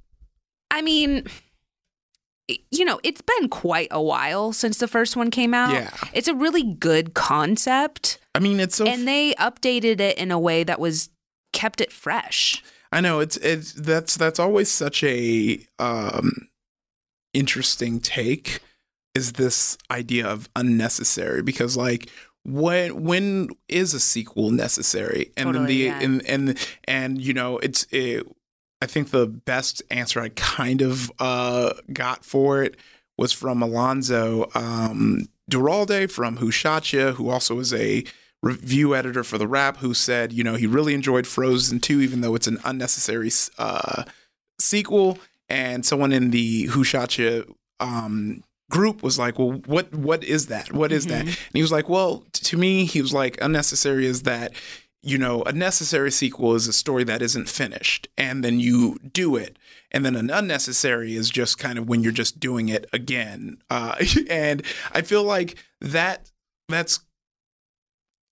I 0.71 0.81
mean, 0.81 1.25
you 2.47 2.85
know, 2.85 2.99
it's 3.03 3.21
been 3.21 3.49
quite 3.49 3.87
a 3.91 4.01
while 4.01 4.51
since 4.53 4.77
the 4.77 4.87
first 4.87 5.15
one 5.15 5.31
came 5.31 5.53
out. 5.53 5.73
Yeah. 5.73 5.91
It's 6.13 6.27
a 6.27 6.35
really 6.35 6.63
good 6.63 7.13
concept. 7.13 8.19
I 8.33 8.39
mean, 8.39 8.59
it's 8.59 8.75
so 8.75 8.85
and 8.85 9.07
they 9.07 9.33
updated 9.35 9.99
it 9.99 10.17
in 10.17 10.31
a 10.31 10.39
way 10.39 10.63
that 10.63 10.79
was 10.79 11.09
kept 11.53 11.81
it 11.81 11.91
fresh. 11.91 12.63
I 12.91 13.01
know 13.01 13.19
it's 13.19 13.37
it's 13.37 13.73
that's 13.73 14.15
that's 14.15 14.39
always 14.39 14.69
such 14.69 15.03
a 15.03 15.59
um 15.79 16.47
interesting 17.35 17.99
take 17.99 18.59
is 19.13 19.33
this 19.33 19.77
idea 19.91 20.27
of 20.27 20.49
unnecessary 20.55 21.41
because 21.41 21.77
like 21.77 22.09
when 22.43 23.03
when 23.03 23.49
is 23.67 23.93
a 23.93 23.99
sequel 23.99 24.51
necessary 24.51 25.31
and 25.37 25.47
then 25.47 25.53
Totally, 25.53 25.67
the 25.67 25.83
yeah. 25.85 25.99
and 26.01 26.25
and 26.25 26.67
and 26.85 27.21
you 27.21 27.33
know 27.33 27.57
it's 27.59 27.85
it, 27.91 28.25
I 28.81 28.85
think 28.87 29.11
the 29.11 29.27
best 29.27 29.83
answer 29.91 30.19
I 30.19 30.29
kind 30.29 30.81
of 30.81 31.11
uh 31.19 31.73
got 31.91 32.23
for 32.25 32.63
it 32.63 32.77
was 33.17 33.31
from 33.31 33.61
Alonso 33.61 34.49
um 34.55 35.27
Duralde 35.49 36.09
from 36.09 36.37
Who 36.37 36.49
Shot 36.49 36.91
Ya, 36.91 37.11
who 37.11 37.29
also 37.29 37.59
is 37.59 37.73
a 37.73 38.03
review 38.41 38.95
editor 38.95 39.23
for 39.23 39.37
the 39.37 39.47
Wrap, 39.47 39.77
who 39.77 39.93
said, 39.93 40.33
you 40.33 40.43
know, 40.43 40.55
he 40.55 40.67
really 40.67 40.93
enjoyed 40.93 41.27
Frozen 41.27 41.79
2, 41.81 42.01
even 42.01 42.21
though 42.21 42.35
it's 42.35 42.47
an 42.47 42.59
unnecessary 42.63 43.31
uh, 43.57 44.03
sequel. 44.59 45.17
And 45.49 45.85
someone 45.85 46.11
in 46.11 46.31
the 46.31 46.63
Who 46.63 46.83
Shot 46.83 47.17
Ya 47.17 47.41
um, 47.79 48.43
group 48.69 49.03
was 49.03 49.19
like, 49.19 49.37
well, 49.37 49.61
what 49.65 49.93
what 49.93 50.23
is 50.23 50.47
that? 50.47 50.73
What 50.73 50.91
is 50.91 51.05
that? 51.07 51.21
And 51.25 51.37
he 51.53 51.61
was 51.61 51.71
like, 51.71 51.87
well, 51.87 52.23
t- 52.33 52.43
to 52.45 52.57
me, 52.57 52.85
he 52.85 53.01
was 53.01 53.13
like, 53.13 53.37
unnecessary 53.41 54.05
is 54.05 54.23
that 54.23 54.53
you 55.05 55.19
know, 55.19 55.43
a 55.43 55.53
necessary 55.53 56.11
sequel 56.11 56.55
is 56.55 56.67
a 56.67 56.73
story 56.73 57.03
that 57.03 57.21
isn't 57.21 57.47
finished 57.47 58.07
and 58.17 58.43
then 58.43 58.59
you 58.59 58.97
do 59.13 59.35
it. 59.35 59.55
And 59.91 60.03
then 60.03 60.15
an 60.15 60.31
unnecessary 60.31 61.15
is 61.15 61.29
just 61.29 61.59
kind 61.59 61.77
of 61.77 61.87
when 61.87 62.01
you're 62.01 62.11
just 62.11 62.39
doing 62.39 62.69
it 62.69 62.89
again. 62.91 63.59
Uh, 63.69 63.95
and 64.31 64.63
I 64.93 65.03
feel 65.03 65.23
like 65.23 65.63
that 65.79 66.31
that's 66.67 67.01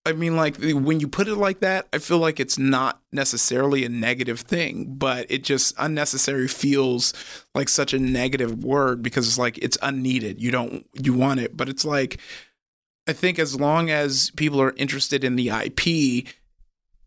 I 0.06 0.12
mean, 0.12 0.36
like 0.36 0.58
when 0.58 1.00
you 1.00 1.08
put 1.08 1.30
it 1.30 1.36
like 1.36 1.62
that, 1.62 1.88
I 1.94 2.00
feel 2.00 2.18
like 2.18 2.40
it's 2.40 2.58
not 2.58 3.02
necessarily 3.14 3.86
a 3.86 3.90
negative 3.90 4.42
thing, 4.42 4.96
but 4.96 5.26
it 5.30 5.44
just 5.46 5.74
unnecessary 5.78 6.50
feels 6.50 7.14
like 7.56 7.70
such 7.70 7.94
a 7.94 8.00
negative 8.00 8.66
word 8.66 9.02
because 9.02 9.28
it's 9.28 9.38
like 9.38 9.58
it's 9.60 9.78
unneeded. 9.82 10.42
You 10.42 10.52
don't 10.52 10.86
you 10.94 11.14
want 11.14 11.40
it, 11.40 11.56
but 11.56 11.70
it's 11.70 11.86
like 11.86 12.20
I 13.08 13.14
think 13.14 13.40
as 13.40 13.60
long 13.60 13.90
as 13.90 14.30
people 14.32 14.62
are 14.62 14.74
interested 14.76 15.24
in 15.24 15.38
the 15.38 15.50
IP, 15.50 16.28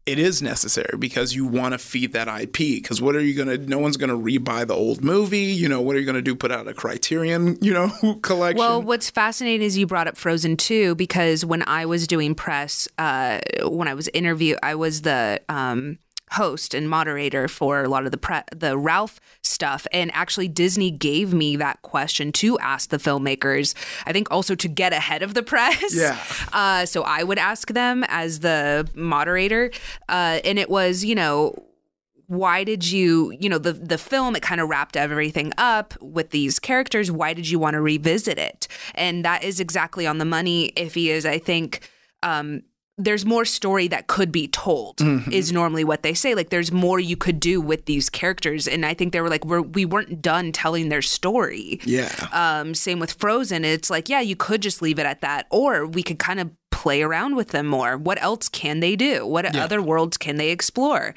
it 0.06 0.20
is 0.20 0.40
necessary 0.40 0.96
because 0.98 1.34
you 1.34 1.44
want 1.44 1.72
to 1.72 1.78
feed 1.78 2.12
that 2.12 2.28
IP. 2.28 2.56
Because 2.56 3.02
what 3.02 3.16
are 3.16 3.20
you 3.20 3.34
gonna? 3.34 3.58
No 3.58 3.78
one's 3.78 3.96
gonna 3.96 4.16
rebuy 4.16 4.66
the 4.66 4.74
old 4.74 5.04
movie. 5.04 5.38
You 5.38 5.68
know 5.68 5.80
what 5.80 5.96
are 5.96 5.98
you 5.98 6.06
gonna 6.06 6.22
do? 6.22 6.34
Put 6.34 6.52
out 6.52 6.68
a 6.68 6.74
Criterion, 6.74 7.58
you 7.60 7.72
know, 7.72 7.90
collection. 8.22 8.58
Well, 8.58 8.80
what's 8.80 9.10
fascinating 9.10 9.66
is 9.66 9.76
you 9.76 9.86
brought 9.86 10.06
up 10.06 10.16
Frozen 10.16 10.58
2 10.58 10.94
because 10.94 11.44
when 11.44 11.62
I 11.66 11.86
was 11.86 12.06
doing 12.06 12.34
press, 12.34 12.88
uh, 12.98 13.40
when 13.64 13.88
I 13.88 13.94
was 13.94 14.08
interview, 14.08 14.56
I 14.62 14.76
was 14.76 15.02
the 15.02 15.40
um, 15.48 15.98
host 16.32 16.74
and 16.74 16.90
moderator 16.90 17.48
for 17.48 17.82
a 17.82 17.88
lot 17.88 18.04
of 18.04 18.10
the 18.10 18.18
pre- 18.18 18.42
the 18.54 18.76
Ralph 18.76 19.20
stuff. 19.42 19.86
And 19.92 20.10
actually 20.14 20.48
Disney 20.48 20.90
gave 20.90 21.32
me 21.32 21.56
that 21.56 21.82
question 21.82 22.32
to 22.32 22.58
ask 22.58 22.90
the 22.90 22.98
filmmakers 22.98 23.74
I 24.06 24.12
think 24.12 24.30
also 24.30 24.54
to 24.56 24.68
get 24.68 24.92
ahead 24.92 25.22
of 25.22 25.34
the 25.34 25.42
press. 25.42 25.94
Yeah. 25.94 26.18
uh, 26.52 26.86
so 26.86 27.02
I 27.02 27.22
would 27.22 27.38
ask 27.38 27.72
them 27.72 28.04
as 28.08 28.40
the 28.40 28.88
moderator. 28.94 29.70
Uh, 30.08 30.40
and 30.44 30.58
it 30.58 30.68
was 30.68 31.04
you 31.04 31.14
know 31.14 31.54
why 32.26 32.64
did 32.64 32.90
you 32.90 33.32
you 33.38 33.48
know 33.48 33.58
the 33.58 33.72
the 33.72 33.98
film 33.98 34.34
it 34.34 34.42
kind 34.42 34.60
of 34.60 34.68
wrapped 34.68 34.96
everything 34.96 35.52
up 35.58 35.94
with 36.00 36.30
these 36.30 36.58
characters. 36.58 37.10
Why 37.10 37.34
did 37.34 37.48
you 37.48 37.58
want 37.60 37.74
to 37.74 37.80
revisit 37.80 38.38
it? 38.38 38.66
And 38.96 39.24
that 39.24 39.44
is 39.44 39.60
exactly 39.60 40.06
on 40.06 40.18
the 40.18 40.24
money 40.24 40.66
if 40.76 40.94
he 40.94 41.10
is 41.10 41.24
i 41.24 41.38
think 41.38 41.88
um 42.22 42.62
there's 42.98 43.26
more 43.26 43.44
story 43.44 43.88
that 43.88 44.06
could 44.06 44.32
be 44.32 44.48
told 44.48 45.00
is 45.30 45.52
normally 45.52 45.84
what 45.84 46.02
they 46.02 46.14
say 46.14 46.34
like 46.34 46.50
there's 46.50 46.72
more 46.72 46.98
you 46.98 47.16
could 47.16 47.38
do 47.38 47.60
with 47.60 47.84
these 47.84 48.08
characters 48.08 48.66
and 48.66 48.86
i 48.86 48.94
think 48.94 49.12
they 49.12 49.20
were 49.20 49.28
like 49.28 49.44
we're, 49.44 49.60
we 49.60 49.84
weren't 49.84 50.22
done 50.22 50.50
telling 50.52 50.88
their 50.88 51.02
story 51.02 51.78
yeah. 51.84 52.28
um, 52.32 52.74
same 52.74 52.98
with 52.98 53.12
Frozen. 53.14 53.64
It's 53.64 53.90
like, 53.90 54.08
yeah, 54.08 54.20
you 54.20 54.36
could 54.36 54.62
just 54.62 54.82
leave 54.82 54.98
it 54.98 55.06
at 55.06 55.20
that, 55.20 55.46
or 55.50 55.86
we 55.86 56.02
could 56.02 56.18
kind 56.18 56.40
of 56.40 56.50
play 56.70 57.02
around 57.02 57.34
with 57.34 57.48
them 57.48 57.66
more. 57.66 57.96
What 57.96 58.22
else 58.22 58.48
can 58.48 58.80
they 58.80 58.96
do? 58.96 59.26
What 59.26 59.56
other 59.56 59.82
worlds 59.82 60.16
can 60.16 60.36
they 60.36 60.50
explore? 60.50 61.14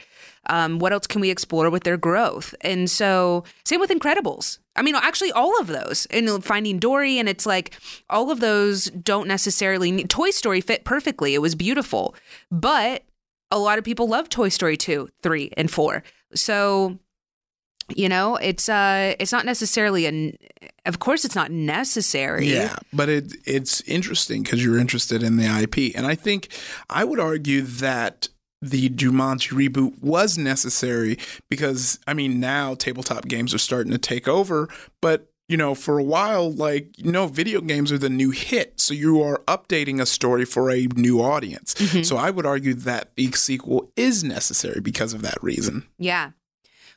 Um, 0.49 0.79
what 0.79 0.93
else 0.93 1.05
can 1.05 1.21
we 1.21 1.29
explore 1.29 1.69
with 1.69 1.83
their 1.83 1.97
growth? 1.97 2.55
And 2.61 2.89
so, 2.89 3.43
same 3.65 3.79
with 3.79 3.91
Incredibles. 3.91 4.57
I 4.79 4.81
mean, 4.81 4.95
actually, 4.95 5.31
all 5.33 5.59
of 5.59 5.67
those. 5.67 6.07
And 6.09 6.43
Finding 6.43 6.79
Dory, 6.79 7.19
and 7.19 7.27
it's 7.27 7.45
like 7.45 7.77
all 8.09 8.31
of 8.31 8.39
those 8.39 8.85
don't 8.85 9.27
necessarily 9.27 9.91
need. 9.91 10.09
Toy 10.09 10.31
Story 10.31 10.61
fit 10.61 10.85
perfectly. 10.85 11.33
It 11.33 11.41
was 11.41 11.53
beautiful, 11.53 12.15
but 12.49 13.03
a 13.51 13.59
lot 13.59 13.77
of 13.77 13.83
people 13.83 14.07
love 14.07 14.29
Toy 14.29 14.49
Story 14.49 14.77
2, 14.77 15.09
3, 15.21 15.51
and 15.57 15.69
4. 15.69 16.03
So 16.33 16.97
you 17.95 18.07
know 18.07 18.35
it's 18.35 18.69
uh 18.69 19.15
it's 19.19 19.31
not 19.31 19.45
necessarily 19.45 20.05
an 20.05 20.37
of 20.85 20.99
course 20.99 21.25
it's 21.25 21.35
not 21.35 21.49
necessary 21.49 22.47
Yeah, 22.47 22.75
but 22.93 23.09
it 23.09 23.35
it's 23.45 23.81
interesting 23.81 24.43
because 24.43 24.63
you're 24.63 24.77
interested 24.77 25.23
in 25.23 25.37
the 25.37 25.45
IP, 25.45 25.95
and 25.97 26.05
I 26.05 26.13
think 26.13 26.49
I 26.89 27.03
would 27.03 27.19
argue 27.19 27.63
that 27.63 28.29
the 28.61 28.89
Jumanji 28.89 29.51
reboot 29.69 30.01
was 30.01 30.37
necessary 30.37 31.17
because 31.49 31.99
I 32.07 32.13
mean 32.13 32.39
now 32.39 32.75
tabletop 32.75 33.27
games 33.27 33.53
are 33.53 33.59
starting 33.59 33.91
to 33.91 33.97
take 33.97 34.27
over, 34.27 34.67
but 35.01 35.31
you 35.47 35.57
know 35.57 35.73
for 35.75 35.97
a 35.97 36.03
while 36.03 36.51
like 36.51 36.97
you 36.97 37.11
know 37.11 37.27
video 37.27 37.61
games 37.61 37.91
are 37.91 37.97
the 37.97 38.09
new 38.09 38.31
hit, 38.31 38.79
so 38.79 38.93
you 38.93 39.21
are 39.23 39.39
updating 39.47 40.01
a 40.01 40.05
story 40.05 40.45
for 40.45 40.69
a 40.69 40.87
new 40.95 41.21
audience. 41.21 41.73
Mm-hmm. 41.75 42.03
So 42.03 42.17
I 42.17 42.29
would 42.29 42.45
argue 42.45 42.73
that 42.73 43.15
the 43.15 43.31
sequel 43.31 43.91
is 43.95 44.23
necessary 44.23 44.81
because 44.81 45.13
of 45.13 45.21
that 45.21 45.41
reason. 45.41 45.87
yeah 45.97 46.31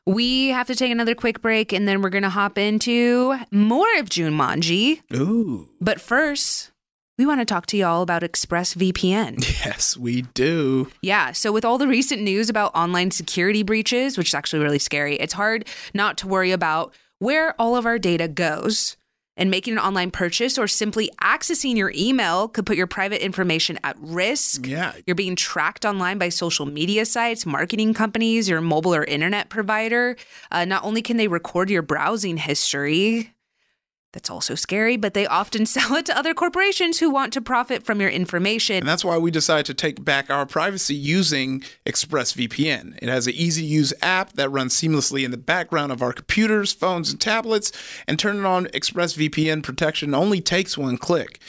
we 0.04 0.48
have 0.48 0.66
to 0.66 0.74
take 0.74 0.90
another 0.90 1.14
quick 1.14 1.40
break 1.40 1.72
and 1.72 1.86
then 1.86 2.02
we're 2.02 2.10
gonna 2.10 2.28
hop 2.28 2.58
into 2.58 3.38
more 3.52 3.86
of 3.98 4.06
Jumanji. 4.08 5.00
Ooh, 5.14 5.68
But 5.80 6.00
first, 6.00 6.71
we 7.18 7.26
want 7.26 7.40
to 7.40 7.44
talk 7.44 7.66
to 7.66 7.76
y'all 7.76 8.02
about 8.02 8.22
ExpressVPN. 8.22 9.40
yes, 9.64 9.96
we 9.96 10.22
do. 10.34 10.90
Yeah. 11.02 11.32
So, 11.32 11.52
with 11.52 11.64
all 11.64 11.78
the 11.78 11.88
recent 11.88 12.22
news 12.22 12.48
about 12.48 12.74
online 12.74 13.10
security 13.10 13.62
breaches, 13.62 14.16
which 14.16 14.28
is 14.28 14.34
actually 14.34 14.62
really 14.62 14.78
scary, 14.78 15.16
it's 15.16 15.34
hard 15.34 15.66
not 15.92 16.16
to 16.18 16.28
worry 16.28 16.52
about 16.52 16.94
where 17.18 17.54
all 17.60 17.76
of 17.76 17.86
our 17.86 17.98
data 17.98 18.28
goes. 18.28 18.96
And 19.34 19.50
making 19.50 19.72
an 19.72 19.78
online 19.78 20.10
purchase 20.10 20.58
or 20.58 20.68
simply 20.68 21.10
accessing 21.22 21.74
your 21.74 21.90
email 21.96 22.48
could 22.48 22.66
put 22.66 22.76
your 22.76 22.86
private 22.86 23.24
information 23.24 23.78
at 23.82 23.96
risk. 23.98 24.66
Yeah. 24.66 24.92
You're 25.06 25.16
being 25.16 25.36
tracked 25.36 25.86
online 25.86 26.18
by 26.18 26.28
social 26.28 26.66
media 26.66 27.06
sites, 27.06 27.46
marketing 27.46 27.94
companies, 27.94 28.46
your 28.46 28.60
mobile 28.60 28.94
or 28.94 29.04
internet 29.04 29.48
provider. 29.48 30.16
Uh, 30.50 30.66
not 30.66 30.84
only 30.84 31.00
can 31.00 31.16
they 31.16 31.28
record 31.28 31.70
your 31.70 31.80
browsing 31.80 32.36
history, 32.36 33.31
that's 34.12 34.30
also 34.30 34.54
scary, 34.54 34.96
but 34.96 35.14
they 35.14 35.26
often 35.26 35.66
sell 35.72 35.94
it 35.94 36.06
to 36.06 36.16
other 36.16 36.34
corporations 36.34 36.98
who 36.98 37.10
want 37.10 37.32
to 37.32 37.40
profit 37.40 37.82
from 37.82 38.00
your 38.00 38.10
information. 38.10 38.76
And 38.76 38.88
that's 38.88 39.04
why 39.04 39.18
we 39.18 39.30
decided 39.30 39.66
to 39.66 39.74
take 39.74 40.04
back 40.04 40.30
our 40.30 40.46
privacy 40.46 40.94
using 40.94 41.62
ExpressVPN. 41.86 42.98
It 43.00 43.08
has 43.08 43.26
an 43.26 43.34
easy 43.34 43.62
to 43.62 43.66
use 43.66 43.94
app 44.02 44.32
that 44.34 44.50
runs 44.50 44.74
seamlessly 44.74 45.24
in 45.24 45.30
the 45.30 45.36
background 45.36 45.92
of 45.92 46.02
our 46.02 46.12
computers, 46.12 46.72
phones, 46.72 47.10
and 47.10 47.20
tablets. 47.20 47.72
And 48.06 48.18
turning 48.18 48.44
on 48.44 48.66
ExpressVPN 48.66 49.62
protection 49.62 50.14
only 50.14 50.40
takes 50.40 50.76
one 50.76 50.98
click. 50.98 51.40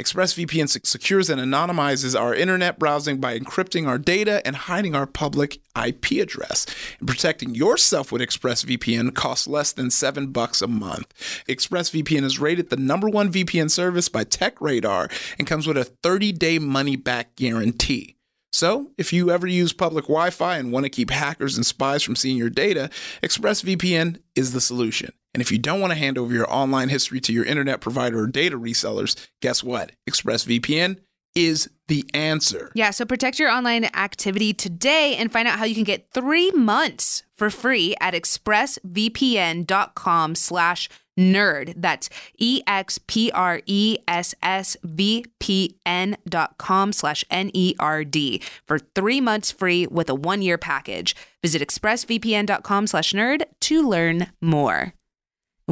ExpressVPN 0.00 0.68
sec- 0.68 0.86
secures 0.86 1.28
and 1.28 1.40
anonymizes 1.40 2.18
our 2.18 2.34
internet 2.34 2.78
browsing 2.78 3.18
by 3.18 3.38
encrypting 3.38 3.86
our 3.86 3.98
data 3.98 4.44
and 4.46 4.56
hiding 4.56 4.94
our 4.94 5.06
public 5.06 5.60
IP 5.76 6.12
address. 6.12 6.66
And 6.98 7.06
protecting 7.06 7.54
yourself 7.54 8.10
with 8.10 8.22
ExpressVPN 8.22 9.14
costs 9.14 9.46
less 9.46 9.72
than 9.72 9.90
seven 9.90 10.28
bucks 10.28 10.62
a 10.62 10.66
month. 10.66 11.12
ExpressVPN 11.48 12.24
is 12.24 12.38
rated 12.38 12.70
the 12.70 12.76
number 12.76 13.08
one 13.08 13.30
VPN 13.30 13.70
service 13.70 14.08
by 14.08 14.24
TechRadar 14.24 15.12
and 15.38 15.46
comes 15.46 15.66
with 15.66 15.76
a 15.76 15.90
30-day 16.02 16.58
money-back 16.58 17.36
guarantee. 17.36 18.16
So, 18.52 18.90
if 18.98 19.12
you 19.12 19.30
ever 19.30 19.46
use 19.46 19.72
public 19.72 20.04
Wi 20.04 20.30
Fi 20.30 20.58
and 20.58 20.72
want 20.72 20.84
to 20.84 20.90
keep 20.90 21.10
hackers 21.10 21.56
and 21.56 21.64
spies 21.64 22.02
from 22.02 22.16
seeing 22.16 22.36
your 22.36 22.50
data, 22.50 22.90
ExpressVPN 23.22 24.20
is 24.36 24.52
the 24.52 24.60
solution. 24.60 25.12
And 25.32 25.40
if 25.40 25.50
you 25.50 25.58
don't 25.58 25.80
want 25.80 25.92
to 25.92 25.98
hand 25.98 26.18
over 26.18 26.34
your 26.34 26.52
online 26.52 26.90
history 26.90 27.20
to 27.22 27.32
your 27.32 27.46
internet 27.46 27.80
provider 27.80 28.20
or 28.20 28.26
data 28.26 28.58
resellers, 28.58 29.16
guess 29.40 29.64
what? 29.64 29.92
ExpressVPN 30.08 30.98
is 31.34 31.70
the 31.88 32.04
answer. 32.12 32.70
Yeah, 32.74 32.90
so 32.90 33.06
protect 33.06 33.38
your 33.38 33.50
online 33.50 33.86
activity 33.94 34.52
today 34.52 35.16
and 35.16 35.32
find 35.32 35.48
out 35.48 35.58
how 35.58 35.64
you 35.64 35.74
can 35.74 35.84
get 35.84 36.10
three 36.12 36.50
months 36.50 37.22
for 37.36 37.48
free 37.48 37.94
at 38.00 38.12
expressvpn.com 38.14 40.34
slash 40.34 40.90
nerd. 41.18 41.74
That's 41.76 42.08
E 42.38 42.62
X 42.66 42.98
P 43.06 43.30
R 43.32 43.60
E 43.66 43.98
S 44.08 44.34
S 44.42 44.76
V 44.82 45.24
P 45.38 45.76
N 45.84 46.16
dot 46.28 46.58
com 46.58 46.92
slash 46.92 47.24
N-E-R-D 47.30 48.42
for 48.66 48.78
three 48.78 49.20
months 49.20 49.50
free 49.50 49.86
with 49.86 50.08
a 50.08 50.14
one-year 50.14 50.58
package. 50.58 51.14
Visit 51.42 51.62
expressvpn.com 51.62 52.86
slash 52.86 53.12
nerd 53.12 53.42
to 53.60 53.88
learn 53.88 54.28
more. 54.40 54.94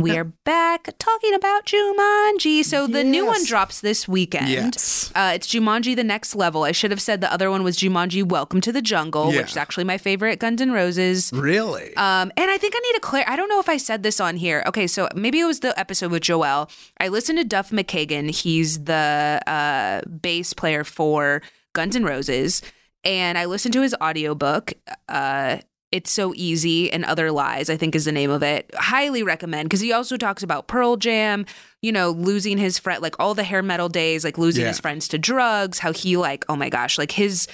We 0.03 0.17
are 0.17 0.25
back 0.25 0.89
talking 0.99 1.35
about 1.35 1.67
Jumanji. 1.67 2.65
So 2.65 2.87
the 2.87 3.05
new 3.05 3.27
one 3.27 3.45
drops 3.45 3.81
this 3.81 4.09
weekend. 4.09 4.49
Yes. 4.49 5.13
Uh, 5.15 5.33
it's 5.35 5.47
Jumanji 5.47 5.95
The 5.95 6.05
Next 6.05 6.35
Level. 6.35 6.63
I 6.65 6.73
should 6.73 6.91
have 6.91 7.01
said 7.01 7.21
the 7.21 7.33
other 7.33 7.51
one 7.51 7.63
was 7.63 7.77
Jumanji 7.77 8.23
Welcome 8.25 8.61
to 8.63 8.73
the 8.73 8.83
Jungle, 8.83 9.33
Yeah. 9.33 9.39
which 9.41 9.51
is 9.51 9.57
actually 9.57 9.85
my 9.85 9.99
favorite 9.99 10.39
Guns 10.39 10.61
N' 10.61 10.73
Roses. 10.73 11.31
Really? 11.33 11.95
Um, 11.97 12.33
and 12.37 12.51
I 12.51 12.57
think 12.59 12.75
I 12.77 12.81
need 12.81 12.95
to 12.95 13.01
clear. 13.01 13.25
I 13.27 13.37
don't 13.37 13.49
know 13.49 13.61
if 13.61 13.69
I 13.69 13.77
said 13.77 14.03
this 14.03 14.21
on 14.21 14.37
here. 14.37 14.63
Okay, 14.67 14.87
so 14.87 15.09
maybe 15.15 15.41
it 15.41 15.45
was 15.45 15.61
the 15.61 15.79
episode 15.79 16.11
with 16.11 16.23
Joel. 16.23 16.71
I 16.99 17.09
listened 17.09 17.39
to 17.39 17.45
Duff 17.45 17.71
McKagan. 17.71 18.31
He's 18.31 18.85
the 18.85 19.41
uh, 19.47 20.03
bass 20.09 20.53
player 20.53 20.85
for 20.85 21.43
Guns 21.73 21.95
N' 21.97 22.05
Roses, 22.05 22.63
and 23.05 23.37
I 23.39 23.45
listened 23.47 23.75
to 23.75 23.83
his 23.83 23.95
audiobook. 24.03 24.73
Uh, 25.09 25.59
it's 25.93 26.11
so 26.13 26.33
easy 26.37 26.91
and 26.93 27.05
other 27.05 27.33
lies. 27.33 27.69
I 27.69 27.77
think 27.77 27.95
is 27.95 28.05
the 28.05 28.13
name 28.13 28.31
of 28.31 28.43
it. 28.43 28.71
Highly 28.77 29.23
recommend 29.23 29.69
because 29.69 29.81
he 29.81 29.93
also 29.93 30.17
talks 30.17 30.43
about 30.43 30.67
Pearl 30.69 30.97
Jam. 30.97 31.47
You 31.83 31.93
know, 31.93 32.11
losing 32.11 32.59
his 32.59 32.79
friend, 32.79 33.03
like 33.03 33.17
all 33.19 33.35
the 33.35 33.43
hair 33.43 33.63
metal 33.63 33.89
days, 33.89 34.23
like 34.23 34.37
losing 34.39 34.63
Yeah. 34.63 34.69
his 34.69 34.81
friends 34.81 35.09
to 35.09 35.19
drugs. 35.19 35.79
How 35.81 35.93
he 35.93 36.17
like, 36.17 36.45
oh 36.49 36.57
my 36.57 36.69
gosh, 36.69 36.99
like 36.99 37.13
his 37.13 37.49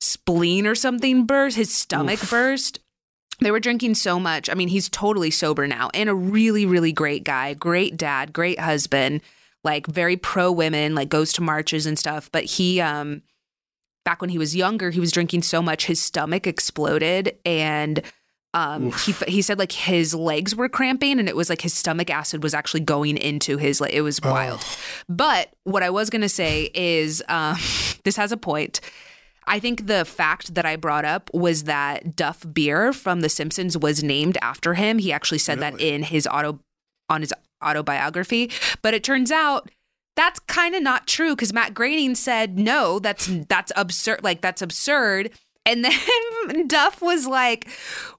spleen 0.00 0.66
or 0.66 0.74
something 0.74 1.24
burst, 1.26 1.56
his 1.56 1.74
stomach 1.74 2.20
burst. 2.30 2.78
They 3.40 3.50
were 3.50 3.60
drinking 3.60 3.94
so 3.94 4.20
much. 4.20 4.50
I 4.50 4.54
mean, 4.54 4.68
he's 4.68 4.88
totally 4.90 5.30
sober 5.30 5.66
now 5.66 5.88
and 5.94 6.08
a 6.10 6.14
really, 6.14 6.66
really 6.66 6.92
great 6.92 7.24
guy, 7.24 7.54
great 7.54 7.96
dad, 7.96 8.32
great 8.34 8.60
husband, 8.60 9.22
like 9.64 9.86
very 9.86 10.16
pro 10.18 10.52
women, 10.52 10.94
like 10.94 11.08
goes 11.08 11.32
to 11.34 11.42
marches 11.42 11.86
and 11.86 11.98
stuff. 11.98 12.28
But 12.30 12.44
he, 12.44 12.80
um, 12.82 13.22
back 14.10 14.20
when 14.20 14.30
he 14.30 14.38
was 14.38 14.56
younger, 14.56 14.90
he 14.90 14.98
was 14.98 15.12
drinking 15.12 15.40
so 15.40 15.62
much 15.62 15.86
his 15.86 16.02
stomach 16.02 16.44
exploded 16.44 17.36
and 17.44 18.02
um 18.54 18.90
he 18.90 19.12
he 19.28 19.40
said 19.40 19.56
like 19.56 19.70
his 19.70 20.12
legs 20.12 20.56
were 20.56 20.68
cramping 20.68 21.20
and 21.20 21.28
it 21.28 21.36
was 21.36 21.48
like 21.48 21.60
his 21.60 21.72
stomach 21.72 22.10
acid 22.10 22.42
was 22.42 22.52
actually 22.52 22.80
going 22.80 23.16
into 23.16 23.56
his 23.56 23.80
like 23.80 23.92
it 23.92 24.00
was 24.00 24.20
wild. 24.20 24.66
But 25.08 25.54
what 25.62 25.84
I 25.84 25.90
was 25.90 26.10
going 26.10 26.22
to 26.22 26.28
say 26.28 26.72
is 26.74 27.22
um 27.28 27.56
this 28.02 28.16
has 28.16 28.32
a 28.32 28.36
point. 28.36 28.80
I 29.46 29.60
think 29.60 29.86
the 29.86 30.04
fact 30.04 30.56
that 30.56 30.66
I 30.66 30.74
brought 30.74 31.04
up 31.04 31.30
was 31.32 31.64
that 31.64 32.16
Duff 32.16 32.44
Beer 32.52 32.92
from 32.92 33.20
The 33.20 33.28
Simpsons 33.28 33.78
was 33.78 34.02
named 34.02 34.38
after 34.42 34.74
him. 34.74 34.98
He 34.98 35.12
actually 35.12 35.38
said 35.38 35.60
that 35.60 35.80
in 35.80 36.02
his 36.02 36.26
auto 36.26 36.58
on 37.08 37.20
his 37.20 37.32
autobiography, 37.64 38.50
but 38.82 38.92
it 38.92 39.04
turns 39.04 39.30
out 39.30 39.70
that's 40.20 40.38
kind 40.40 40.74
of 40.74 40.82
not 40.82 41.06
true 41.06 41.34
because 41.34 41.50
Matt 41.50 41.72
Groening 41.72 42.14
said 42.14 42.58
no, 42.58 42.98
that's 42.98 43.26
that's 43.48 43.72
absurd. 43.74 44.22
Like 44.22 44.42
that's 44.42 44.60
absurd. 44.60 45.30
And 45.64 45.82
then 45.84 46.66
Duff 46.66 47.00
was 47.00 47.26
like, 47.26 47.68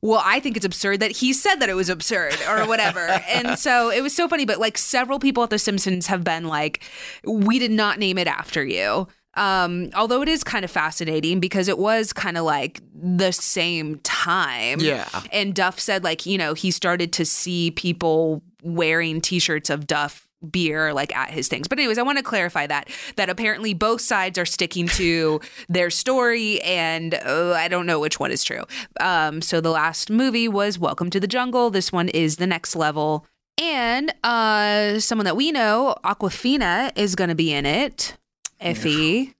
"Well, 0.01 0.21
I 0.25 0.39
think 0.39 0.57
it's 0.57 0.65
absurd 0.65 0.99
that 1.01 1.11
he 1.11 1.31
said 1.31 1.55
that 1.55 1.69
it 1.69 1.75
was 1.75 1.89
absurd 1.89 2.37
or 2.49 2.65
whatever." 2.67 2.99
and 2.99 3.57
so 3.67 3.91
it 3.91 4.01
was 4.01 4.15
so 4.15 4.27
funny. 4.27 4.45
But 4.45 4.59
like 4.59 4.79
several 4.79 5.19
people 5.19 5.43
at 5.43 5.51
The 5.51 5.59
Simpsons 5.59 6.07
have 6.07 6.23
been 6.23 6.47
like, 6.47 6.83
"We 7.23 7.59
did 7.59 7.71
not 7.71 7.99
name 7.99 8.17
it 8.17 8.27
after 8.27 8.65
you." 8.65 9.07
Um, 9.35 9.89
although 9.95 10.23
it 10.23 10.27
is 10.27 10.43
kind 10.43 10.65
of 10.65 10.71
fascinating 10.71 11.39
because 11.39 11.67
it 11.67 11.77
was 11.77 12.13
kind 12.13 12.35
of 12.35 12.43
like 12.45 12.81
the 12.93 13.31
same 13.31 13.99
time. 13.99 14.79
Yeah. 14.79 15.07
And 15.31 15.53
Duff 15.53 15.79
said, 15.79 16.03
like, 16.03 16.25
you 16.25 16.37
know, 16.37 16.53
he 16.53 16.69
started 16.69 17.13
to 17.13 17.25
see 17.25 17.71
people 17.71 18.43
wearing 18.61 19.21
T-shirts 19.21 19.69
of 19.69 19.87
Duff 19.87 20.27
beer 20.49 20.93
like 20.93 21.15
at 21.15 21.29
his 21.29 21.47
things. 21.47 21.67
But 21.67 21.79
anyways, 21.79 21.97
I 21.97 22.03
want 22.03 22.17
to 22.17 22.23
clarify 22.23 22.67
that 22.67 22.89
that 23.15 23.29
apparently 23.29 23.73
both 23.73 24.01
sides 24.01 24.37
are 24.37 24.45
sticking 24.45 24.87
to 24.89 25.39
their 25.69 25.89
story 25.89 26.61
and 26.61 27.13
uh, 27.13 27.53
I 27.53 27.67
don't 27.67 27.85
know 27.85 27.99
which 27.99 28.19
one 28.19 28.31
is 28.31 28.43
true. 28.43 28.63
Um 28.99 29.41
so 29.41 29.61
the 29.61 29.71
last 29.71 30.09
movie 30.09 30.47
was 30.47 30.79
Welcome 30.79 31.09
to 31.11 31.19
the 31.19 31.27
Jungle. 31.27 31.69
This 31.69 31.91
one 31.91 32.09
is 32.09 32.37
The 32.37 32.47
Next 32.47 32.75
Level. 32.75 33.25
And 33.61 34.13
uh 34.23 34.99
someone 34.99 35.25
that 35.25 35.35
we 35.35 35.51
know, 35.51 35.95
Awkwafina 36.03 36.91
is 36.95 37.15
going 37.15 37.29
to 37.29 37.35
be 37.35 37.53
in 37.53 37.65
it. 37.65 38.17
Effie. 38.59 39.33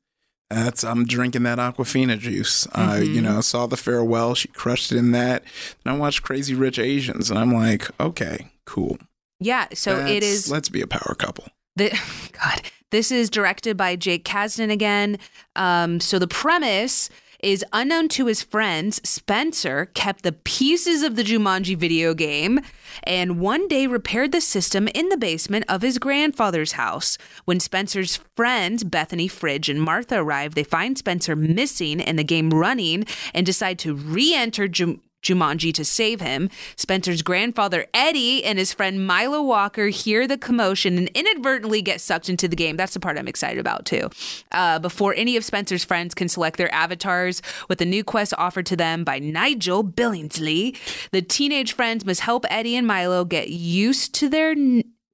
That's 0.49 0.83
I'm 0.83 1.05
drinking 1.05 1.43
that 1.43 1.59
Aquafina 1.59 2.19
juice. 2.19 2.67
Uh, 2.73 2.99
you 3.01 3.21
know, 3.21 3.39
saw 3.39 3.67
the 3.67 3.77
farewell. 3.77 4.35
She 4.35 4.49
crushed 4.49 4.91
it 4.91 4.97
in 4.97 5.11
that. 5.11 5.43
Then 5.83 5.93
I 5.93 5.97
watched 5.97 6.23
Crazy 6.23 6.53
Rich 6.53 6.77
Asians, 6.77 7.29
and 7.29 7.39
I'm 7.39 7.53
like, 7.53 7.87
okay, 8.01 8.47
cool. 8.65 8.97
Yeah, 9.41 9.67
so 9.73 9.95
it 9.97 10.21
That's- 10.21 10.23
is 10.23 10.51
Let's 10.51 10.69
be 10.69 10.81
a 10.81 10.87
power 10.87 11.15
couple. 11.15 11.47
The, 11.75 11.89
God, 12.31 12.61
this 12.91 13.11
is 13.11 13.29
directed 13.29 13.75
by 13.75 13.95
Jake 13.95 14.23
Kasdan 14.23 14.71
again. 14.71 15.17
Um, 15.55 15.99
so 15.99 16.19
the 16.19 16.27
premise 16.27 17.09
is 17.41 17.65
unknown 17.73 18.07
to 18.07 18.27
his 18.27 18.43
friends, 18.43 19.01
Spencer 19.07 19.87
kept 19.95 20.21
the 20.21 20.31
pieces 20.31 21.01
of 21.01 21.15
the 21.15 21.23
Jumanji 21.23 21.75
video 21.75 22.13
game 22.13 22.59
and 23.03 23.39
one 23.39 23.67
day 23.67 23.87
repaired 23.87 24.31
the 24.31 24.41
system 24.41 24.87
in 24.89 25.09
the 25.09 25.17
basement 25.17 25.65
of 25.67 25.81
his 25.81 25.97
grandfather's 25.97 26.73
house. 26.73 27.17
When 27.45 27.59
Spencer's 27.59 28.19
friends, 28.35 28.83
Bethany, 28.83 29.27
Fridge, 29.27 29.69
and 29.69 29.81
Martha 29.81 30.17
arrive, 30.21 30.53
they 30.53 30.63
find 30.63 30.97
Spencer 30.97 31.35
missing 31.35 31.99
and 31.99 32.19
the 32.19 32.23
game 32.23 32.51
running 32.51 33.05
and 33.33 33.43
decide 33.43 33.79
to 33.79 33.95
re 33.95 34.35
enter 34.35 34.67
Jum- 34.67 35.01
Jumanji 35.21 35.73
to 35.73 35.85
save 35.85 36.21
him. 36.21 36.49
Spencer's 36.75 37.21
grandfather, 37.21 37.85
Eddie, 37.93 38.43
and 38.43 38.57
his 38.57 38.73
friend 38.73 39.05
Milo 39.05 39.41
Walker 39.41 39.87
hear 39.87 40.27
the 40.27 40.37
commotion 40.37 40.97
and 40.97 41.09
inadvertently 41.09 41.81
get 41.81 42.01
sucked 42.01 42.29
into 42.29 42.47
the 42.47 42.55
game. 42.55 42.77
That's 42.77 42.93
the 42.93 42.99
part 42.99 43.17
I'm 43.17 43.27
excited 43.27 43.59
about, 43.59 43.85
too. 43.85 44.09
Uh, 44.51 44.79
before 44.79 45.13
any 45.15 45.37
of 45.37 45.45
Spencer's 45.45 45.83
friends 45.83 46.13
can 46.13 46.27
select 46.29 46.57
their 46.57 46.73
avatars 46.73 47.41
with 47.69 47.81
a 47.81 47.85
new 47.85 48.03
quest 48.03 48.33
offered 48.37 48.65
to 48.67 48.75
them 48.75 49.03
by 49.03 49.19
Nigel 49.19 49.83
Billingsley, 49.83 50.77
the 51.11 51.21
teenage 51.21 51.73
friends 51.73 52.05
must 52.05 52.21
help 52.21 52.45
Eddie 52.49 52.75
and 52.75 52.87
Milo 52.87 53.25
get 53.25 53.49
used 53.49 54.13
to 54.15 54.29
their. 54.29 54.55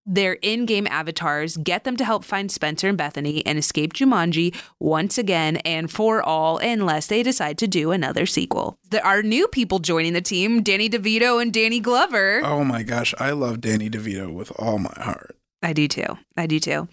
Their 0.10 0.34
in-game 0.42 0.88
avatars, 0.88 1.58
get 1.58 1.84
them 1.84 1.98
to 1.98 2.06
help 2.06 2.24
find 2.24 2.50
Spencer 2.50 2.88
and 2.88 2.98
Bethany 2.98 3.46
and 3.46 3.60
escape 3.60 3.92
Jumanji 3.92 4.56
once 4.80 5.18
again 5.18 5.58
and 5.58 5.92
for 5.92 6.24
all 6.24 6.60
unless 6.60 7.08
they 7.08 7.24
decide 7.24 7.58
to 7.58 7.68
do 7.68 7.92
another 7.92 8.26
sequel. 8.26 8.80
There 8.90 9.06
are 9.06 9.22
new 9.22 9.50
people 9.50 9.80
joining 9.80 10.14
the 10.14 10.22
team, 10.22 10.64
Danny 10.64 10.90
DeVito 10.90 11.42
and 11.42 11.52
Danny 11.52 11.82
Glover. 11.82 12.42
Oh 12.46 12.64
my 12.64 12.84
gosh, 12.84 13.14
I 13.20 13.32
love 13.32 13.60
Danny 13.60 13.90
DeVito 13.90 14.34
with 14.34 14.50
all 14.58 14.80
my 14.80 14.94
heart. 14.96 15.36
I 15.62 15.74
do 15.74 15.90
too. 15.90 16.18
I 16.38 16.48
do 16.48 16.62
too. 16.62 16.88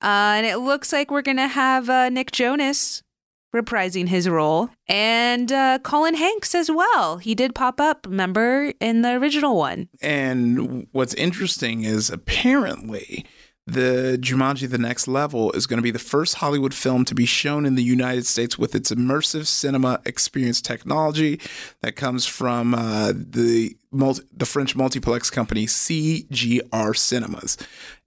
Uh, 0.00 0.38
and 0.38 0.46
it 0.46 0.58
looks 0.58 0.92
like 0.92 1.10
we're 1.10 1.22
going 1.22 1.38
to 1.38 1.48
have 1.48 1.90
uh, 1.90 2.08
Nick 2.08 2.30
Jonas 2.30 3.02
reprising 3.54 4.08
his 4.08 4.28
role 4.28 4.70
and 4.88 5.50
uh, 5.50 5.78
Colin 5.82 6.14
Hanks 6.14 6.54
as 6.54 6.70
well. 6.70 7.18
He 7.18 7.34
did 7.34 7.54
pop 7.54 7.80
up, 7.80 8.06
remember, 8.06 8.72
in 8.80 9.02
the 9.02 9.12
original 9.12 9.56
one. 9.56 9.88
And 10.00 10.86
what's 10.92 11.14
interesting 11.14 11.82
is 11.84 12.10
apparently 12.10 13.26
the 13.66 14.18
Jumanji 14.20 14.68
The 14.68 14.78
Next 14.78 15.06
Level 15.06 15.52
is 15.52 15.66
going 15.66 15.78
to 15.78 15.82
be 15.82 15.90
the 15.90 15.98
first 15.98 16.36
Hollywood 16.36 16.74
film 16.74 17.04
to 17.04 17.14
be 17.14 17.26
shown 17.26 17.66
in 17.66 17.76
the 17.76 17.82
United 17.82 18.26
States 18.26 18.58
with 18.58 18.74
its 18.74 18.90
immersive 18.90 19.46
cinema 19.46 20.00
experience 20.04 20.60
technology 20.60 21.40
that 21.82 21.94
comes 21.94 22.26
from 22.26 22.74
uh, 22.74 23.12
the 23.14 23.76
multi- 23.92 24.24
the 24.32 24.46
French 24.46 24.74
multiplex 24.74 25.30
company 25.30 25.66
CGR 25.66 26.96
Cinemas. 26.96 27.56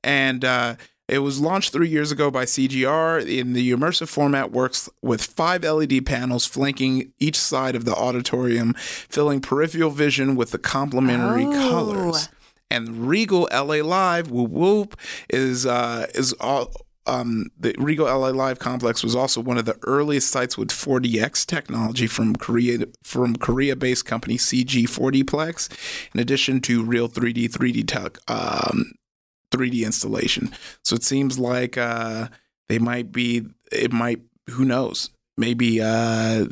And 0.04 0.44
uh, 0.44 0.76
it 1.14 1.20
was 1.20 1.40
launched 1.40 1.72
three 1.74 1.88
years 1.90 2.12
ago 2.12 2.32
by 2.32 2.46
CGR. 2.46 3.20
In 3.26 3.54
the 3.54 3.72
immersive 3.72 4.08
format, 4.10 4.52
works 4.52 4.90
with 5.02 5.22
five 5.24 5.64
LED 5.64 6.06
panels 6.06 6.46
flanking 6.46 7.12
each 7.20 7.38
side 7.38 7.76
of 7.76 7.86
the 7.86 7.94
auditorium, 7.96 8.74
filling 8.74 9.40
peripheral 9.40 9.92
vision 9.92 10.36
with 10.36 10.52
the 10.52 10.58
complementary 10.58 11.46
Oh. 11.46 11.52
colors. 11.70 12.30
And 12.72 13.08
Regal 13.08 13.48
LA 13.52 13.82
Live, 13.84 14.32
whoop 14.32 14.50
whoop, 14.50 15.00
is 15.30 15.66
uh, 15.66 16.08
is 16.16 16.34
all. 16.40 16.72
Um, 17.06 17.48
the 17.60 17.76
Regal 17.78 18.06
LA 18.08 18.30
Live 18.30 18.60
complex 18.60 19.04
was 19.04 19.14
also 19.14 19.42
one 19.42 19.58
of 19.58 19.66
the 19.66 19.78
earliest 19.84 20.32
sites 20.32 20.58
with 20.58 20.70
4DX 20.70 21.46
technology 21.46 22.08
from 22.08 22.34
Korea 22.34 22.86
from 23.04 23.36
Korea-based 23.36 24.06
company 24.06 24.38
CJ 24.38 24.86
4DPlex, 24.88 25.70
in 26.16 26.22
addition 26.22 26.62
to 26.62 26.82
real 26.82 27.10
3D 27.10 27.50
3D 27.52 27.86
tech 27.86 28.18
um, 28.32 28.94
3D 29.54 29.86
installation. 29.86 30.52
So 30.84 30.96
it 30.96 31.04
seems 31.04 31.38
like 31.40 31.78
uh, 31.78 32.28
they 32.70 32.80
might 32.80 33.12
be. 33.12 33.46
It 33.72 33.92
might. 33.92 34.22
Who 34.50 34.66
knows? 34.66 35.10
Maybe 35.38 35.82
uh, 35.82 36.46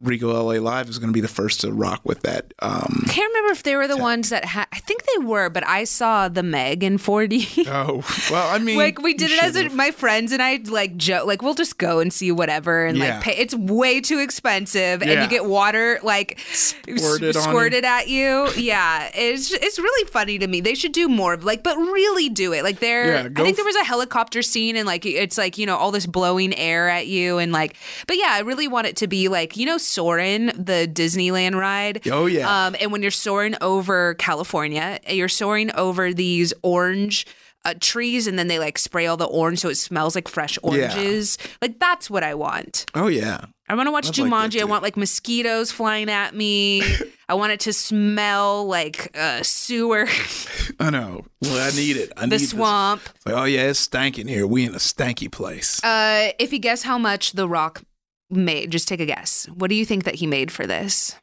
Regal 0.00 0.30
LA 0.32 0.54
Live 0.60 0.88
is 0.88 0.98
going 1.00 1.08
to 1.08 1.12
be 1.12 1.20
the 1.20 1.26
first 1.26 1.60
to 1.62 1.72
rock 1.72 2.02
with 2.04 2.22
that. 2.22 2.54
Um, 2.60 3.02
I 3.06 3.08
can't 3.12 3.32
remember 3.32 3.50
if 3.52 3.64
they 3.64 3.74
were 3.74 3.88
the 3.88 3.96
ones 3.96 4.28
that 4.30 4.44
had, 4.44 4.68
I 4.72 4.78
think 4.78 5.02
they 5.04 5.24
were, 5.24 5.50
but 5.50 5.66
I 5.66 5.82
saw 5.82 6.28
the 6.28 6.44
Meg 6.44 6.84
in 6.84 6.98
4D. 6.98 7.66
oh 7.68 8.04
well, 8.30 8.48
I 8.54 8.58
mean, 8.60 8.76
like 8.78 9.02
we 9.02 9.14
did 9.14 9.32
it 9.32 9.42
as 9.42 9.56
a, 9.56 9.68
my 9.70 9.90
friends 9.90 10.30
and 10.30 10.40
I 10.40 10.60
like 10.68 10.96
joke 10.96 11.26
like 11.26 11.42
we'll 11.42 11.54
just 11.54 11.78
go 11.78 11.98
and 11.98 12.12
see 12.12 12.30
whatever 12.30 12.86
and 12.86 12.96
Yeah. 12.96 13.14
like 13.16 13.22
pay 13.24 13.32
it's 13.38 13.54
way 13.56 14.00
too 14.00 14.18
expensive 14.20 15.02
and 15.02 15.10
you 15.10 15.26
get 15.28 15.44
water 15.46 15.98
like 16.04 16.38
Squirted 16.52 17.36
on 17.36 17.42
squirted 17.42 17.84
at 17.84 18.08
you 18.08 18.48
yeah 18.56 19.10
it's 19.14 19.50
it's 19.52 19.78
really 19.78 20.08
funny 20.10 20.38
to 20.38 20.46
me 20.46 20.60
they 20.60 20.74
should 20.74 20.92
do 20.92 21.08
more 21.08 21.32
of 21.34 21.44
like 21.44 21.62
but 21.62 21.76
really 21.76 22.28
do 22.28 22.52
it 22.52 22.62
like 22.62 22.78
there 22.78 23.14
Yeah, 23.14 23.28
I 23.34 23.42
think 23.42 23.56
there 23.56 23.64
was 23.64 23.76
a 23.76 23.84
helicopter 23.84 24.42
scene 24.42 24.76
and 24.76 24.86
like 24.86 25.04
it's 25.04 25.36
like 25.38 25.58
you 25.58 25.66
know 25.66 25.76
all 25.76 25.90
this 25.90 26.06
blowing 26.06 26.54
air 26.54 26.88
at 26.88 27.06
you 27.08 27.38
and 27.38 27.50
like 27.52 27.76
but 28.06 28.16
yeah 28.16 28.28
I 28.30 28.40
really 28.40 28.68
want 28.68 28.86
it 28.86 28.96
to 28.96 29.06
be 29.08 29.28
like 29.28 29.56
you 29.56 29.66
know 29.66 29.78
Soarin 29.88 30.46
the 30.56 30.88
Disneyland 30.92 31.54
ride 31.56 32.06
Oh, 32.10 32.26
yeah. 32.26 32.66
um, 32.66 32.76
and 32.80 32.92
when 32.92 33.02
you're 33.02 33.10
soaring 33.10 33.54
over 33.60 34.14
California, 34.14 35.00
you're 35.08 35.28
soaring 35.28 35.70
over 35.74 36.12
these 36.12 36.52
orange 36.62 37.26
uh, 37.64 37.74
trees, 37.80 38.26
and 38.28 38.38
then 38.38 38.46
they 38.48 38.58
like 38.58 38.78
spray 38.78 39.06
all 39.06 39.16
the 39.16 39.24
orange 39.26 39.58
so 39.58 39.68
it 39.68 39.74
smells 39.74 40.14
like 40.14 40.28
fresh 40.28 40.58
oranges. 40.62 41.38
Like 41.60 41.78
that's 41.80 42.08
what 42.08 42.22
I 42.22 42.34
want. 42.34 42.86
Oh 42.94 43.08
yeah. 43.08 43.40
I 43.70 43.74
want 43.74 43.86
to 43.88 43.90
watch 43.90 44.08
I'd 44.08 44.16
like 44.18 44.32
Jumanji. 44.52 44.60
I 44.60 44.64
want 44.64 44.82
like 44.82 44.96
mosquitoes 44.96 45.70
flying 45.70 46.08
at 46.08 46.34
me. 46.34 46.82
I 47.28 47.34
want 47.34 47.52
it 47.52 47.60
to 47.60 47.72
smell 47.74 48.66
like 48.66 49.14
uh, 49.18 49.42
sewer, 49.42 50.08
I 50.80 50.88
know. 50.88 51.26
Well, 51.42 51.70
I 51.70 51.76
need 51.76 51.98
it. 51.98 52.10
I 52.16 52.22
the 52.22 52.38
need 52.38 52.46
swamp. 52.48 53.02
Like, 53.26 53.34
oh 53.34 53.44
yeah, 53.44 53.64
it's 53.68 53.86
stanking 53.86 54.26
here. 54.30 54.46
We 54.46 54.64
in 54.64 54.74
a 54.74 54.78
stanky 54.78 55.30
place. 55.30 55.84
Uh, 55.84 56.30
if 56.38 56.54
you 56.54 56.58
guess 56.58 56.84
how 56.84 56.96
much 56.96 57.32
The 57.32 57.46
Rock 57.46 57.82
made, 58.30 58.70
just 58.70 58.88
take 58.88 59.00
a 59.00 59.06
guess. 59.06 59.46
What 59.54 59.68
do 59.68 59.74
you 59.74 59.84
think 59.84 60.04
that 60.04 60.16
he 60.16 60.26
made 60.26 60.50
for 60.50 60.66
this? 60.66 61.16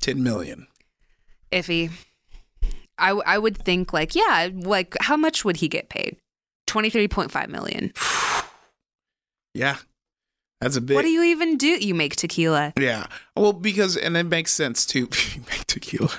Ten 0.00 0.22
million. 0.22 0.66
Ify. 1.50 1.90
I 2.98 3.36
would 3.36 3.58
think 3.58 3.92
like 3.92 4.14
yeah 4.14 4.48
like 4.52 4.96
how 5.00 5.16
much 5.16 5.44
would 5.44 5.56
he 5.56 5.66
get 5.66 5.88
paid 5.88 6.16
23.5 6.68 7.48
million 7.48 7.92
Yeah, 9.54 9.76
that's 10.62 10.76
a 10.76 10.80
big. 10.80 10.94
what 10.94 11.02
do 11.02 11.08
you 11.08 11.22
even 11.24 11.56
do 11.56 11.66
you 11.66 11.94
make 11.94 12.16
tequila 12.16 12.72
Yeah. 12.78 13.06
Well, 13.34 13.52
because 13.54 13.96
and 13.96 14.14
it 14.16 14.24
makes 14.24 14.52
sense 14.52 14.84
too. 14.84 15.08
Make 15.50 15.66
tequila. 15.66 16.10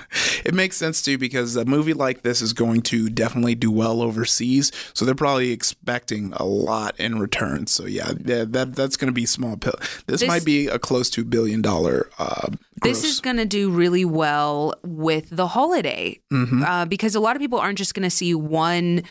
It 0.44 0.52
makes 0.52 0.76
sense 0.76 1.00
too 1.00 1.16
because 1.16 1.54
a 1.54 1.64
movie 1.64 1.92
like 1.94 2.22
this 2.22 2.42
is 2.42 2.52
going 2.52 2.82
to 2.82 3.08
definitely 3.08 3.54
do 3.54 3.70
well 3.70 4.02
overseas, 4.02 4.72
so 4.94 5.04
they're 5.04 5.14
probably 5.14 5.52
expecting 5.52 6.32
a 6.34 6.44
lot 6.44 6.98
in 6.98 7.20
return. 7.20 7.68
So 7.68 7.86
yeah, 7.86 8.10
that, 8.22 8.52
that 8.52 8.74
that's 8.74 8.96
going 8.96 9.06
to 9.06 9.12
be 9.14 9.26
small 9.26 9.56
pill. 9.56 9.76
This, 10.06 10.20
This- 10.22 10.28
might 10.28 10.44
be 10.44 10.66
a 10.66 10.78
close 10.80 11.08
to 11.10 11.24
billion 11.24 11.62
dollar. 11.62 12.10
Uh, 12.18 12.48
This 12.82 13.04
is 13.04 13.20
going 13.20 13.36
to 13.36 13.46
do 13.46 13.70
really 13.70 14.04
well 14.04 14.74
with 14.82 15.28
the 15.30 15.46
holiday 15.46 16.18
Mm-hmm. 16.32 16.64
uh, 16.64 16.84
because 16.86 17.14
a 17.14 17.20
lot 17.20 17.36
of 17.36 17.40
people 17.40 17.60
aren't 17.60 17.78
just 17.78 17.94
going 17.94 18.02
to 18.02 18.10
see 18.10 18.34
one. 18.34 19.04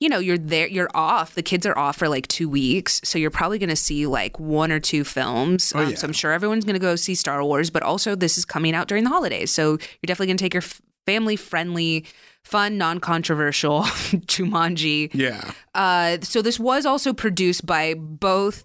You 0.00 0.08
know, 0.08 0.18
you're 0.18 0.38
there, 0.38 0.66
you're 0.66 0.90
off. 0.94 1.34
The 1.34 1.42
kids 1.42 1.66
are 1.66 1.76
off 1.78 1.96
for 1.98 2.08
like 2.08 2.26
two 2.26 2.48
weeks. 2.48 3.00
So 3.04 3.18
you're 3.18 3.30
probably 3.30 3.58
going 3.58 3.68
to 3.68 3.76
see 3.76 4.06
like 4.06 4.40
one 4.40 4.72
or 4.72 4.80
two 4.80 5.04
films. 5.04 5.72
Oh, 5.76 5.80
Um, 5.80 5.90
yeah. 5.90 5.96
So 5.96 6.06
I'm 6.06 6.12
sure 6.14 6.32
everyone's 6.32 6.64
going 6.64 6.74
to 6.74 6.80
go 6.80 6.96
see 6.96 7.14
Star 7.14 7.44
Wars, 7.44 7.68
but 7.70 7.82
also 7.82 8.14
this 8.14 8.38
is 8.38 8.44
coming 8.46 8.74
out 8.74 8.88
during 8.88 9.04
the 9.04 9.10
holidays. 9.10 9.50
So 9.50 9.72
you're 9.72 10.06
definitely 10.06 10.28
going 10.28 10.36
to 10.38 10.44
take 10.44 10.54
your 10.54 10.64
family 11.06 11.36
friendly, 11.36 12.06
fun, 12.44 12.78
non 12.78 12.98
controversial 12.98 13.82
Jumanji. 14.26 15.10
yeah. 15.12 15.52
Uh, 15.74 16.18
so 16.22 16.40
this 16.42 16.58
was 16.58 16.86
also 16.86 17.12
produced 17.12 17.66
by 17.66 17.94
both 17.94 18.64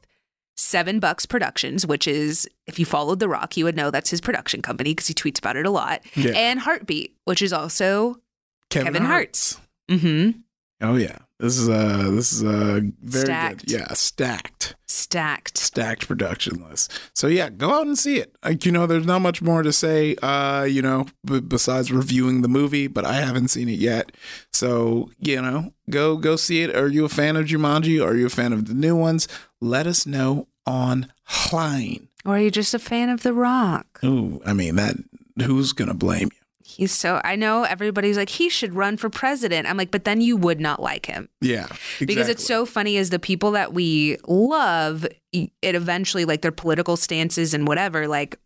Seven 0.57 0.99
Bucks 1.01 1.25
Productions, 1.25 1.85
which 1.85 2.07
is 2.07 2.47
if 2.65 2.79
you 2.79 2.85
followed 2.85 3.19
The 3.19 3.27
Rock, 3.27 3.57
you 3.57 3.65
would 3.65 3.75
know 3.75 3.91
that's 3.91 4.09
his 4.09 4.21
production 4.21 4.61
company 4.61 4.91
because 4.91 5.07
he 5.07 5.13
tweets 5.13 5.39
about 5.39 5.57
it 5.57 5.65
a 5.65 5.69
lot, 5.69 6.01
Yeah. 6.15 6.31
and 6.31 6.61
Heartbeat, 6.61 7.13
which 7.25 7.41
is 7.41 7.51
also 7.51 8.21
Kevin, 8.69 9.03
Hart's. 9.03 9.55
Hart's. 9.55 10.01
Mm-hmm. 10.03 10.39
Oh 10.81 10.95
yeah, 10.95 11.17
this 11.39 11.57
is 11.57 11.67
uh 11.69 12.09
this 12.11 12.31
is 12.33 12.43
uh 12.43 12.79
very 13.01 13.25
Stacked. 13.25 13.65
good. 13.67 13.71
Yeah, 13.71 13.87
stacked, 13.93 14.75
Stacked. 14.87 15.57
stacked 15.57 16.07
production 16.07 16.63
list. 16.67 16.97
So 17.13 17.27
yeah, 17.27 17.49
go 17.49 17.71
out 17.71 17.87
and 17.87 17.97
see 17.97 18.17
it. 18.17 18.35
Like 18.43 18.65
you 18.65 18.71
know, 18.71 18.85
there's 18.87 19.05
not 19.05 19.19
much 19.19 19.41
more 19.41 19.61
to 19.63 19.73
say. 19.73 20.15
Uh, 20.21 20.63
you 20.63 20.81
know, 20.81 21.07
b- 21.25 21.41
besides 21.41 21.91
reviewing 21.91 22.41
the 22.41 22.47
movie, 22.47 22.87
but 22.87 23.03
I 23.05 23.13
haven't 23.15 23.49
seen 23.49 23.67
it 23.69 23.79
yet. 23.79 24.11
So 24.53 25.11
you 25.19 25.41
know, 25.41 25.73
go 25.89 26.15
go 26.17 26.35
see 26.37 26.61
it. 26.63 26.75
Are 26.75 26.87
you 26.87 27.05
a 27.05 27.09
fan 27.09 27.35
of 27.35 27.45
Jumanji? 27.45 28.03
Are 28.05 28.15
you 28.15 28.27
a 28.27 28.29
fan 28.29 28.53
of 28.53 28.67
the 28.67 28.73
new 28.73 28.95
ones? 28.95 29.27
Let 29.59 29.87
us 29.87 30.05
know 30.05 30.47
on 30.65 31.11
online. 31.51 32.07
Or 32.25 32.37
are 32.37 32.39
you 32.39 32.49
just 32.49 32.73
a 32.73 32.79
fan 32.79 33.09
of 33.09 33.21
The 33.23 33.33
Rock? 33.33 33.99
Ooh, 34.03 34.41
I 34.45 34.53
mean 34.53 34.75
that. 34.77 34.95
Who's 35.43 35.73
gonna 35.73 35.93
blame 35.93 36.29
you? 36.33 36.44
He's 36.75 36.91
so. 36.91 37.21
I 37.23 37.35
know 37.35 37.63
everybody's 37.63 38.17
like 38.17 38.29
he 38.29 38.49
should 38.49 38.73
run 38.73 38.97
for 38.97 39.09
president. 39.09 39.67
I'm 39.67 39.77
like, 39.77 39.91
but 39.91 40.03
then 40.03 40.19
you 40.21 40.35
would 40.37 40.59
not 40.59 40.81
like 40.81 41.05
him. 41.05 41.29
Yeah, 41.41 41.67
because 41.99 42.27
it's 42.27 42.45
so 42.45 42.65
funny 42.65 42.97
is 42.97 43.09
the 43.11 43.19
people 43.19 43.51
that 43.51 43.73
we 43.73 44.17
love 44.27 45.05
it 45.31 45.51
eventually 45.61 46.25
like 46.25 46.41
their 46.41 46.51
political 46.51 46.97
stances 46.97 47.53
and 47.53 47.67
whatever 47.67 48.07
like 48.07 48.37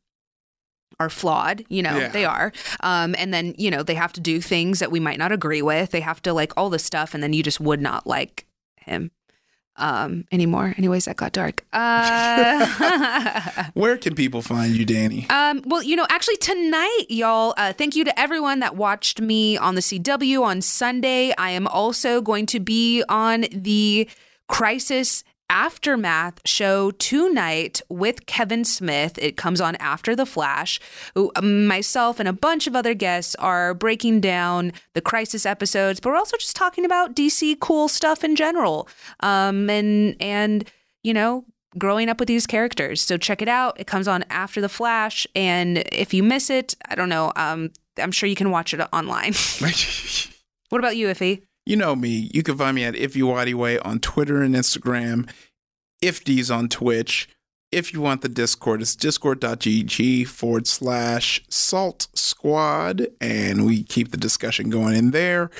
are 0.99 1.09
flawed 1.09 1.63
you 1.69 1.81
know 1.81 1.97
Yeah. 1.97 2.09
they 2.09 2.25
are 2.25 2.51
um 2.81 3.15
and 3.17 3.33
then 3.33 3.53
you 3.57 3.71
know 3.71 3.83
they 3.83 3.93
have 3.93 4.11
to 4.13 4.19
do 4.19 4.41
things 4.41 4.79
that 4.79 4.91
we 4.91 4.99
might 4.99 5.17
not 5.19 5.31
agree 5.31 5.61
with 5.61 5.91
they 5.91 6.01
have 6.01 6.21
to 6.23 6.33
like 6.33 6.51
all 6.57 6.69
this 6.69 6.83
stuff 6.83 7.13
and 7.13 7.23
then 7.23 7.31
you 7.31 7.41
just 7.43 7.59
would 7.61 7.79
not 7.79 8.05
like 8.07 8.45
him 8.81 9.11
um 9.79 10.25
anymore 10.31 10.73
anyways 10.77 11.05
that 11.05 11.15
got 11.15 11.31
dark 11.31 11.65
uh 11.73 13.65
Where 13.73 13.97
can 13.97 14.15
people 14.15 14.41
find 14.41 14.75
you, 14.75 14.85
Dani? 14.85 15.29
Um, 15.31 15.61
well, 15.65 15.83
you 15.83 15.95
know, 15.95 16.05
actually 16.09 16.37
tonight, 16.37 17.05
y'all, 17.09 17.53
uh, 17.57 17.73
thank 17.73 17.95
you 17.95 18.03
to 18.03 18.19
everyone 18.19 18.59
that 18.59 18.75
watched 18.75 19.21
me 19.21 19.57
on 19.57 19.75
the 19.75 19.81
CW 19.81 20.41
on 20.41 20.61
Sunday. 20.61 21.33
I 21.37 21.51
am 21.51 21.67
also 21.67 22.21
going 22.21 22.45
to 22.47 22.59
be 22.59 23.03
on 23.09 23.45
the 23.51 24.07
Crisis 24.47 25.23
Aftermath 25.49 26.39
show 26.45 26.91
tonight 26.91 27.81
with 27.89 28.25
Kevin 28.27 28.63
Smith. 28.63 29.17
It 29.17 29.35
comes 29.35 29.59
on 29.59 29.75
after 29.77 30.15
The 30.15 30.25
Flash. 30.25 30.79
Who, 31.15 31.31
um, 31.35 31.65
Myself 31.65 32.19
and 32.19 32.29
a 32.29 32.33
bunch 32.33 32.67
of 32.67 32.75
other 32.75 32.93
guests 32.93 33.35
are 33.35 33.73
breaking 33.73 34.21
down 34.21 34.73
the 34.93 35.01
Crisis 35.01 35.45
episodes, 35.45 35.99
but 35.99 36.09
we're 36.09 36.15
also 36.15 36.37
just 36.37 36.55
talking 36.55 36.85
about 36.85 37.15
DC 37.15 37.59
cool 37.59 37.87
stuff 37.87 38.23
in 38.23 38.35
general. 38.35 38.87
Um, 39.21 39.69
and, 39.69 40.15
and, 40.21 40.69
you 41.03 41.13
know, 41.13 41.45
growing 41.77 42.09
up 42.09 42.19
with 42.19 42.27
these 42.27 42.47
characters. 42.47 43.01
So 43.01 43.17
check 43.17 43.41
it 43.41 43.47
out. 43.47 43.79
It 43.79 43.87
comes 43.87 44.07
on 44.07 44.23
after 44.29 44.61
the 44.61 44.69
Flash, 44.69 45.27
and 45.35 45.79
if 45.91 46.13
you 46.13 46.23
miss 46.23 46.49
it, 46.49 46.75
I 46.87 46.95
don't 46.95 47.09
know. 47.09 47.31
Um, 47.35 47.71
I'm 47.97 48.11
sure 48.11 48.29
you 48.29 48.35
can 48.35 48.51
watch 48.51 48.73
it 48.73 48.81
online. 48.93 49.33
what 50.69 50.79
about 50.79 50.95
you, 50.95 51.07
Ify? 51.07 51.43
You 51.69 51.75
know 51.75 51.95
me. 51.95 52.31
You 52.33 52.41
can 52.41 52.57
find 52.57 52.73
me 52.73 52.83
at 52.83 52.95
IfYWay 52.95 53.85
on 53.85 53.99
Twitter 53.99 54.41
and 54.41 54.55
Instagram. 54.55 55.29
Ifdy's 56.01 56.49
on 56.49 56.67
Twitch. 56.67 57.29
If 57.71 57.93
you 57.93 58.01
want 58.01 58.23
the 58.23 58.27
Discord, 58.27 58.81
it's 58.81 58.95
discord.gg 58.95 60.25
forward 60.25 60.65
slash 60.65 61.43
salt 61.47 62.07
squad. 62.15 63.05
And 63.21 63.67
we 63.67 63.83
keep 63.83 64.09
the 64.09 64.17
discussion 64.17 64.71
going 64.71 64.95
in 64.95 65.11
there. 65.11 65.51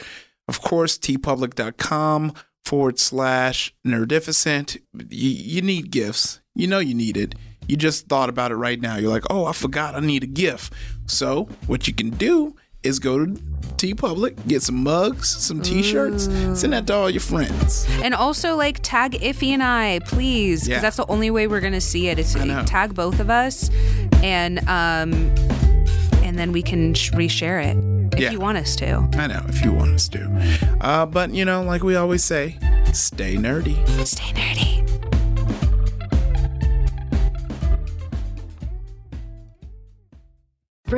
Of 0.47 0.63
course, 0.63 0.97
teepublic.com 0.97 2.33
forward 2.65 2.97
slash 2.97 3.71
nerdificent. 3.85 4.77
You, 5.11 5.29
you 5.29 5.61
need 5.61 5.91
gifts. 5.91 6.41
You 6.55 6.65
know 6.65 6.79
you 6.79 6.95
need 6.95 7.17
it. 7.17 7.35
You 7.67 7.77
just 7.77 8.07
thought 8.07 8.29
about 8.29 8.51
it 8.51 8.55
right 8.55 8.81
now. 8.81 8.95
You're 8.95 9.11
like, 9.11 9.29
oh, 9.29 9.45
I 9.45 9.53
forgot 9.53 9.93
I 9.93 9.99
need 9.99 10.23
a 10.23 10.27
gift. 10.27 10.73
So, 11.05 11.49
what 11.67 11.87
you 11.87 11.93
can 11.93 12.09
do 12.09 12.55
is 12.83 12.99
go 12.99 13.25
to 13.25 13.31
TeePublic, 13.77 14.47
get 14.47 14.61
some 14.61 14.83
mugs, 14.83 15.29
some 15.29 15.61
t 15.61 15.81
shirts, 15.83 16.25
send 16.59 16.73
that 16.73 16.87
to 16.87 16.93
all 16.93 17.09
your 17.09 17.19
friends. 17.21 17.85
And 18.03 18.13
also, 18.13 18.55
like, 18.55 18.79
tag 18.81 19.13
Ify 19.13 19.49
and 19.49 19.63
I, 19.63 19.99
please, 19.99 20.61
because 20.61 20.67
Yeah. 20.69 20.79
that's 20.81 20.97
the 20.97 21.05
only 21.07 21.29
way 21.31 21.47
we're 21.47 21.59
gonna 21.61 21.81
see 21.81 22.07
it. 22.07 22.19
it. 22.19 22.21
Is 22.25 22.35
I 22.35 22.43
know. 22.45 22.63
tag 22.65 22.93
both 22.95 23.19
of 23.19 23.29
us, 23.29 23.69
and 24.23 24.59
um, 24.69 25.13
and 26.23 26.37
then 26.37 26.51
we 26.51 26.61
can 26.61 26.93
sh- 26.93 27.11
reshare 27.11 27.63
it 27.63 27.77
if 28.13 28.19
Yeah. 28.19 28.31
you 28.31 28.39
want 28.39 28.57
us 28.57 28.75
to. 28.77 29.07
I 29.17 29.27
know, 29.27 29.43
if 29.49 29.63
you 29.63 29.71
want 29.71 29.93
us 29.95 30.07
to. 30.09 30.77
Uh, 30.81 31.05
but, 31.05 31.33
you 31.33 31.43
know, 31.45 31.63
like 31.63 31.83
we 31.83 31.95
always 31.95 32.23
say, 32.23 32.57
stay 32.93 33.35
nerdy. 33.35 33.75
Stay 34.05 34.31
nerdy. 34.33 34.78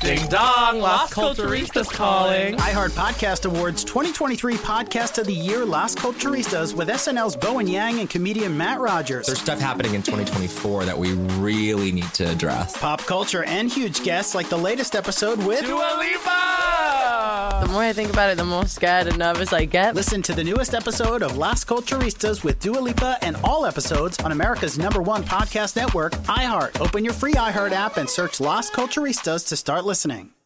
Ding 0.00 0.24
dong, 0.28 0.78
Las 0.80 1.12
Culturistas 1.12 1.90
calling. 1.90 2.56
iHeart 2.56 2.90
Podcast 2.90 3.46
Awards 3.46 3.82
2023 3.82 4.54
Podcast 4.54 5.18
of 5.18 5.26
the 5.26 5.34
Year 5.34 5.64
Las 5.64 5.96
Culturistas 5.96 6.72
with 6.72 6.88
SNL's 6.88 7.34
Bowen 7.34 7.66
Yang 7.66 8.00
and 8.00 8.08
comedian 8.08 8.56
Matt 8.56 8.78
Rogers. 8.78 9.26
There's 9.26 9.40
stuff 9.40 9.58
happening 9.58 9.94
in 9.94 10.02
2024 10.02 10.84
that 10.84 10.96
we 10.96 11.14
really 11.40 11.90
need 11.90 12.12
to 12.14 12.30
address. 12.30 12.76
Pop 12.78 13.00
culture 13.06 13.42
and 13.42 13.68
huge 13.68 14.04
guests 14.04 14.36
like 14.36 14.48
the 14.48 14.56
latest 14.56 14.94
episode 14.94 15.44
with 15.44 15.62
Dua 15.66 15.96
Lipa! 15.98 17.58
The 17.60 17.72
more 17.72 17.82
I 17.82 17.92
think 17.92 18.10
about 18.12 18.30
it, 18.30 18.36
the 18.36 18.44
more 18.44 18.66
scared 18.66 19.08
and 19.08 19.18
nervous 19.18 19.52
I 19.52 19.64
get. 19.64 19.96
Listen 19.96 20.22
to 20.22 20.32
the 20.32 20.44
newest 20.44 20.74
episode 20.74 21.22
of 21.24 21.36
Las 21.36 21.64
Culturistas 21.64 22.44
with 22.44 22.60
Dua 22.60 22.78
Lipa 22.78 23.18
and 23.20 23.36
all 23.42 23.66
episodes 23.66 24.16
on 24.20 24.30
America's 24.30 24.78
number 24.78 25.02
one 25.02 25.24
podcast 25.24 25.74
network, 25.74 26.12
iHeart. 26.26 26.80
Open 26.80 27.04
your 27.04 27.14
free 27.14 27.32
iHeart 27.34 27.72
app 27.72 27.96
and 27.96 28.08
search 28.08 28.38
Las 28.40 28.70
Culturistas 28.70 29.48
to 29.48 29.56
start 29.56 29.84
listening. 29.88 30.37